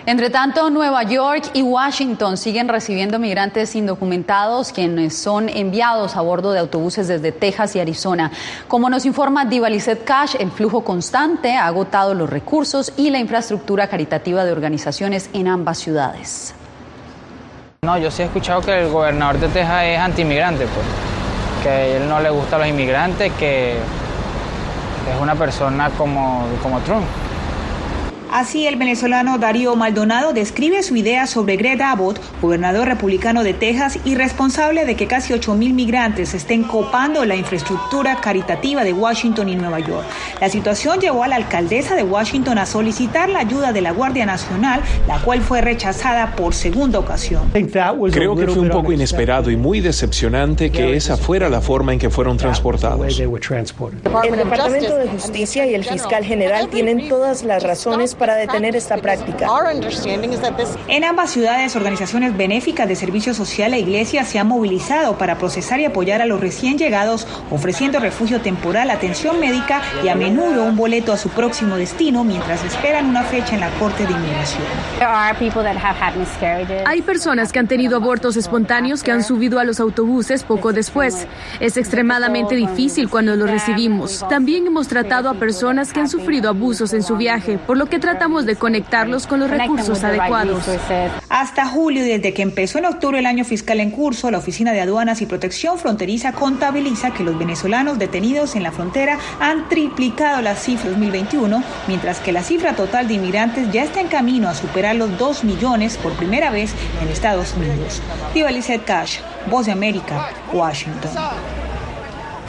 Entre 0.07 0.29
tanto, 0.29 0.69
Nueva 0.69 1.03
York 1.05 1.45
y 1.55 1.63
Washington 1.63 2.37
siguen 2.37 2.69
recibiendo 2.69 3.19
migrantes 3.19 3.75
indocumentados 3.75 4.71
quienes 4.71 5.17
son 5.17 5.49
enviados 5.49 6.15
a 6.17 6.21
bordo 6.21 6.53
de 6.53 6.59
autobuses 6.59 7.09
desde 7.09 7.33
Texas 7.33 7.75
y 7.75 7.81
Arizona. 7.81 8.31
Como 8.69 8.91
nos 8.91 9.07
informa 9.07 9.47
Divalicet 9.47 10.05
Cash, 10.05 10.35
el 10.39 10.51
flujo 10.51 10.85
constante 10.85 11.57
ha 11.57 11.67
agotado 11.67 12.13
los 12.13 12.29
recursos 12.29 12.93
y 12.99 13.09
la 13.09 13.19
infraestructura 13.19 13.89
caritativa 13.89 14.45
de 14.45 14.53
organizaciones 14.53 15.31
en 15.33 15.49
ambas 15.49 15.79
ciudades. 15.79 16.55
No, 17.83 17.97
yo 17.97 18.11
sí 18.11 18.21
he 18.21 18.27
escuchado 18.27 18.61
que 18.61 18.83
el 18.83 18.91
gobernador 18.91 19.41
de 19.41 19.49
Texas 19.49 19.85
es 19.85 19.99
antimigrante, 19.99 20.67
pues, 20.67 20.87
que 21.63 21.69
a 21.71 21.87
él 21.87 22.07
no 22.07 22.21
le 22.21 22.29
gustan 22.29 22.61
los 22.61 22.69
inmigrantes, 22.69 23.33
que 23.39 23.73
es 23.73 25.21
una 25.21 25.35
persona 25.35 25.89
como, 25.97 26.45
como 26.63 26.79
Trump. 26.81 27.07
Así, 28.35 28.67
el 28.67 28.75
venezolano 28.75 29.39
Darío 29.39 29.77
Maldonado 29.77 30.33
describe 30.33 30.83
su 30.83 30.97
idea 30.97 31.29
sobre 31.29 31.57
Greg 31.57 31.81
Abbott, 31.81 32.19
gobernador 32.43 32.89
republicano 32.89 33.45
de 33.45 33.55
Texas 33.55 34.01
y 34.05 34.17
responsable 34.17 34.85
de 34.85 34.97
que 34.97 35.07
casi 35.07 35.33
8.000 35.33 35.73
migrantes 35.73 36.35
estén 36.35 36.65
copando 36.65 37.25
la 37.25 37.37
infraestructura 37.37 38.21
caritativa 38.21 38.83
de 38.83 38.93
Washington 38.93 39.51
y 39.51 39.55
Nueva 39.55 39.79
York. 39.79 40.05
La 40.41 40.49
situación 40.49 40.99
llevó 40.99 41.23
a 41.23 41.29
la 41.29 41.37
alcaldesa 41.37 41.95
de 41.95 42.03
Washington 42.03 42.59
a 42.59 42.67
solicitar 42.67 43.29
la 43.29 43.39
ayuda 43.39 43.73
de 43.73 43.83
la 43.83 43.93
Guardia 43.93 44.27
Nacional, 44.27 44.81
la 45.07 45.21
cual 45.21 45.41
fue 45.41 45.61
rechazada 45.61 46.35
por 46.35 46.55
segunda 46.55 46.99
ocasión. 46.99 47.53
Creo 47.53 48.35
que 48.35 48.49
fue 48.49 48.63
un 48.63 48.71
poco 48.71 48.91
inesperado 48.91 49.49
y 49.49 49.57
muy 49.57 49.79
decepcionante 49.79 50.73
que 50.73 50.97
esa 50.97 51.17
fuera 51.17 51.49
la 51.49 51.61
forma 51.61 51.93
en 51.93 52.01
que 52.01 52.11
fueron 52.11 52.37
transportados. 52.37 53.17
El 53.17 54.37
Departamento 54.37 54.97
de 54.97 55.07
Justicia 55.07 55.67
y 55.67 55.75
el 55.77 55.85
fiscal 55.85 56.25
general 56.25 56.69
tienen 56.69 57.09
todas 57.09 57.45
las 57.45 57.63
razones 57.63 58.17
para 58.17 58.24
para 58.25 58.37
detener 58.37 58.75
esta 58.75 58.97
práctica. 58.97 59.47
En 60.89 61.05
ambas 61.05 61.31
ciudades, 61.31 61.77
organizaciones 61.77 62.35
benéficas 62.35 62.89
de 62.89 62.97
servicio 62.97 63.35
social 63.35 63.75
e 63.75 63.81
iglesias 63.81 64.29
se 64.29 64.39
han 64.39 64.47
movilizado 64.47 65.19
para 65.19 65.37
procesar 65.37 65.79
y 65.81 65.85
apoyar 65.85 66.23
a 66.23 66.25
los 66.25 66.41
recién 66.41 66.79
llegados, 66.79 67.27
ofreciendo 67.51 68.01
refugio 68.01 68.41
temporal, 68.41 68.89
atención 68.89 69.39
médica 69.41 69.83
y 70.03 70.09
a 70.09 70.15
menudo 70.15 70.65
un 70.65 70.75
boleto 70.75 71.13
a 71.13 71.19
su 71.19 71.29
próximo 71.29 71.77
destino 71.77 72.25
mientras 72.25 72.65
esperan 72.65 73.05
una 73.11 73.25
fecha 73.25 73.57
en 73.57 73.61
la 73.61 73.69
Corte 73.73 74.07
de 74.07 74.13
Inmigración. 74.15 74.63
Hay 76.87 77.03
personas 77.03 77.53
que 77.53 77.59
han 77.59 77.69
tenido 77.69 77.97
abortos 77.97 78.39
espontáneos 78.39 79.03
que 79.03 79.13
han 79.13 79.23
subido 79.23 79.59
a 79.59 79.65
los 79.65 79.81
autobuses 79.81 80.45
poco 80.45 80.73
después. 80.73 81.27
Es 81.61 81.77
extremadamente 81.77 82.55
difícil 82.55 83.11
cuando 83.11 83.37
los 83.37 83.51
recibimos. 83.51 84.25
También 84.31 84.67
hemos 84.67 84.89
tratado 84.89 85.29
a 85.29 85.35
personas 85.35 85.93
que 85.93 86.01
han 86.01 86.09
sufrido 86.09 86.49
abusos 86.49 86.95
en 86.95 87.03
su 87.03 87.17
viaje, 87.17 87.59
por 87.59 87.77
lo 87.77 87.85
que 87.85 87.99
tratamos 87.99 88.14
de 88.47 88.57
conectarlos 88.57 89.27
con 89.27 89.41
los 89.41 89.51
recursos 89.51 90.03
adecuados. 90.03 90.65
Hasta 91.29 91.67
julio, 91.67 92.03
desde 92.03 92.33
que 92.33 92.43
empezó 92.43 92.79
en 92.79 92.87
octubre 92.87 93.19
el 93.19 93.27
año 93.27 93.45
fiscal 93.45 93.81
en 93.81 93.91
curso, 93.91 94.31
la 94.31 94.39
Oficina 94.39 94.73
de 94.73 94.81
Aduanas 94.81 95.21
y 95.21 95.27
Protección 95.27 95.79
Fronteriza 95.79 96.33
contabiliza 96.33 97.13
que 97.13 97.25
los 97.25 97.39
venezolanos 97.39 97.99
detenidos 97.99 98.57
en 98.57 98.63
la 98.63 98.73
frontera 98.73 99.19
han 99.41 99.69
triplicado 99.69 100.41
la 100.43 100.55
cifra 100.55 100.91
2021, 100.91 101.63
mientras 101.87 102.21
que 102.21 102.33
la 102.33 102.43
cifra 102.43 102.75
total 102.75 103.09
de 103.09 103.15
inmigrantes 103.15 103.71
ya 103.73 103.83
está 103.83 104.01
en 104.01 104.09
camino 104.09 104.49
a 104.49 104.55
superar 104.55 104.97
los 104.97 105.19
2 105.19 105.45
millones 105.45 105.97
por 105.97 106.13
primera 106.13 106.51
vez 106.51 106.73
en 107.03 107.09
Estados 107.09 107.55
Unidos. 107.55 108.01
Diva 108.33 108.51
Cash, 108.87 109.19
Voz 109.51 109.67
de 109.67 109.73
América, 109.73 110.31
Washington. 110.53 111.11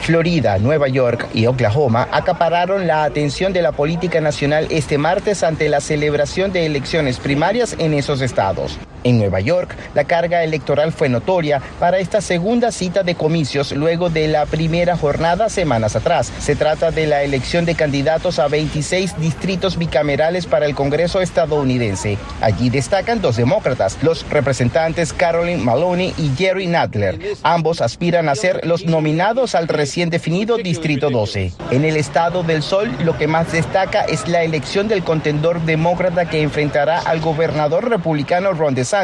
Florida, 0.00 0.58
Nueva 0.58 0.88
York 0.88 1.28
y 1.34 1.46
Oklahoma 1.46 2.08
acapararon 2.12 2.86
la 2.86 3.04
atención 3.04 3.52
de 3.52 3.62
la 3.62 3.72
política 3.72 4.20
nacional 4.20 4.66
este 4.70 4.98
martes 4.98 5.42
ante 5.42 5.68
la 5.68 5.80
celebración 5.80 6.52
de 6.52 6.66
elecciones 6.66 7.18
primarias 7.18 7.74
en 7.78 7.94
esos 7.94 8.20
estados. 8.20 8.78
En 9.06 9.18
Nueva 9.18 9.38
York, 9.38 9.76
la 9.94 10.02
carga 10.02 10.42
electoral 10.42 10.92
fue 10.92 11.08
notoria 11.08 11.62
para 11.78 12.00
esta 12.00 12.20
segunda 12.20 12.72
cita 12.72 13.04
de 13.04 13.14
comicios 13.14 13.70
luego 13.70 14.10
de 14.10 14.26
la 14.26 14.46
primera 14.46 14.96
jornada 14.96 15.48
semanas 15.48 15.94
atrás. 15.94 16.32
Se 16.40 16.56
trata 16.56 16.90
de 16.90 17.06
la 17.06 17.22
elección 17.22 17.64
de 17.66 17.76
candidatos 17.76 18.40
a 18.40 18.48
26 18.48 19.20
distritos 19.20 19.78
bicamerales 19.78 20.46
para 20.46 20.66
el 20.66 20.74
Congreso 20.74 21.20
estadounidense. 21.20 22.18
Allí 22.40 22.68
destacan 22.68 23.20
dos 23.20 23.36
demócratas, 23.36 23.96
los 24.02 24.28
representantes 24.28 25.12
Carolyn 25.12 25.64
Maloney 25.64 26.12
y 26.18 26.32
Jerry 26.36 26.66
Nadler. 26.66 27.20
Ambos 27.44 27.82
aspiran 27.82 28.28
a 28.28 28.34
ser 28.34 28.66
los 28.66 28.86
nominados 28.86 29.54
al 29.54 29.68
recién 29.68 30.10
definido 30.10 30.56
Distrito 30.56 31.10
12. 31.10 31.52
En 31.70 31.84
el 31.84 31.96
estado 31.96 32.42
del 32.42 32.60
Sol, 32.64 32.90
lo 33.04 33.16
que 33.16 33.28
más 33.28 33.52
destaca 33.52 34.02
es 34.02 34.26
la 34.26 34.42
elección 34.42 34.88
del 34.88 35.04
contendor 35.04 35.60
demócrata 35.60 36.28
que 36.28 36.42
enfrentará 36.42 36.98
al 36.98 37.20
gobernador 37.20 37.88
republicano 37.88 38.52
Ron 38.52 38.74
DeSantis 38.74 38.95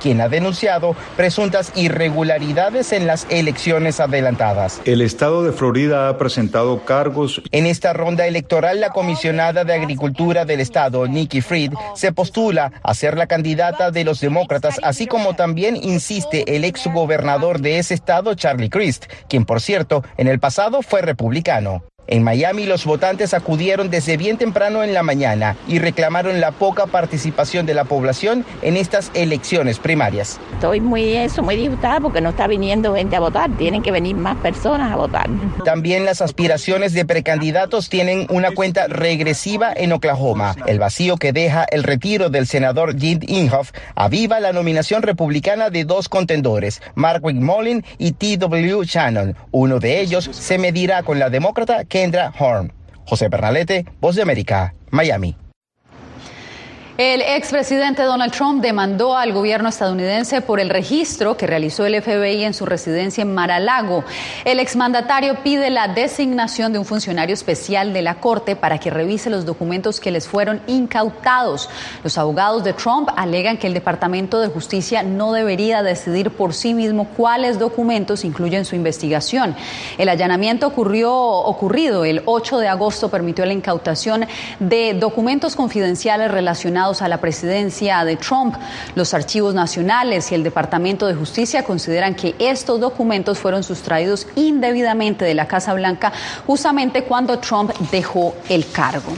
quien 0.00 0.20
ha 0.20 0.28
denunciado 0.28 0.94
presuntas 1.16 1.72
irregularidades 1.74 2.92
en 2.92 3.06
las 3.06 3.26
elecciones 3.30 4.00
adelantadas. 4.00 4.80
El 4.84 5.00
estado 5.00 5.42
de 5.42 5.52
Florida 5.52 6.08
ha 6.08 6.18
presentado 6.18 6.84
cargos. 6.84 7.42
En 7.50 7.66
esta 7.66 7.92
ronda 7.92 8.26
electoral, 8.26 8.80
la 8.80 8.90
comisionada 8.90 9.64
de 9.64 9.74
Agricultura 9.74 10.44
del 10.44 10.60
estado, 10.60 11.06
Nikki 11.06 11.40
Fried, 11.40 11.72
se 11.94 12.12
postula 12.12 12.72
a 12.82 12.94
ser 12.94 13.16
la 13.16 13.26
candidata 13.26 13.90
de 13.90 14.04
los 14.04 14.20
demócratas, 14.20 14.80
así 14.82 15.06
como 15.06 15.34
también 15.34 15.76
insiste 15.76 16.56
el 16.56 16.64
ex 16.64 16.86
gobernador 16.86 17.60
de 17.60 17.78
ese 17.78 17.94
estado, 17.94 18.34
Charlie 18.34 18.70
Crist, 18.70 19.06
quien 19.28 19.44
por 19.44 19.60
cierto 19.60 20.04
en 20.16 20.28
el 20.28 20.38
pasado 20.38 20.82
fue 20.82 21.02
republicano. 21.02 21.82
En 22.08 22.24
Miami 22.24 22.66
los 22.66 22.84
votantes 22.84 23.32
acudieron 23.32 23.88
desde 23.88 24.16
bien 24.16 24.36
temprano 24.36 24.82
en 24.82 24.92
la 24.92 25.02
mañana 25.02 25.56
y 25.68 25.78
reclamaron 25.78 26.40
la 26.40 26.50
poca 26.50 26.86
participación 26.86 27.64
de 27.64 27.74
la 27.74 27.84
población 27.84 28.44
en 28.62 28.76
estas 28.76 29.10
elecciones 29.14 29.78
primarias. 29.78 30.40
Estoy 30.54 30.80
muy 30.80 31.14
eso, 31.14 31.42
muy 31.42 31.56
disgustada 31.56 32.00
porque 32.00 32.20
no 32.20 32.30
está 32.30 32.48
viniendo 32.48 32.94
gente 32.96 33.14
a 33.14 33.20
votar, 33.20 33.50
tienen 33.56 33.82
que 33.82 33.92
venir 33.92 34.16
más 34.16 34.36
personas 34.38 34.92
a 34.92 34.96
votar. 34.96 35.28
También 35.64 36.04
las 36.04 36.20
aspiraciones 36.20 36.92
de 36.92 37.04
precandidatos 37.04 37.88
tienen 37.88 38.26
una 38.30 38.50
cuenta 38.50 38.88
regresiva 38.88 39.72
en 39.74 39.92
Oklahoma. 39.92 40.56
El 40.66 40.80
vacío 40.80 41.16
que 41.16 41.32
deja 41.32 41.64
el 41.70 41.84
retiro 41.84 42.30
del 42.30 42.46
senador 42.46 42.98
Jim 42.98 43.20
Inhofe 43.22 43.72
aviva 43.94 44.40
la 44.40 44.52
nominación 44.52 45.02
republicana 45.02 45.70
de 45.70 45.84
dos 45.84 46.08
contendores, 46.08 46.82
Mark 46.94 47.22
McMullin 47.22 47.84
y 47.98 48.12
T.W. 48.12 48.84
Shannon. 48.84 49.36
Uno 49.52 49.78
de 49.78 50.00
ellos 50.00 50.28
se 50.32 50.58
medirá 50.58 51.04
con 51.04 51.18
la 51.18 51.30
demócrata 51.30 51.84
Kendra 51.92 52.32
Horn. 52.38 52.72
José 53.04 53.28
Bernalete, 53.28 53.84
Voz 54.00 54.16
de 54.16 54.22
América, 54.22 54.72
Miami. 54.90 55.41
El 56.98 57.22
expresidente 57.22 58.02
Donald 58.02 58.34
Trump 58.34 58.60
demandó 58.60 59.16
al 59.16 59.32
gobierno 59.32 59.70
estadounidense 59.70 60.42
por 60.42 60.60
el 60.60 60.68
registro 60.68 61.38
que 61.38 61.46
realizó 61.46 61.86
el 61.86 62.02
FBI 62.02 62.44
en 62.44 62.52
su 62.52 62.66
residencia 62.66 63.22
en 63.22 63.32
Mar-a-Lago. 63.32 64.04
El 64.44 64.60
exmandatario 64.60 65.36
pide 65.42 65.70
la 65.70 65.88
designación 65.88 66.70
de 66.70 66.78
un 66.78 66.84
funcionario 66.84 67.32
especial 67.32 67.94
de 67.94 68.02
la 68.02 68.16
Corte 68.16 68.56
para 68.56 68.76
que 68.76 68.90
revise 68.90 69.30
los 69.30 69.46
documentos 69.46 70.00
que 70.00 70.10
les 70.10 70.28
fueron 70.28 70.60
incautados. 70.66 71.70
Los 72.04 72.18
abogados 72.18 72.62
de 72.62 72.74
Trump 72.74 73.08
alegan 73.16 73.56
que 73.56 73.68
el 73.68 73.74
Departamento 73.74 74.38
de 74.40 74.48
Justicia 74.48 75.02
no 75.02 75.32
debería 75.32 75.82
decidir 75.82 76.30
por 76.30 76.52
sí 76.52 76.74
mismo 76.74 77.06
cuáles 77.16 77.58
documentos 77.58 78.22
incluyen 78.22 78.66
su 78.66 78.76
investigación. 78.76 79.56
El 79.96 80.10
allanamiento 80.10 80.66
ocurrió, 80.66 81.14
ocurrido 81.16 82.04
el 82.04 82.20
8 82.26 82.58
de 82.58 82.68
agosto 82.68 83.08
permitió 83.08 83.46
la 83.46 83.54
incautación 83.54 84.26
de 84.60 84.92
documentos 84.92 85.56
confidenciales 85.56 86.30
relacionados 86.30 86.81
a 86.82 87.08
la 87.08 87.18
presidencia 87.18 88.04
de 88.04 88.16
Trump. 88.16 88.56
Los 88.96 89.14
archivos 89.14 89.54
nacionales 89.54 90.32
y 90.32 90.34
el 90.34 90.42
Departamento 90.42 91.06
de 91.06 91.14
Justicia 91.14 91.62
consideran 91.62 92.16
que 92.16 92.34
estos 92.40 92.80
documentos 92.80 93.38
fueron 93.38 93.62
sustraídos 93.62 94.26
indebidamente 94.34 95.24
de 95.24 95.34
la 95.34 95.46
Casa 95.46 95.74
Blanca 95.74 96.12
justamente 96.44 97.04
cuando 97.04 97.38
Trump 97.38 97.70
dejó 97.92 98.34
el 98.48 98.68
cargo. 98.72 99.12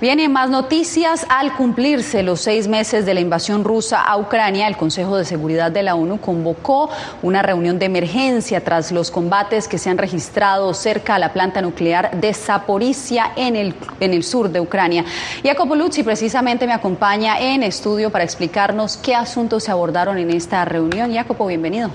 Vienen 0.00 0.30
más 0.30 0.48
noticias. 0.48 1.26
Al 1.28 1.56
cumplirse 1.56 2.22
los 2.22 2.40
seis 2.40 2.68
meses 2.68 3.04
de 3.04 3.14
la 3.14 3.20
invasión 3.20 3.64
rusa 3.64 4.00
a 4.00 4.16
Ucrania, 4.16 4.68
el 4.68 4.76
Consejo 4.76 5.16
de 5.16 5.24
Seguridad 5.24 5.72
de 5.72 5.82
la 5.82 5.96
ONU 5.96 6.20
convocó 6.20 6.88
una 7.20 7.42
reunión 7.42 7.80
de 7.80 7.86
emergencia 7.86 8.62
tras 8.62 8.92
los 8.92 9.10
combates 9.10 9.66
que 9.66 9.76
se 9.76 9.90
han 9.90 9.98
registrado 9.98 10.72
cerca 10.72 11.16
a 11.16 11.18
la 11.18 11.32
planta 11.32 11.60
nuclear 11.62 12.20
de 12.20 12.32
Zaporizhia 12.32 13.32
en 13.34 13.56
el, 13.56 13.74
en 13.98 14.14
el 14.14 14.22
sur 14.22 14.48
de 14.50 14.60
Ucrania. 14.60 15.04
Jacopo 15.42 15.74
Luzzi 15.74 16.04
precisamente 16.04 16.68
me 16.68 16.74
acompaña 16.74 17.40
en 17.40 17.64
estudio 17.64 18.10
para 18.10 18.22
explicarnos 18.22 18.96
qué 18.98 19.16
asuntos 19.16 19.64
se 19.64 19.72
abordaron 19.72 20.16
en 20.18 20.30
esta 20.30 20.64
reunión. 20.64 21.12
Jacopo, 21.12 21.44
bienvenido. 21.46 21.90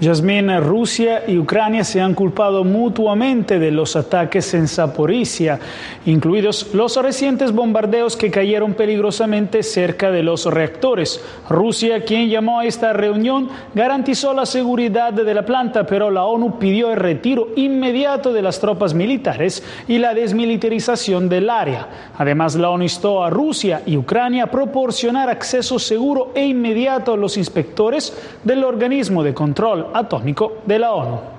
Yasmín, 0.00 0.48
Rusia 0.60 1.24
y 1.26 1.38
Ucrania 1.38 1.82
se 1.82 2.00
han 2.00 2.14
culpado 2.14 2.62
mutuamente 2.62 3.58
de 3.58 3.72
los 3.72 3.96
ataques 3.96 4.54
en 4.54 4.68
Zaporizhia, 4.68 5.58
incluidos 6.06 6.72
los 6.72 6.94
recientes 6.96 7.50
bombardeos 7.50 8.16
que 8.16 8.30
cayeron 8.30 8.74
peligrosamente 8.74 9.64
cerca 9.64 10.12
de 10.12 10.22
los 10.22 10.46
reactores. 10.46 11.20
Rusia, 11.48 12.04
quien 12.04 12.28
llamó 12.28 12.60
a 12.60 12.66
esta 12.66 12.92
reunión, 12.92 13.48
garantizó 13.74 14.32
la 14.34 14.46
seguridad 14.46 15.12
de 15.12 15.34
la 15.34 15.44
planta, 15.44 15.84
pero 15.84 16.12
la 16.12 16.26
ONU 16.26 16.60
pidió 16.60 16.92
el 16.92 16.96
retiro 16.96 17.48
inmediato 17.56 18.32
de 18.32 18.42
las 18.42 18.60
tropas 18.60 18.94
militares 18.94 19.64
y 19.88 19.98
la 19.98 20.14
desmilitarización 20.14 21.28
del 21.28 21.50
área. 21.50 21.88
Además, 22.16 22.54
la 22.54 22.70
ONU 22.70 22.84
instó 22.84 23.24
a 23.24 23.30
Rusia 23.30 23.82
y 23.84 23.96
Ucrania 23.96 24.44
a 24.44 24.50
proporcionar 24.50 25.28
acceso 25.28 25.80
seguro 25.80 26.30
e 26.36 26.46
inmediato 26.46 27.14
a 27.14 27.16
los 27.16 27.36
inspectores 27.36 28.16
del 28.44 28.62
organismo 28.62 29.24
de 29.24 29.34
control 29.34 29.87
atómico 29.94 30.58
de 30.66 30.78
la 30.78 30.92
ONU. 30.92 31.38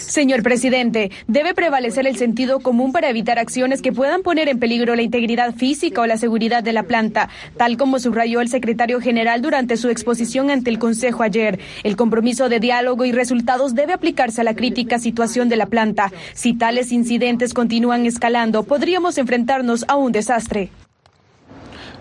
Señor 0.00 0.42
presidente, 0.42 1.10
debe 1.28 1.54
prevalecer 1.54 2.06
el 2.06 2.16
sentido 2.16 2.58
común 2.58 2.92
para 2.92 3.08
evitar 3.08 3.38
acciones 3.38 3.80
que 3.80 3.92
puedan 3.92 4.22
poner 4.22 4.48
en 4.48 4.58
peligro 4.58 4.96
la 4.96 5.02
integridad 5.02 5.54
física 5.54 6.00
o 6.00 6.06
la 6.06 6.16
seguridad 6.16 6.64
de 6.64 6.72
la 6.72 6.82
planta, 6.82 7.28
tal 7.56 7.76
como 7.76 7.98
subrayó 7.98 8.40
el 8.40 8.48
secretario 8.48 9.00
general 9.00 9.40
durante 9.40 9.76
su 9.76 9.88
exposición 9.88 10.50
ante 10.50 10.70
el 10.70 10.78
Consejo 10.78 11.22
ayer. 11.22 11.60
El 11.84 11.96
compromiso 11.96 12.48
de 12.48 12.58
diálogo 12.58 13.04
y 13.04 13.12
resultados 13.12 13.74
debe 13.74 13.92
aplicarse 13.92 14.40
a 14.40 14.44
la 14.44 14.56
crítica 14.56 14.98
situación 14.98 15.48
de 15.48 15.56
la 15.56 15.66
planta. 15.66 16.12
Si 16.34 16.54
tales 16.54 16.90
incidentes 16.90 17.54
continúan 17.54 18.04
escalando, 18.04 18.64
podríamos 18.64 19.16
enfrentarnos 19.16 19.84
a 19.86 19.96
un 19.96 20.12
desastre. 20.12 20.70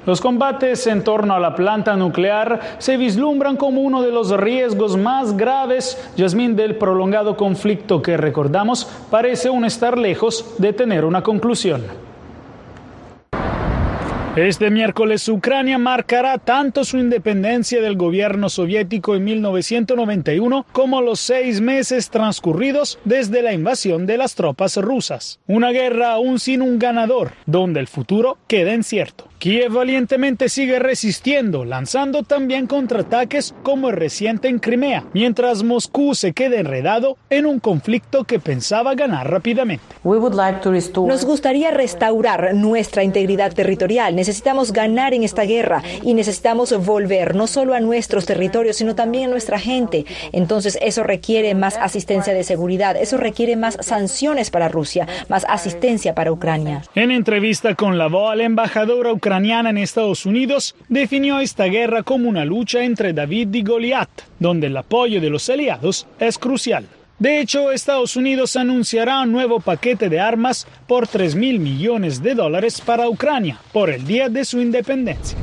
Los 0.05 0.21
combates 0.21 0.85
en 0.85 1.03
torno 1.03 1.33
a 1.33 1.39
la 1.39 1.55
planta 1.55 1.95
nuclear 1.95 2.77
se 2.77 2.95
vislumbran 2.97 3.57
como 3.57 3.81
uno 3.81 4.03
de 4.03 4.11
los 4.11 4.29
riesgos 4.31 4.97
más 4.97 5.35
graves, 5.35 5.97
Yasmín, 6.15 6.55
del 6.55 6.75
prolongado 6.75 7.35
conflicto 7.35 8.01
que 8.01 8.15
recordamos 8.15 8.85
parece 9.09 9.47
aún 9.47 9.65
estar 9.65 9.97
lejos 9.97 10.55
de 10.59 10.73
tener 10.73 11.05
una 11.05 11.23
conclusión. 11.23 11.83
Este 14.35 14.69
miércoles 14.69 15.29
Ucrania 15.29 15.77
marcará 15.77 16.37
tanto 16.37 16.83
su 16.83 16.97
independencia 16.97 17.81
del 17.81 17.95
gobierno 17.95 18.49
soviético 18.49 19.15
en 19.15 19.23
1991 19.23 20.65
como 20.73 21.01
los 21.01 21.21
seis 21.21 21.61
meses 21.61 22.09
transcurridos 22.09 22.99
desde 23.05 23.41
la 23.41 23.53
invasión 23.53 24.05
de 24.05 24.17
las 24.17 24.35
tropas 24.35 24.75
rusas. 24.75 25.39
Una 25.47 25.71
guerra 25.71 26.11
aún 26.11 26.39
sin 26.39 26.61
un 26.61 26.79
ganador, 26.79 27.31
donde 27.45 27.79
el 27.79 27.87
futuro 27.87 28.37
queda 28.45 28.73
incierto. 28.73 29.29
Kiev 29.45 29.73
valientemente 29.73 30.49
sigue 30.49 30.79
resistiendo, 30.79 31.65
lanzando 31.65 32.23
también 32.23 32.65
contraataques 32.65 33.53
como 33.61 33.89
el 33.89 33.95
reciente 33.95 34.47
en 34.47 34.57
Crimea, 34.57 35.03
mientras 35.13 35.61
Moscú 35.61 36.15
se 36.15 36.33
queda 36.33 36.55
enredado 36.55 37.19
en 37.29 37.45
un 37.45 37.59
conflicto 37.59 38.23
que 38.23 38.39
pensaba 38.39 38.95
ganar 38.95 39.29
rápidamente. 39.29 39.85
Nos 40.03 41.25
gustaría 41.25 41.69
restaurar 41.69 42.55
nuestra 42.55 43.03
integridad 43.03 43.53
territorial. 43.53 44.15
Necesitamos 44.15 44.73
ganar 44.73 45.13
en 45.13 45.21
esta 45.21 45.43
guerra 45.43 45.83
y 46.01 46.15
necesitamos 46.15 46.75
volver 46.83 47.35
no 47.35 47.45
solo 47.45 47.75
a 47.75 47.79
nuestros 47.79 48.25
territorios, 48.25 48.77
sino 48.77 48.95
también 48.95 49.25
a 49.25 49.31
nuestra 49.31 49.59
gente. 49.59 50.07
Entonces 50.31 50.75
eso 50.81 51.03
requiere 51.03 51.53
más 51.53 51.77
asistencia 51.77 52.33
de 52.33 52.43
seguridad, 52.43 52.97
eso 52.97 53.17
requiere 53.17 53.55
más 53.57 53.77
sanciones 53.81 54.49
para 54.49 54.69
Rusia, 54.69 55.07
más 55.29 55.45
asistencia 55.47 56.15
para 56.15 56.31
Ucrania. 56.31 56.81
En 56.95 57.11
entrevista 57.11 57.75
con 57.75 57.99
la 57.99 58.07
voz, 58.07 58.35
la 58.35 58.45
embajadora 58.45 59.13
ucraniana 59.13 59.34
en 59.37 59.77
Estados 59.77 60.25
Unidos 60.25 60.75
definió 60.87 61.39
esta 61.39 61.65
guerra 61.65 62.03
como 62.03 62.29
una 62.29 62.45
lucha 62.45 62.83
entre 62.83 63.11
David 63.11 63.53
y 63.53 63.63
Goliat, 63.63 64.09
donde 64.39 64.67
el 64.67 64.77
apoyo 64.77 65.19
de 65.19 65.29
los 65.29 65.49
aliados 65.49 66.07
es 66.19 66.37
crucial. 66.37 66.85
De 67.19 67.39
hecho, 67.39 67.71
Estados 67.71 68.15
Unidos 68.15 68.55
anunciará 68.55 69.21
un 69.21 69.31
nuevo 69.31 69.59
paquete 69.59 70.09
de 70.09 70.19
armas 70.19 70.67
por 70.87 71.07
3 71.07 71.35
mil 71.35 71.59
millones 71.59 72.21
de 72.21 72.33
dólares 72.33 72.81
para 72.81 73.09
Ucrania 73.09 73.59
por 73.73 73.89
el 73.89 74.05
día 74.05 74.29
de 74.29 74.45
su 74.45 74.61
independencia. 74.61 75.37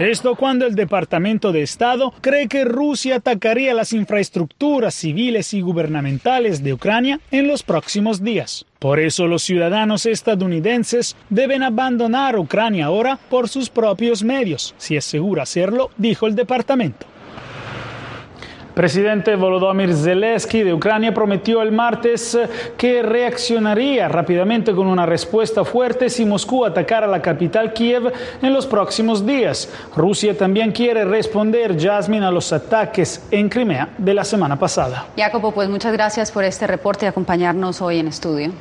Esto 0.00 0.36
cuando 0.36 0.64
el 0.64 0.76
Departamento 0.76 1.50
de 1.50 1.62
Estado 1.62 2.14
cree 2.20 2.46
que 2.46 2.64
Rusia 2.64 3.16
atacaría 3.16 3.74
las 3.74 3.92
infraestructuras 3.92 4.94
civiles 4.94 5.52
y 5.54 5.60
gubernamentales 5.60 6.62
de 6.62 6.72
Ucrania 6.72 7.18
en 7.32 7.48
los 7.48 7.64
próximos 7.64 8.22
días. 8.22 8.64
Por 8.78 9.00
eso 9.00 9.26
los 9.26 9.42
ciudadanos 9.42 10.06
estadounidenses 10.06 11.16
deben 11.30 11.64
abandonar 11.64 12.38
Ucrania 12.38 12.86
ahora 12.86 13.18
por 13.28 13.48
sus 13.48 13.70
propios 13.70 14.22
medios, 14.22 14.72
si 14.78 14.94
es 14.96 15.04
seguro 15.04 15.42
hacerlo, 15.42 15.90
dijo 15.96 16.28
el 16.28 16.36
departamento. 16.36 17.17
Presidente 18.78 19.34
Volodymyr 19.34 19.92
Zelensky 19.92 20.62
de 20.62 20.72
Ucrania 20.72 21.12
prometió 21.12 21.62
el 21.62 21.72
martes 21.72 22.38
que 22.76 23.02
reaccionaría 23.02 24.06
rápidamente 24.06 24.72
con 24.72 24.86
una 24.86 25.04
respuesta 25.04 25.64
fuerte 25.64 26.08
si 26.08 26.24
Moscú 26.24 26.64
atacara 26.64 27.08
la 27.08 27.20
capital 27.20 27.72
Kiev 27.72 28.12
en 28.40 28.52
los 28.52 28.68
próximos 28.68 29.26
días. 29.26 29.68
Rusia 29.96 30.38
también 30.38 30.70
quiere 30.70 31.04
responder, 31.04 31.76
Jasmine, 31.76 32.24
a 32.24 32.30
los 32.30 32.52
ataques 32.52 33.20
en 33.32 33.48
Crimea 33.48 33.88
de 33.98 34.14
la 34.14 34.22
semana 34.22 34.56
pasada. 34.56 35.06
Jacopo, 35.16 35.50
pues 35.50 35.68
muchas 35.68 35.92
gracias 35.92 36.30
por 36.30 36.44
este 36.44 36.68
reporte 36.68 37.06
y 37.06 37.08
acompañarnos 37.08 37.82
hoy 37.82 37.98
en 37.98 38.06
estudio. 38.06 38.52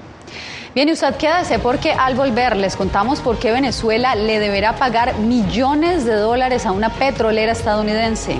Bien, 0.74 0.90
y 0.90 0.94
usted 0.94 1.14
quédese 1.18 1.60
porque 1.60 1.92
al 1.92 2.16
volver 2.16 2.58
les 2.58 2.76
contamos 2.76 3.22
por 3.22 3.38
qué 3.38 3.52
Venezuela 3.52 4.16
le 4.16 4.40
deberá 4.40 4.78
pagar 4.78 5.20
millones 5.20 6.06
de 6.06 6.16
dólares 6.16 6.66
a 6.66 6.72
una 6.72 6.90
petrolera 6.90 7.52
estadounidense. 7.52 8.40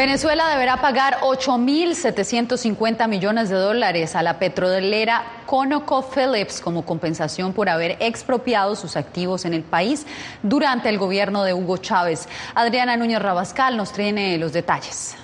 Venezuela 0.00 0.48
deberá 0.48 0.78
pagar 0.78 1.20
8.750 1.20 3.06
millones 3.06 3.50
de 3.50 3.56
dólares 3.56 4.16
a 4.16 4.22
la 4.22 4.38
petrolera 4.38 5.24
ConocoPhillips 5.44 6.62
como 6.62 6.86
compensación 6.86 7.52
por 7.52 7.68
haber 7.68 7.98
expropiado 8.00 8.76
sus 8.76 8.96
activos 8.96 9.44
en 9.44 9.52
el 9.52 9.62
país 9.62 10.06
durante 10.42 10.88
el 10.88 10.96
gobierno 10.96 11.42
de 11.42 11.52
Hugo 11.52 11.76
Chávez. 11.76 12.30
Adriana 12.54 12.96
Núñez 12.96 13.20
Rabascal 13.20 13.76
nos 13.76 13.92
tiene 13.92 14.38
los 14.38 14.54
detalles. 14.54 15.16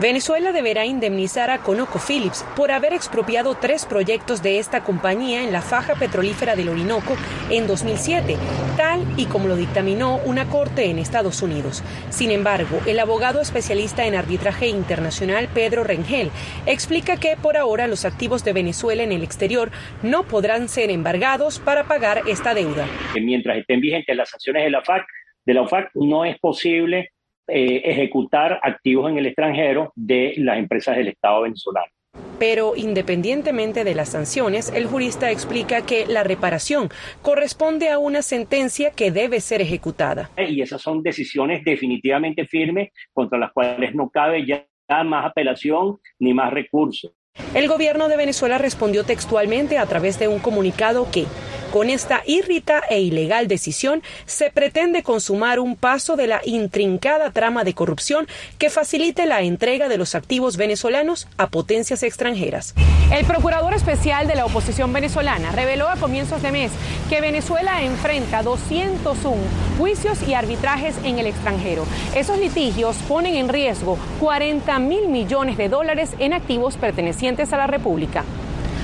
Venezuela 0.00 0.52
deberá 0.52 0.86
indemnizar 0.86 1.50
a 1.50 1.58
ConocoPhillips 1.58 2.42
por 2.56 2.70
haber 2.70 2.94
expropiado 2.94 3.54
tres 3.54 3.84
proyectos 3.84 4.42
de 4.42 4.58
esta 4.58 4.82
compañía 4.82 5.44
en 5.44 5.52
la 5.52 5.60
faja 5.60 5.94
petrolífera 5.94 6.56
del 6.56 6.70
Orinoco 6.70 7.18
en 7.50 7.66
2007, 7.66 8.38
tal 8.78 9.04
y 9.18 9.26
como 9.26 9.46
lo 9.46 9.56
dictaminó 9.56 10.16
una 10.24 10.48
corte 10.48 10.86
en 10.86 10.98
Estados 10.98 11.42
Unidos. 11.42 11.84
Sin 12.08 12.30
embargo, 12.30 12.80
el 12.86 12.98
abogado 12.98 13.42
especialista 13.42 14.06
en 14.06 14.14
arbitraje 14.14 14.68
internacional 14.68 15.50
Pedro 15.52 15.84
Rengel 15.84 16.30
explica 16.64 17.18
que 17.18 17.36
por 17.36 17.58
ahora 17.58 17.86
los 17.86 18.06
activos 18.06 18.42
de 18.42 18.54
Venezuela 18.54 19.02
en 19.02 19.12
el 19.12 19.22
exterior 19.22 19.70
no 20.02 20.22
podrán 20.22 20.70
ser 20.70 20.90
embargados 20.90 21.58
para 21.58 21.84
pagar 21.84 22.22
esta 22.26 22.54
deuda. 22.54 22.86
Mientras 23.20 23.58
estén 23.58 23.82
vigentes 23.82 24.16
las 24.16 24.30
sanciones 24.30 24.64
de 24.64 24.70
la 24.70 24.80
FAC, 24.80 25.04
de 25.44 25.52
la 25.52 25.68
no 25.94 26.24
es 26.24 26.38
posible 26.38 27.10
eh, 27.50 27.82
ejecutar 27.84 28.60
activos 28.62 29.10
en 29.10 29.18
el 29.18 29.26
extranjero 29.26 29.92
de 29.94 30.34
las 30.38 30.58
empresas 30.58 30.96
del 30.96 31.08
Estado 31.08 31.42
venezolano. 31.42 31.90
Pero 32.38 32.74
independientemente 32.74 33.84
de 33.84 33.94
las 33.94 34.10
sanciones, 34.10 34.72
el 34.74 34.86
jurista 34.86 35.30
explica 35.30 35.84
que 35.84 36.06
la 36.06 36.24
reparación 36.24 36.88
corresponde 37.22 37.90
a 37.90 37.98
una 37.98 38.22
sentencia 38.22 38.90
que 38.92 39.10
debe 39.10 39.40
ser 39.40 39.60
ejecutada. 39.60 40.30
Y 40.38 40.62
esas 40.62 40.80
son 40.80 41.02
decisiones 41.02 41.62
definitivamente 41.64 42.46
firmes 42.46 42.90
contra 43.12 43.38
las 43.38 43.52
cuales 43.52 43.94
no 43.94 44.08
cabe 44.08 44.46
ya 44.46 44.66
más 45.04 45.26
apelación 45.26 45.98
ni 46.18 46.34
más 46.34 46.52
recursos. 46.52 47.12
El 47.54 47.68
gobierno 47.68 48.08
de 48.08 48.16
Venezuela 48.16 48.58
respondió 48.58 49.04
textualmente 49.04 49.78
a 49.78 49.86
través 49.86 50.18
de 50.18 50.26
un 50.26 50.40
comunicado 50.40 51.08
que 51.12 51.26
con 51.70 51.88
esta 51.88 52.22
irrita 52.26 52.82
e 52.90 53.00
ilegal 53.00 53.46
decisión 53.46 54.02
se 54.26 54.50
pretende 54.50 55.02
consumar 55.02 55.60
un 55.60 55.76
paso 55.76 56.16
de 56.16 56.26
la 56.26 56.40
intrincada 56.44 57.30
trama 57.30 57.64
de 57.64 57.74
corrupción 57.74 58.26
que 58.58 58.70
facilite 58.70 59.26
la 59.26 59.42
entrega 59.42 59.88
de 59.88 59.96
los 59.96 60.14
activos 60.14 60.56
venezolanos 60.56 61.28
a 61.36 61.48
potencias 61.48 62.02
extranjeras. 62.02 62.74
El 63.12 63.24
procurador 63.24 63.74
especial 63.74 64.26
de 64.26 64.34
la 64.34 64.46
oposición 64.46 64.92
venezolana 64.92 65.52
reveló 65.52 65.88
a 65.88 65.96
comienzos 65.96 66.42
de 66.42 66.52
mes 66.52 66.72
que 67.08 67.20
Venezuela 67.20 67.82
enfrenta 67.82 68.42
201 68.42 69.36
juicios 69.78 70.18
y 70.26 70.34
arbitrajes 70.34 70.96
en 71.04 71.18
el 71.18 71.26
extranjero. 71.26 71.86
Esos 72.14 72.38
litigios 72.38 72.96
ponen 73.08 73.36
en 73.36 73.48
riesgo 73.48 73.96
40 74.18 74.78
mil 74.80 75.08
millones 75.08 75.56
de 75.56 75.68
dólares 75.68 76.10
en 76.18 76.32
activos 76.32 76.76
pertenecientes 76.76 77.52
a 77.52 77.56
la 77.56 77.66
República. 77.66 78.24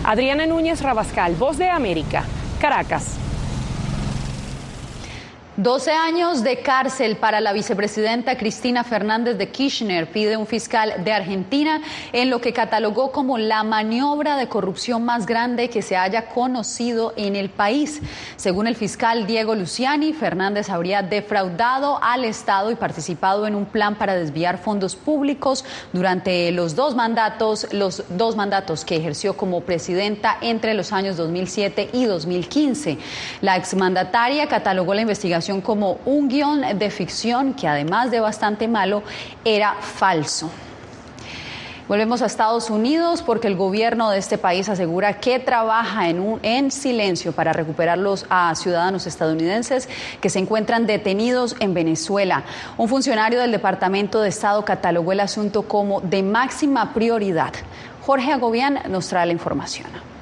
Adriana 0.04 0.46
Núñez 0.46 0.82
Rabascal, 0.82 1.34
Voz 1.34 1.58
de 1.58 1.68
América, 1.68 2.24
Caracas. 2.56 3.25
12 5.56 5.90
años 5.90 6.42
de 6.42 6.58
cárcel 6.58 7.16
para 7.16 7.40
la 7.40 7.54
vicepresidenta 7.54 8.36
Cristina 8.36 8.84
Fernández 8.84 9.38
de 9.38 9.48
Kirchner 9.48 10.06
pide 10.06 10.36
un 10.36 10.46
fiscal 10.46 11.02
de 11.02 11.12
Argentina 11.12 11.80
en 12.12 12.28
lo 12.28 12.42
que 12.42 12.52
catalogó 12.52 13.10
como 13.10 13.38
la 13.38 13.62
maniobra 13.62 14.36
de 14.36 14.48
corrupción 14.48 15.06
más 15.06 15.24
grande 15.24 15.70
que 15.70 15.80
se 15.80 15.96
haya 15.96 16.28
conocido 16.28 17.14
en 17.16 17.36
el 17.36 17.48
país. 17.48 18.02
Según 18.36 18.66
el 18.66 18.76
fiscal 18.76 19.26
Diego 19.26 19.54
Luciani, 19.54 20.12
Fernández 20.12 20.68
habría 20.68 21.00
defraudado 21.00 22.00
al 22.02 22.26
Estado 22.26 22.70
y 22.70 22.74
participado 22.74 23.46
en 23.46 23.54
un 23.54 23.64
plan 23.64 23.94
para 23.94 24.14
desviar 24.14 24.58
fondos 24.58 24.94
públicos 24.94 25.64
durante 25.94 26.52
los 26.52 26.76
dos 26.76 26.94
mandatos, 26.94 27.72
los 27.72 28.04
dos 28.10 28.36
mandatos 28.36 28.84
que 28.84 28.96
ejerció 28.96 29.38
como 29.38 29.62
presidenta 29.62 30.36
entre 30.42 30.74
los 30.74 30.92
años 30.92 31.16
2007 31.16 31.88
y 31.94 32.04
2015. 32.04 32.98
La 33.40 33.56
exmandataria 33.56 34.48
catalogó 34.48 34.92
la 34.92 35.00
investigación 35.00 35.45
como 35.60 35.98
un 36.04 36.28
guion 36.28 36.78
de 36.78 36.90
ficción 36.90 37.54
que 37.54 37.68
además 37.68 38.10
de 38.10 38.20
bastante 38.20 38.68
malo 38.68 39.02
era 39.44 39.74
falso. 39.74 40.50
Volvemos 41.88 42.20
a 42.20 42.26
Estados 42.26 42.68
Unidos 42.68 43.22
porque 43.22 43.46
el 43.46 43.54
gobierno 43.54 44.10
de 44.10 44.18
este 44.18 44.38
país 44.38 44.68
asegura 44.68 45.20
que 45.20 45.38
trabaja 45.38 46.08
en, 46.08 46.72
silencio 46.72 47.30
para 47.30 47.52
recuperarlos 47.52 48.26
a 48.28 48.52
ciudadanos 48.56 49.06
estadounidenses 49.06 49.88
que 50.20 50.28
se 50.28 50.40
encuentran 50.40 50.86
detenidos 50.86 51.54
en 51.60 51.74
Venezuela. 51.74 52.42
Un 52.76 52.88
funcionario 52.88 53.40
del 53.40 53.52
Departamento 53.52 54.20
de 54.20 54.30
Estado 54.30 54.64
catalogó 54.64 55.12
el 55.12 55.20
asunto 55.20 55.62
como 55.62 56.00
de 56.00 56.24
máxima 56.24 56.92
prioridad. 56.92 57.52
Jorge 58.04 58.32
Agobián 58.32 58.80
nos 58.88 59.06
trae 59.06 59.26
la 59.26 59.32
información. 59.32 60.15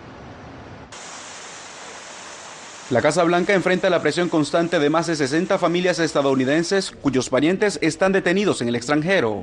La 2.90 3.00
Casa 3.00 3.24
Blanca 3.24 3.54
enfrenta 3.54 3.88
la 3.88 4.02
presión 4.02 4.28
constante 4.28 4.78
de 4.78 4.90
más 4.90 5.06
de 5.06 5.16
60 5.16 5.56
familias 5.58 5.98
estadounidenses 5.98 6.90
cuyos 6.90 7.30
parientes 7.30 7.78
están 7.80 8.12
detenidos 8.12 8.60
en 8.60 8.68
el 8.68 8.76
extranjero 8.76 9.42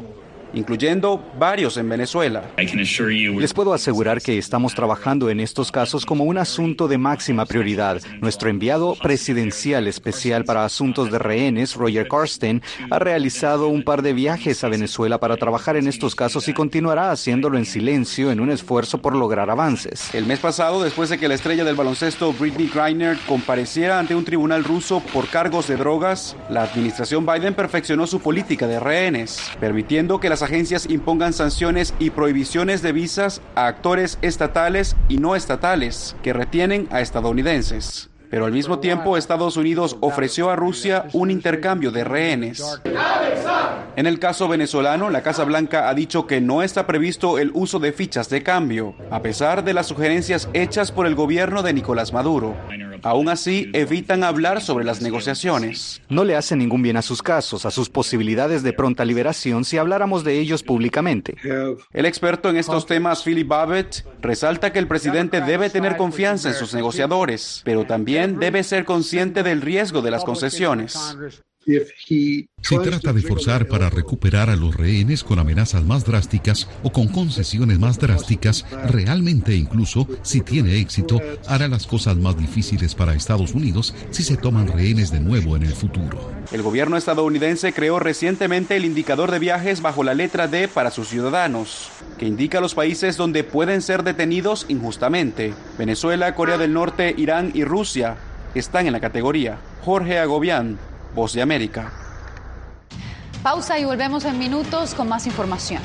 incluyendo 0.54 1.24
varios 1.40 1.78
en 1.78 1.90
Venezuela. 1.90 2.44
Les 2.58 3.54
puedo 3.54 3.74
asegurar 3.74 4.22
que 4.22 4.38
estamos 4.38 4.76
trabajando 4.76 5.30
en 5.30 5.40
estos 5.40 5.72
casos 5.72 6.06
como 6.06 6.24
un 6.24 6.38
asunto 6.38 6.88
de 6.88 6.98
máxima 6.98 7.46
prioridad. 7.46 8.02
Nuestro 8.22 8.50
enviado 8.50 8.96
presidencial 9.02 9.88
especial 9.88 10.46
para 10.46 10.66
asuntos 10.66 11.12
de 11.12 11.20
rehenes, 11.20 11.76
Roger 11.76 12.08
Karsten, 12.08 12.62
ha 12.90 13.00
realizado 13.00 13.68
un 13.68 13.84
par 13.84 14.02
de 14.02 14.14
viajes 14.14 14.64
a 14.64 14.70
Venezuela 14.70 15.20
para 15.20 15.38
trabajar 15.38 15.76
en 15.78 15.88
estos 15.88 16.16
casos 16.16 16.48
y 16.48 16.54
continuará 16.54 17.12
haciéndolo 17.12 17.58
en 17.58 17.66
silencio 17.66 18.32
en 18.32 18.40
un 18.40 18.52
esfuerzo 18.52 19.02
por 19.02 19.16
lograr 19.16 19.50
avances. 19.50 20.14
El 20.14 20.26
mes 20.26 20.40
pasado, 20.40 20.84
después 20.84 21.10
de 21.10 21.18
que 21.18 21.28
la 21.28 21.36
estrella 21.36 21.64
del 21.64 21.76
baloncesto 21.76 22.34
Britney 22.34 22.70
Griner 22.74 23.18
compareciera 23.28 24.00
ante 24.00 24.16
un 24.16 24.26
tribunal 24.26 24.64
ruso 24.64 25.02
por 25.14 25.28
cargos 25.28 25.68
de 25.68 25.78
drogas, 25.78 26.36
la 26.50 26.64
administración 26.64 27.26
Biden 27.26 27.54
perfeccionó 27.54 28.08
su 28.08 28.20
política 28.20 28.68
de 28.68 28.80
rehenes, 28.80 29.42
permitiendo 29.60 30.20
que 30.20 30.30
las 30.30 30.41
agencias 30.42 30.90
impongan 30.90 31.34
sanciones 31.34 31.94
y 32.00 32.10
prohibiciones 32.10 32.82
de 32.82 32.92
visas 32.92 33.42
a 33.56 33.68
actores 33.68 34.18
estatales 34.22 34.96
y 35.10 35.18
no 35.18 35.36
estatales 35.36 36.16
que 36.24 36.34
retienen 36.34 36.88
a 36.92 37.02
estadounidenses. 37.02 38.10
Pero 38.32 38.46
al 38.46 38.54
mismo 38.54 38.80
tiempo 38.80 39.18
Estados 39.18 39.58
Unidos 39.58 39.98
ofreció 40.00 40.50
a 40.50 40.56
Rusia 40.56 41.06
un 41.12 41.32
intercambio 41.32 41.92
de 41.92 42.06
rehenes. 42.06 42.64
En 43.98 44.08
el 44.08 44.20
caso 44.20 44.48
venezolano, 44.48 45.10
la 45.10 45.22
Casa 45.22 45.44
Blanca 45.44 45.90
ha 45.90 45.94
dicho 45.94 46.28
que 46.28 46.40
no 46.40 46.64
está 46.64 46.88
previsto 46.88 47.40
el 47.40 47.52
uso 47.54 47.80
de 47.80 47.92
fichas 47.92 48.30
de 48.30 48.42
cambio, 48.42 48.96
a 49.10 49.22
pesar 49.22 49.66
de 49.66 49.74
las 49.74 49.88
sugerencias 49.88 50.48
hechas 50.54 50.94
por 50.94 51.08
el 51.08 51.16
gobierno 51.16 51.62
de 51.62 51.74
Nicolás 51.74 52.14
Maduro. 52.14 52.56
Aún 53.04 53.30
así, 53.30 53.70
evitan 53.74 54.24
hablar 54.24 54.62
sobre 54.62 54.86
las 54.86 55.02
negociaciones. 55.02 56.02
No 56.10 56.24
le 56.24 56.36
hace 56.36 56.56
ningún 56.56 56.82
bien 56.82 56.98
a 56.98 57.02
sus 57.02 57.22
casos, 57.22 57.66
a 57.66 57.72
sus 57.72 57.90
posibilidades 57.90 58.64
de 58.64 58.74
pronta 58.74 59.06
liberación 59.06 59.66
si 59.66 59.78
habláramos 59.78 60.24
de 60.24 60.40
ellos 60.40 60.64
públicamente. 60.64 61.36
El 61.94 62.06
experto 62.06 62.50
en 62.50 62.58
estos 62.58 62.86
temas, 62.86 63.24
Philip 63.24 63.48
Babbitt, 63.48 64.06
resalta 64.22 64.72
que 64.72 64.80
el 64.80 64.88
presidente 64.88 65.42
debe 65.42 65.70
tener 65.70 65.98
confianza 65.98 66.50
en 66.50 66.56
sus 66.56 66.74
negociadores, 66.74 67.62
pero 67.66 67.86
también 67.86 68.40
debe 68.40 68.64
ser 68.64 68.86
consciente 68.86 69.44
del 69.44 69.62
riesgo 69.62 70.02
de 70.02 70.12
las 70.12 70.24
concesiones. 70.24 71.16
Si 71.64 72.78
trata 72.84 73.14
de 73.14 73.22
forzar 73.22 73.68
para 73.68 73.90
recuperar 73.90 74.50
a 74.50 74.56
los 74.56 74.76
rehenes 74.76 75.24
con 75.24 75.38
amenazas 75.38 75.84
más 75.84 76.04
drásticas 76.06 76.68
o 76.82 76.92
con 76.92 77.08
concesiones 77.08 77.78
más 77.78 78.00
drásticas, 78.00 78.66
realmente 78.88 79.56
incluso 79.56 80.08
si 80.24 80.42
tiene 80.42 80.80
éxito, 80.80 81.20
hará 81.48 81.68
las 81.68 81.86
cosas 81.86 82.18
más 82.18 82.36
difíciles 82.38 82.96
para 82.96 83.14
Estados 83.14 83.54
Unidos 83.54 83.94
si 84.10 84.24
se 84.24 84.38
toman 84.38 84.68
rehenes 84.68 85.12
de 85.12 85.20
nuevo 85.20 85.56
en 85.56 85.64
el 85.64 85.74
futuro. 85.74 86.32
El 86.52 86.64
gobierno 86.64 86.98
estadounidense 86.98 87.74
creó 87.74 88.00
recientemente 88.00 88.76
el 88.76 88.86
indicador 88.86 89.30
de 89.30 89.40
viajes 89.40 89.82
bajo 89.82 90.04
la 90.04 90.16
letra 90.16 90.48
D 90.48 90.68
para 90.68 90.90
sus 90.90 91.10
ciudadanos, 91.10 91.90
que 92.18 92.26
indica 92.26 92.60
los 92.60 92.74
países 92.74 93.18
donde 93.18 93.44
pueden 93.44 93.84
ser 93.84 94.04
detenidos 94.04 94.66
injustamente. 94.68 95.54
Venezuela, 95.78 96.34
Corea 96.34 96.58
del 96.58 96.74
Norte, 96.74 97.14
Irán 97.16 97.52
y 97.54 97.64
Rusia 97.64 98.18
están 98.56 98.88
en 98.88 98.94
la 98.94 99.00
categoría. 99.00 99.60
Jorge 99.84 100.20
Agobián, 100.20 100.78
Voz 101.14 101.34
de 101.34 101.42
América. 101.42 101.92
Pausa 103.44 103.78
y 103.80 103.86
volvemos 103.86 104.24
en 104.26 104.38
minutos 104.38 104.94
con 104.94 105.10
más 105.10 105.26
información. 105.26 105.82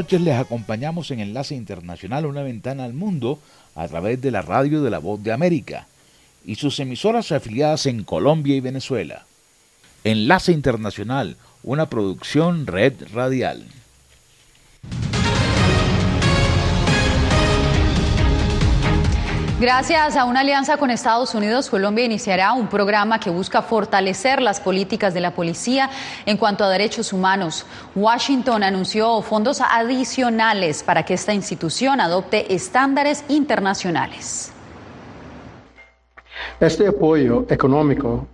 Noches 0.00 0.22
les 0.22 0.38
acompañamos 0.38 1.10
en 1.10 1.20
Enlace 1.20 1.54
Internacional 1.54 2.24
Una 2.24 2.42
Ventana 2.42 2.84
al 2.84 2.94
Mundo 2.94 3.38
a 3.74 3.86
través 3.86 4.18
de 4.22 4.30
la 4.30 4.40
radio 4.40 4.80
de 4.80 4.88
la 4.88 4.98
Voz 4.98 5.22
de 5.22 5.30
América 5.30 5.88
y 6.42 6.54
sus 6.54 6.80
emisoras 6.80 7.32
afiliadas 7.32 7.84
en 7.84 8.02
Colombia 8.04 8.56
y 8.56 8.60
Venezuela. 8.60 9.26
Enlace 10.04 10.52
Internacional, 10.52 11.36
una 11.62 11.90
producción 11.90 12.66
red 12.66 12.94
radial. 13.12 13.66
Gracias 19.60 20.16
a 20.16 20.24
una 20.24 20.40
alianza 20.40 20.78
con 20.78 20.90
Estados 20.90 21.34
Unidos, 21.34 21.68
Colombia 21.68 22.06
iniciará 22.06 22.54
un 22.54 22.68
programa 22.68 23.20
que 23.20 23.28
busca 23.28 23.60
fortalecer 23.60 24.40
las 24.40 24.58
políticas 24.58 25.12
de 25.12 25.20
la 25.20 25.34
policía 25.34 25.90
en 26.24 26.38
cuanto 26.38 26.64
a 26.64 26.70
derechos 26.70 27.12
humanos. 27.12 27.66
Washington 27.94 28.62
anunció 28.62 29.20
fondos 29.20 29.60
adicionales 29.60 30.82
para 30.82 31.04
que 31.04 31.12
esta 31.12 31.34
institución 31.34 32.00
adopte 32.00 32.54
estándares 32.54 33.22
internacionales. 33.28 34.50
Este 36.58 36.88
apoyo 36.88 37.44
económico 37.50 38.26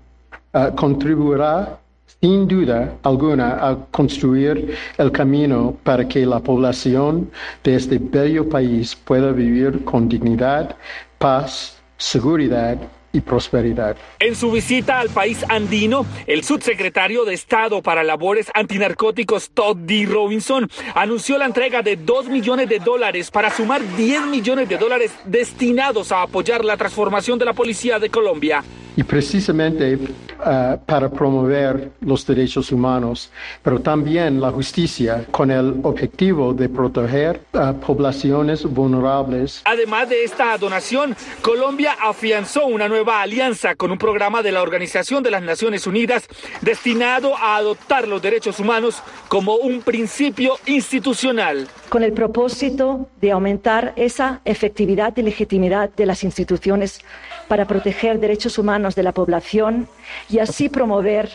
uh, 0.54 0.76
contribuirá 0.76 1.80
sin 2.20 2.48
duda 2.48 2.94
alguna 3.02 3.68
a 3.68 3.76
construir 3.90 4.74
el 4.96 5.12
camino 5.12 5.76
para 5.82 6.06
que 6.06 6.24
la 6.24 6.40
población 6.40 7.30
de 7.62 7.74
este 7.74 7.98
bello 7.98 8.48
país 8.48 8.96
pueda 8.96 9.32
vivir 9.32 9.84
con 9.84 10.08
dignidad, 10.08 10.76
paz, 11.18 11.82
seguridad 11.96 12.78
y 13.12 13.20
prosperidad. 13.20 13.96
En 14.18 14.34
su 14.34 14.50
visita 14.50 15.00
al 15.00 15.08
país 15.08 15.44
andino, 15.48 16.04
el 16.26 16.44
subsecretario 16.44 17.24
de 17.24 17.34
Estado 17.34 17.82
para 17.82 18.04
Labores 18.04 18.50
Antinarcóticos 18.54 19.50
Todd 19.50 19.76
D. 19.78 20.06
Robinson 20.06 20.68
anunció 20.94 21.38
la 21.38 21.46
entrega 21.46 21.82
de 21.82 21.96
2 21.96 22.28
millones 22.28 22.68
de 22.68 22.78
dólares 22.78 23.30
para 23.30 23.50
sumar 23.50 23.80
10 23.96 24.26
millones 24.26 24.68
de 24.68 24.76
dólares 24.76 25.12
destinados 25.24 26.12
a 26.12 26.22
apoyar 26.22 26.64
la 26.64 26.76
transformación 26.76 27.38
de 27.38 27.46
la 27.46 27.54
policía 27.54 27.98
de 27.98 28.10
Colombia 28.10 28.62
y 28.96 29.02
precisamente 29.02 29.94
uh, 29.94 30.78
para 30.84 31.10
promover 31.10 31.92
los 32.00 32.26
derechos 32.26 32.72
humanos, 32.72 33.30
pero 33.62 33.80
también 33.80 34.40
la 34.40 34.50
justicia 34.50 35.26
con 35.30 35.50
el 35.50 35.80
objetivo 35.82 36.54
de 36.54 36.68
proteger 36.68 37.40
a 37.52 37.74
poblaciones 37.74 38.64
vulnerables. 38.64 39.60
Además 39.66 40.08
de 40.08 40.24
esta 40.24 40.56
donación, 40.56 41.14
Colombia 41.42 41.94
afianzó 42.02 42.66
una 42.66 42.88
nueva 42.88 43.20
alianza 43.20 43.74
con 43.74 43.90
un 43.90 43.98
programa 43.98 44.42
de 44.42 44.52
la 44.52 44.62
Organización 44.62 45.22
de 45.22 45.30
las 45.30 45.42
Naciones 45.42 45.86
Unidas 45.86 46.26
destinado 46.62 47.36
a 47.36 47.56
adoptar 47.56 48.08
los 48.08 48.22
derechos 48.22 48.58
humanos 48.58 49.02
como 49.28 49.56
un 49.56 49.82
principio 49.82 50.58
institucional. 50.66 51.68
Con 51.90 52.02
el 52.02 52.12
propósito 52.12 53.08
de 53.20 53.30
aumentar 53.30 53.92
esa 53.96 54.40
efectividad 54.44 55.16
y 55.16 55.22
legitimidad 55.22 55.90
de 55.90 56.06
las 56.06 56.24
instituciones 56.24 57.00
para 57.48 57.66
proteger 57.66 58.20
derechos 58.20 58.58
humanos 58.58 58.94
de 58.94 59.02
la 59.02 59.12
población 59.12 59.88
y 60.28 60.38
así 60.38 60.68
promover 60.68 61.30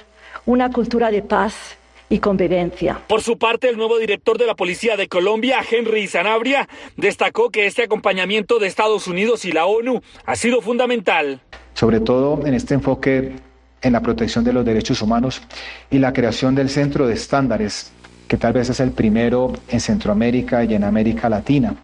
una 0.46 0.72
cultura 0.72 1.12
de 1.12 1.22
paz 1.22 1.78
y 2.10 2.20
convivencia. 2.20 3.00
Por 3.08 3.22
su 3.22 3.38
parte, 3.38 3.70
el 3.70 3.78
nuevo 3.78 3.98
director 3.98 4.38
de 4.38 4.46
la 4.46 4.56
Policía 4.56 4.98
de 4.98 5.08
Colombia, 5.08 5.60
Henry 5.70 6.08
Sanabria, 6.08 6.68
destacó 6.98 7.50
que 7.50 7.66
este 7.66 7.84
acompañamiento 7.84 8.60
de 8.60 8.68
Estados 8.68 9.08
Unidos 9.08 9.46
y 9.46 9.54
la 9.54 9.66
ONU 9.66 10.02
ha 10.26 10.36
sido 10.36 10.62
fundamental. 10.62 11.40
Sobre 11.74 12.02
todo 12.02 12.46
en 12.46 12.54
este 12.54 12.74
enfoque 12.74 13.34
en 13.82 13.94
la 13.94 14.02
protección 14.02 14.44
de 14.44 14.54
los 14.54 14.66
derechos 14.66 15.02
humanos 15.02 15.42
y 15.90 16.00
la 16.00 16.12
creación 16.12 16.54
del 16.54 16.70
Centro 16.70 17.08
de 17.08 17.14
Estándares, 17.14 17.92
que 18.32 18.38
tal 18.38 18.54
vez 18.54 18.70
es 18.70 18.80
el 18.80 18.92
primero 18.92 19.52
en 19.68 19.82
Centroamérica 19.82 20.64
y 20.64 20.74
en 20.74 20.86
América 20.86 21.28
Latina. 21.28 21.76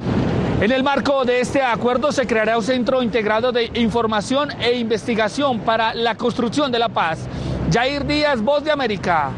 En 0.62 0.72
el 0.72 0.82
marco 0.82 1.26
de 1.26 1.42
este 1.42 1.62
acuerdo 1.62 2.14
se 2.14 2.26
creará 2.26 2.58
un 2.58 2.64
centro 2.64 3.04
integrado 3.04 3.52
de 3.52 3.70
información 3.74 4.52
e 4.62 4.80
investigación 4.80 5.60
para 5.60 5.94
la 5.94 6.16
construcción 6.16 6.72
de 6.72 6.80
la 6.80 6.88
paz. 6.88 7.28
Jair 7.70 8.06
Díaz, 8.06 8.42
Voz 8.42 8.64
de 8.64 8.72
América, 8.72 9.32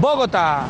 Bogotá. 0.00 0.66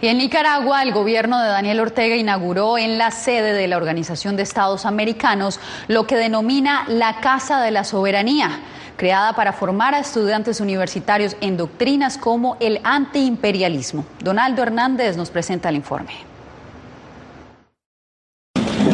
Y 0.00 0.06
en 0.06 0.16
Nicaragua, 0.16 0.82
el 0.82 0.94
gobierno 0.94 1.38
de 1.38 1.48
Daniel 1.48 1.80
Ortega 1.80 2.16
inauguró 2.16 2.78
en 2.78 2.96
la 2.96 3.10
sede 3.10 3.52
de 3.52 3.68
la 3.68 3.76
Organización 3.76 4.34
de 4.34 4.44
Estados 4.44 4.86
Americanos 4.86 5.60
lo 5.88 6.06
que 6.06 6.16
denomina 6.16 6.86
la 6.88 7.20
Casa 7.20 7.60
de 7.60 7.70
la 7.70 7.84
Soberanía, 7.84 8.60
creada 9.00 9.32
para 9.32 9.54
formar 9.54 9.94
a 9.94 9.98
estudiantes 9.98 10.60
universitarios 10.60 11.34
en 11.40 11.56
doctrinas 11.56 12.18
como 12.18 12.58
el 12.60 12.80
antiimperialismo. 12.84 14.04
Donaldo 14.22 14.62
Hernández 14.62 15.16
nos 15.16 15.30
presenta 15.30 15.70
el 15.70 15.76
informe 15.76 16.12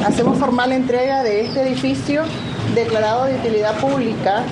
hacemos 0.05 0.39
formal 0.39 0.69
la 0.69 0.77
entrega 0.77 1.25
de 1.25 1.41
este 1.41 1.63
edificio 1.63 2.23
declarado 2.77 3.25
de 3.25 3.35
utilidad 3.35 3.77
pública 3.81 4.45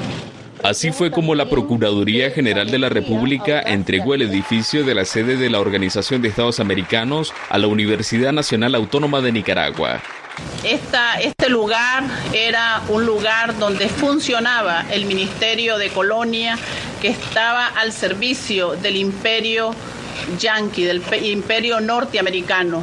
Así 0.64 0.92
fue 0.92 1.10
como 1.10 1.34
la 1.34 1.50
Procuraduría 1.50 2.30
General 2.30 2.70
de 2.70 2.78
la 2.78 2.88
República 2.88 3.60
entregó 3.60 4.14
el 4.14 4.22
edificio 4.22 4.82
de 4.82 4.94
la 4.94 5.04
sede 5.04 5.36
de 5.36 5.50
la 5.50 5.60
Organización 5.60 6.22
de 6.22 6.28
Estados 6.28 6.58
Americanos 6.58 7.34
a 7.50 7.58
la 7.58 7.66
Universidad 7.66 8.32
Nacional 8.32 8.74
Autónoma 8.74 9.20
de 9.20 9.32
Nicaragua. 9.32 10.00
Este 10.64 11.48
lugar 11.48 12.04
era 12.32 12.82
un 12.88 13.04
lugar 13.04 13.58
donde 13.58 13.88
funcionaba 13.88 14.84
el 14.90 15.04
Ministerio 15.04 15.76
de 15.78 15.90
Colonia 15.90 16.58
que 17.00 17.08
estaba 17.08 17.66
al 17.66 17.92
servicio 17.92 18.74
del 18.76 18.96
imperio 18.96 19.74
yanqui, 20.38 20.84
del 20.84 21.02
imperio 21.22 21.80
norteamericano. 21.80 22.82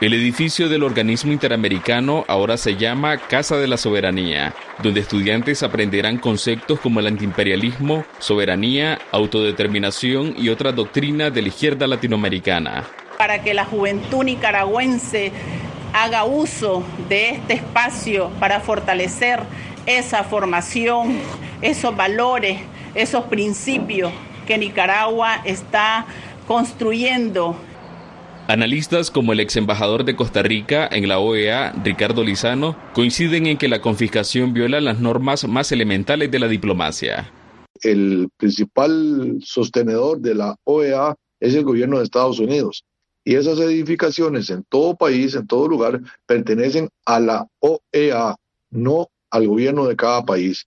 El 0.00 0.14
edificio 0.14 0.70
del 0.70 0.82
organismo 0.82 1.30
interamericano 1.30 2.24
ahora 2.26 2.56
se 2.56 2.76
llama 2.76 3.18
Casa 3.18 3.58
de 3.58 3.68
la 3.68 3.76
Soberanía, 3.76 4.54
donde 4.82 5.00
estudiantes 5.00 5.62
aprenderán 5.62 6.16
conceptos 6.16 6.80
como 6.80 7.00
el 7.00 7.06
antiimperialismo, 7.06 8.06
soberanía, 8.18 8.98
autodeterminación 9.12 10.34
y 10.38 10.48
otras 10.48 10.74
doctrinas 10.74 11.34
de 11.34 11.42
la 11.42 11.48
izquierda 11.48 11.86
latinoamericana. 11.86 12.84
Para 13.18 13.42
que 13.42 13.52
la 13.52 13.66
juventud 13.66 14.24
nicaragüense 14.24 15.32
haga 15.92 16.24
uso 16.24 16.82
de 17.08 17.30
este 17.30 17.54
espacio 17.54 18.30
para 18.40 18.60
fortalecer 18.60 19.40
esa 19.86 20.24
formación, 20.24 21.18
esos 21.62 21.96
valores, 21.96 22.60
esos 22.94 23.24
principios 23.24 24.12
que 24.46 24.58
Nicaragua 24.58 25.42
está 25.44 26.06
construyendo 26.46 27.56
Analistas 28.50 29.12
como 29.12 29.32
el 29.32 29.38
ex 29.38 29.56
embajador 29.56 30.04
de 30.04 30.16
Costa 30.16 30.42
Rica 30.42 30.88
en 30.90 31.06
la 31.06 31.20
OEA, 31.20 31.72
Ricardo 31.84 32.24
Lizano, 32.24 32.76
coinciden 32.94 33.46
en 33.46 33.56
que 33.56 33.68
la 33.68 33.80
confiscación 33.80 34.52
viola 34.52 34.80
las 34.80 34.98
normas 34.98 35.46
más 35.46 35.70
elementales 35.70 36.32
de 36.32 36.40
la 36.40 36.48
diplomacia. 36.48 37.32
El 37.80 38.28
principal 38.36 39.38
sostenedor 39.40 40.18
de 40.18 40.34
la 40.34 40.56
OEA 40.64 41.14
es 41.38 41.54
el 41.54 41.62
gobierno 41.62 41.98
de 41.98 42.04
Estados 42.04 42.40
Unidos. 42.40 42.82
Y 43.24 43.34
esas 43.34 43.58
edificaciones 43.58 44.50
en 44.50 44.64
todo 44.64 44.96
país, 44.96 45.34
en 45.34 45.46
todo 45.46 45.68
lugar, 45.68 46.00
pertenecen 46.26 46.88
a 47.04 47.20
la 47.20 47.46
OEA, 47.60 48.36
no 48.70 49.08
al 49.30 49.46
gobierno 49.46 49.86
de 49.86 49.96
cada 49.96 50.24
país. 50.24 50.66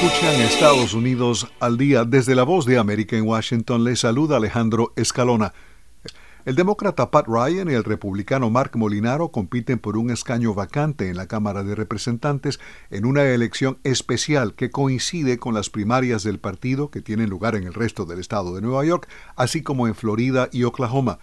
Escuchan 0.00 0.40
Estados 0.42 0.94
Unidos 0.94 1.48
al 1.58 1.76
día. 1.76 2.04
Desde 2.04 2.36
la 2.36 2.44
voz 2.44 2.64
de 2.66 2.78
América 2.78 3.16
en 3.16 3.26
Washington 3.26 3.82
les 3.82 3.98
saluda 3.98 4.36
Alejandro 4.36 4.92
Escalona. 4.94 5.54
El 6.44 6.54
demócrata 6.54 7.10
Pat 7.10 7.26
Ryan 7.26 7.68
y 7.68 7.74
el 7.74 7.82
republicano 7.82 8.48
Mark 8.48 8.70
Molinaro 8.76 9.32
compiten 9.32 9.80
por 9.80 9.96
un 9.96 10.12
escaño 10.12 10.54
vacante 10.54 11.08
en 11.08 11.16
la 11.16 11.26
Cámara 11.26 11.64
de 11.64 11.74
Representantes 11.74 12.60
en 12.90 13.06
una 13.06 13.24
elección 13.24 13.78
especial 13.82 14.54
que 14.54 14.70
coincide 14.70 15.38
con 15.38 15.52
las 15.52 15.68
primarias 15.68 16.22
del 16.22 16.38
partido 16.38 16.92
que 16.92 17.02
tienen 17.02 17.28
lugar 17.28 17.56
en 17.56 17.64
el 17.64 17.74
resto 17.74 18.04
del 18.04 18.20
estado 18.20 18.54
de 18.54 18.62
Nueva 18.62 18.84
York, 18.84 19.08
así 19.34 19.64
como 19.64 19.88
en 19.88 19.96
Florida 19.96 20.48
y 20.52 20.62
Oklahoma. 20.62 21.18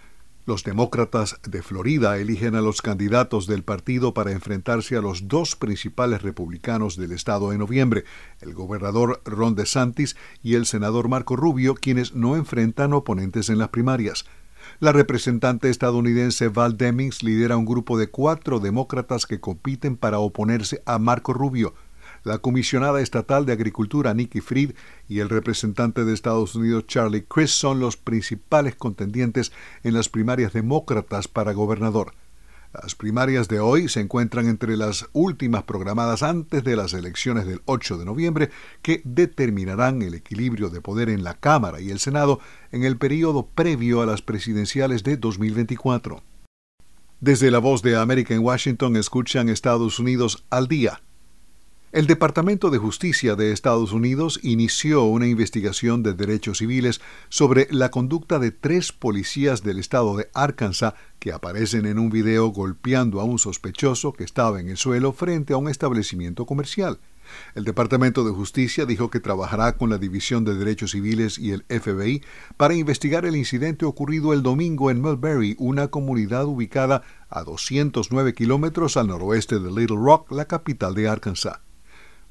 Los 0.46 0.62
demócratas 0.62 1.40
de 1.42 1.60
Florida 1.60 2.18
eligen 2.18 2.54
a 2.54 2.60
los 2.60 2.80
candidatos 2.80 3.48
del 3.48 3.64
partido 3.64 4.14
para 4.14 4.30
enfrentarse 4.30 4.96
a 4.96 5.00
los 5.00 5.26
dos 5.26 5.56
principales 5.56 6.22
republicanos 6.22 6.96
del 6.96 7.10
estado 7.10 7.52
en 7.52 7.58
noviembre, 7.58 8.04
el 8.40 8.54
gobernador 8.54 9.20
Ron 9.24 9.56
DeSantis 9.56 10.14
y 10.44 10.54
el 10.54 10.64
senador 10.64 11.08
Marco 11.08 11.34
Rubio, 11.34 11.74
quienes 11.74 12.14
no 12.14 12.36
enfrentan 12.36 12.92
oponentes 12.92 13.48
en 13.50 13.58
las 13.58 13.70
primarias. 13.70 14.24
La 14.78 14.92
representante 14.92 15.68
estadounidense 15.68 16.46
Val 16.46 16.76
Demings 16.76 17.24
lidera 17.24 17.56
un 17.56 17.64
grupo 17.64 17.98
de 17.98 18.08
cuatro 18.08 18.60
demócratas 18.60 19.26
que 19.26 19.40
compiten 19.40 19.96
para 19.96 20.20
oponerse 20.20 20.80
a 20.86 21.00
Marco 21.00 21.32
Rubio, 21.32 21.74
la 22.26 22.38
comisionada 22.38 23.00
estatal 23.00 23.46
de 23.46 23.52
Agricultura 23.52 24.12
Nikki 24.12 24.40
Fried 24.40 24.72
y 25.08 25.20
el 25.20 25.28
representante 25.28 26.04
de 26.04 26.12
Estados 26.12 26.56
Unidos 26.56 26.86
Charlie 26.88 27.24
Crist 27.24 27.54
son 27.54 27.78
los 27.78 27.96
principales 27.96 28.74
contendientes 28.74 29.52
en 29.84 29.94
las 29.94 30.08
primarias 30.08 30.52
demócratas 30.52 31.28
para 31.28 31.52
gobernador. 31.52 32.14
Las 32.82 32.96
primarias 32.96 33.46
de 33.46 33.60
hoy 33.60 33.88
se 33.88 34.00
encuentran 34.00 34.48
entre 34.48 34.76
las 34.76 35.06
últimas 35.12 35.62
programadas 35.62 36.24
antes 36.24 36.64
de 36.64 36.74
las 36.74 36.94
elecciones 36.94 37.46
del 37.46 37.62
8 37.64 37.96
de 37.96 38.04
noviembre 38.04 38.50
que 38.82 39.02
determinarán 39.04 40.02
el 40.02 40.14
equilibrio 40.14 40.68
de 40.68 40.80
poder 40.80 41.08
en 41.08 41.22
la 41.22 41.34
Cámara 41.34 41.80
y 41.80 41.90
el 41.90 42.00
Senado 42.00 42.40
en 42.72 42.82
el 42.82 42.96
periodo 42.96 43.46
previo 43.46 44.02
a 44.02 44.06
las 44.06 44.20
presidenciales 44.20 45.04
de 45.04 45.16
2024. 45.16 46.24
Desde 47.20 47.52
la 47.52 47.60
voz 47.60 47.82
de 47.82 47.96
América 47.96 48.34
en 48.34 48.40
Washington 48.40 48.96
escuchan 48.96 49.48
Estados 49.48 50.00
Unidos 50.00 50.44
al 50.50 50.66
día 50.66 51.00
el 51.92 52.06
Departamento 52.08 52.70
de 52.70 52.78
Justicia 52.78 53.36
de 53.36 53.52
Estados 53.52 53.92
Unidos 53.92 54.40
inició 54.42 55.04
una 55.04 55.28
investigación 55.28 56.02
de 56.02 56.14
derechos 56.14 56.58
civiles 56.58 57.00
sobre 57.28 57.68
la 57.70 57.90
conducta 57.90 58.38
de 58.38 58.50
tres 58.50 58.92
policías 58.92 59.62
del 59.62 59.78
estado 59.78 60.16
de 60.16 60.28
Arkansas 60.34 60.94
que 61.20 61.32
aparecen 61.32 61.86
en 61.86 61.98
un 61.98 62.10
video 62.10 62.48
golpeando 62.48 63.20
a 63.20 63.24
un 63.24 63.38
sospechoso 63.38 64.12
que 64.12 64.24
estaba 64.24 64.60
en 64.60 64.68
el 64.68 64.76
suelo 64.76 65.12
frente 65.12 65.54
a 65.54 65.58
un 65.58 65.68
establecimiento 65.68 66.44
comercial. 66.44 66.98
El 67.54 67.64
Departamento 67.64 68.24
de 68.24 68.32
Justicia 68.32 68.84
dijo 68.84 69.08
que 69.08 69.20
trabajará 69.20 69.76
con 69.76 69.88
la 69.88 69.98
División 69.98 70.44
de 70.44 70.54
Derechos 70.54 70.90
Civiles 70.90 71.38
y 71.38 71.52
el 71.52 71.64
FBI 71.68 72.22
para 72.56 72.74
investigar 72.74 73.24
el 73.24 73.36
incidente 73.36 73.84
ocurrido 73.84 74.32
el 74.32 74.42
domingo 74.42 74.90
en 74.90 75.00
Mulberry, 75.00 75.54
una 75.58 75.88
comunidad 75.88 76.46
ubicada 76.46 77.02
a 77.28 77.44
209 77.44 78.34
kilómetros 78.34 78.96
al 78.96 79.06
noroeste 79.06 79.60
de 79.60 79.70
Little 79.70 79.96
Rock, 79.96 80.32
la 80.32 80.46
capital 80.46 80.94
de 80.94 81.08
Arkansas. 81.08 81.65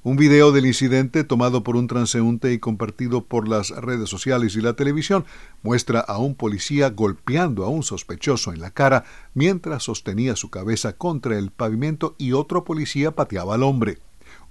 Un 0.06 0.18
video 0.18 0.52
del 0.52 0.68
incidente 0.68 1.24
tomado 1.24 1.64
por 1.64 1.76
un 1.76 1.88
transeúnte 1.88 2.54
y 2.54 2.60
compartido 2.60 3.26
por 3.26 3.48
las 3.48 3.72
redes 3.72 4.08
sociales 4.08 4.56
y 4.56 4.62
la 4.62 4.76
televisión 4.76 5.26
muestra 5.64 6.00
a 6.00 6.20
un 6.20 6.36
policía 6.36 6.92
golpeando 6.92 7.66
a 7.66 7.70
un 7.70 7.82
sospechoso 7.82 8.54
en 8.54 8.62
la 8.62 8.70
cara 8.70 9.04
mientras 9.34 9.82
sostenía 9.82 10.36
su 10.36 10.52
cabeza 10.52 10.94
contra 10.94 11.40
el 11.40 11.50
pavimento 11.50 12.14
y 12.20 12.34
otro 12.34 12.64
policía 12.64 13.16
pateaba 13.16 13.56
al 13.56 13.64
hombre. 13.64 13.98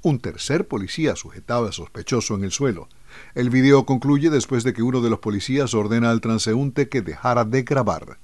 Un 0.02 0.18
tercer 0.18 0.66
policía 0.66 1.14
sujetaba 1.14 1.68
al 1.68 1.72
sospechoso 1.72 2.34
en 2.34 2.42
el 2.42 2.50
suelo. 2.50 2.88
El 3.36 3.48
video 3.48 3.86
concluye 3.86 4.30
después 4.30 4.64
de 4.64 4.72
que 4.72 4.82
uno 4.82 5.02
de 5.02 5.11
los 5.11 5.20
policías 5.20 5.72
ordena 5.72 6.11
al 6.11 6.20
transeúnte 6.20 6.88
que 6.88 7.00
dejara 7.00 7.44
de 7.44 7.62
grabar. 7.62 8.18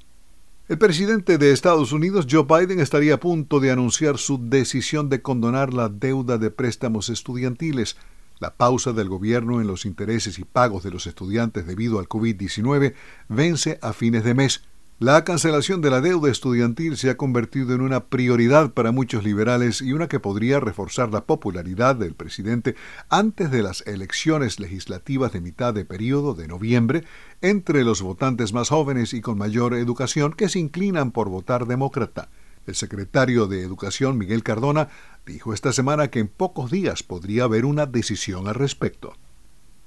El 0.71 0.79
presidente 0.79 1.37
de 1.37 1.51
Estados 1.51 1.91
Unidos, 1.91 2.29
Joe 2.31 2.45
Biden, 2.45 2.79
estaría 2.79 3.15
a 3.15 3.19
punto 3.19 3.59
de 3.59 3.73
anunciar 3.73 4.19
su 4.19 4.39
decisión 4.39 5.09
de 5.09 5.21
condonar 5.21 5.75
la 5.75 5.89
deuda 5.89 6.39
de 6.39 6.53
préstamos 6.53 7.09
estudiantiles. 7.09 7.97
La 8.39 8.55
pausa 8.55 8.93
del 8.93 9.09
gobierno 9.09 9.61
en 9.61 9.67
los 9.67 9.85
intereses 9.85 10.39
y 10.39 10.45
pagos 10.45 10.85
de 10.85 10.93
los 10.93 11.09
estudiantes 11.09 11.67
debido 11.67 11.99
al 11.99 12.09
COVID-19 12.09 12.95
vence 13.29 13.81
a 13.83 13.93
fines 13.93 14.23
de 14.23 14.35
mes. 14.35 14.63
La 15.01 15.25
cancelación 15.25 15.81
de 15.81 15.89
la 15.89 16.03
deuda 16.03 16.31
estudiantil 16.31 16.99
se 16.99 17.09
ha 17.09 17.17
convertido 17.17 17.75
en 17.75 17.81
una 17.81 18.05
prioridad 18.05 18.75
para 18.75 18.93
muchos 18.93 19.25
liberales 19.25 19.81
y 19.81 19.95
una 19.95 20.09
que 20.09 20.21
podría 20.21 20.61
reforzar 20.61 21.11
la 21.11 21.25
popularidad 21.25 21.97
del 21.97 22.13
presidente 22.13 22.77
antes 23.09 23.51
de 23.51 23.63
las 23.63 23.81
elecciones 23.87 24.61
legislativas 24.61 25.33
de 25.33 25.41
mitad 25.41 25.73
de 25.73 25.87
periodo 25.87 26.35
de 26.35 26.49
noviembre 26.49 27.05
entre 27.41 27.83
los 27.83 28.03
votantes 28.03 28.53
más 28.53 28.69
jóvenes 28.69 29.15
y 29.15 29.23
con 29.23 29.39
mayor 29.39 29.73
educación 29.73 30.35
que 30.35 30.51
se 30.51 30.59
inclinan 30.59 31.13
por 31.13 31.31
votar 31.31 31.67
demócrata. 31.67 32.29
El 32.67 32.75
secretario 32.75 33.47
de 33.47 33.63
Educación, 33.63 34.19
Miguel 34.19 34.43
Cardona, 34.43 34.91
dijo 35.25 35.55
esta 35.55 35.73
semana 35.73 36.09
que 36.09 36.19
en 36.19 36.29
pocos 36.29 36.71
días 36.71 37.03
podría 37.03 37.45
haber 37.45 37.65
una 37.65 37.87
decisión 37.87 38.49
al 38.49 38.55
respecto. 38.55 39.15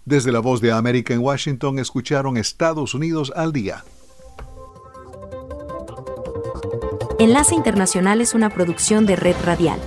Desde 0.05 0.31
la 0.31 0.39
voz 0.39 0.59
de 0.59 0.71
América 0.71 1.13
en 1.13 1.19
Washington 1.19 1.77
escucharon 1.77 2.35
Estados 2.35 2.95
Unidos 2.95 3.31
al 3.35 3.53
día. 3.53 3.83
Enlace 7.19 7.53
Internacional 7.55 8.21
es 8.21 8.33
una 8.33 8.49
producción 8.49 9.05
de 9.05 9.15
Red 9.15 9.35
Radial. 9.43 9.79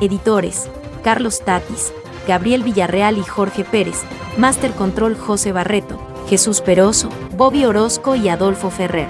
Editores: 0.00 0.68
Carlos 1.02 1.42
Tatis, 1.44 1.92
Gabriel 2.28 2.62
Villarreal 2.62 3.18
y 3.18 3.22
Jorge 3.22 3.64
Pérez. 3.64 4.02
Master 4.36 4.72
Control 4.72 5.16
José 5.16 5.52
Barreto, 5.52 5.98
Jesús 6.28 6.60
Peroso, 6.60 7.08
Bobby 7.36 7.64
Orozco 7.64 8.16
y 8.16 8.28
Adolfo 8.28 8.70
Ferrer. 8.70 9.08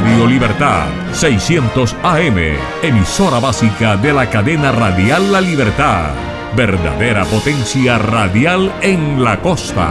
Radio 0.00 0.26
Libertad, 0.26 0.86
600 1.12 1.96
AM, 2.04 2.38
emisora 2.82 3.40
básica 3.40 3.96
de 3.96 4.12
la 4.12 4.30
cadena 4.30 4.70
radial 4.70 5.32
La 5.32 5.40
Libertad. 5.40 6.10
Verdadera 6.54 7.24
potencia 7.24 7.98
radial 7.98 8.72
en 8.80 9.24
la 9.24 9.40
costa. 9.40 9.88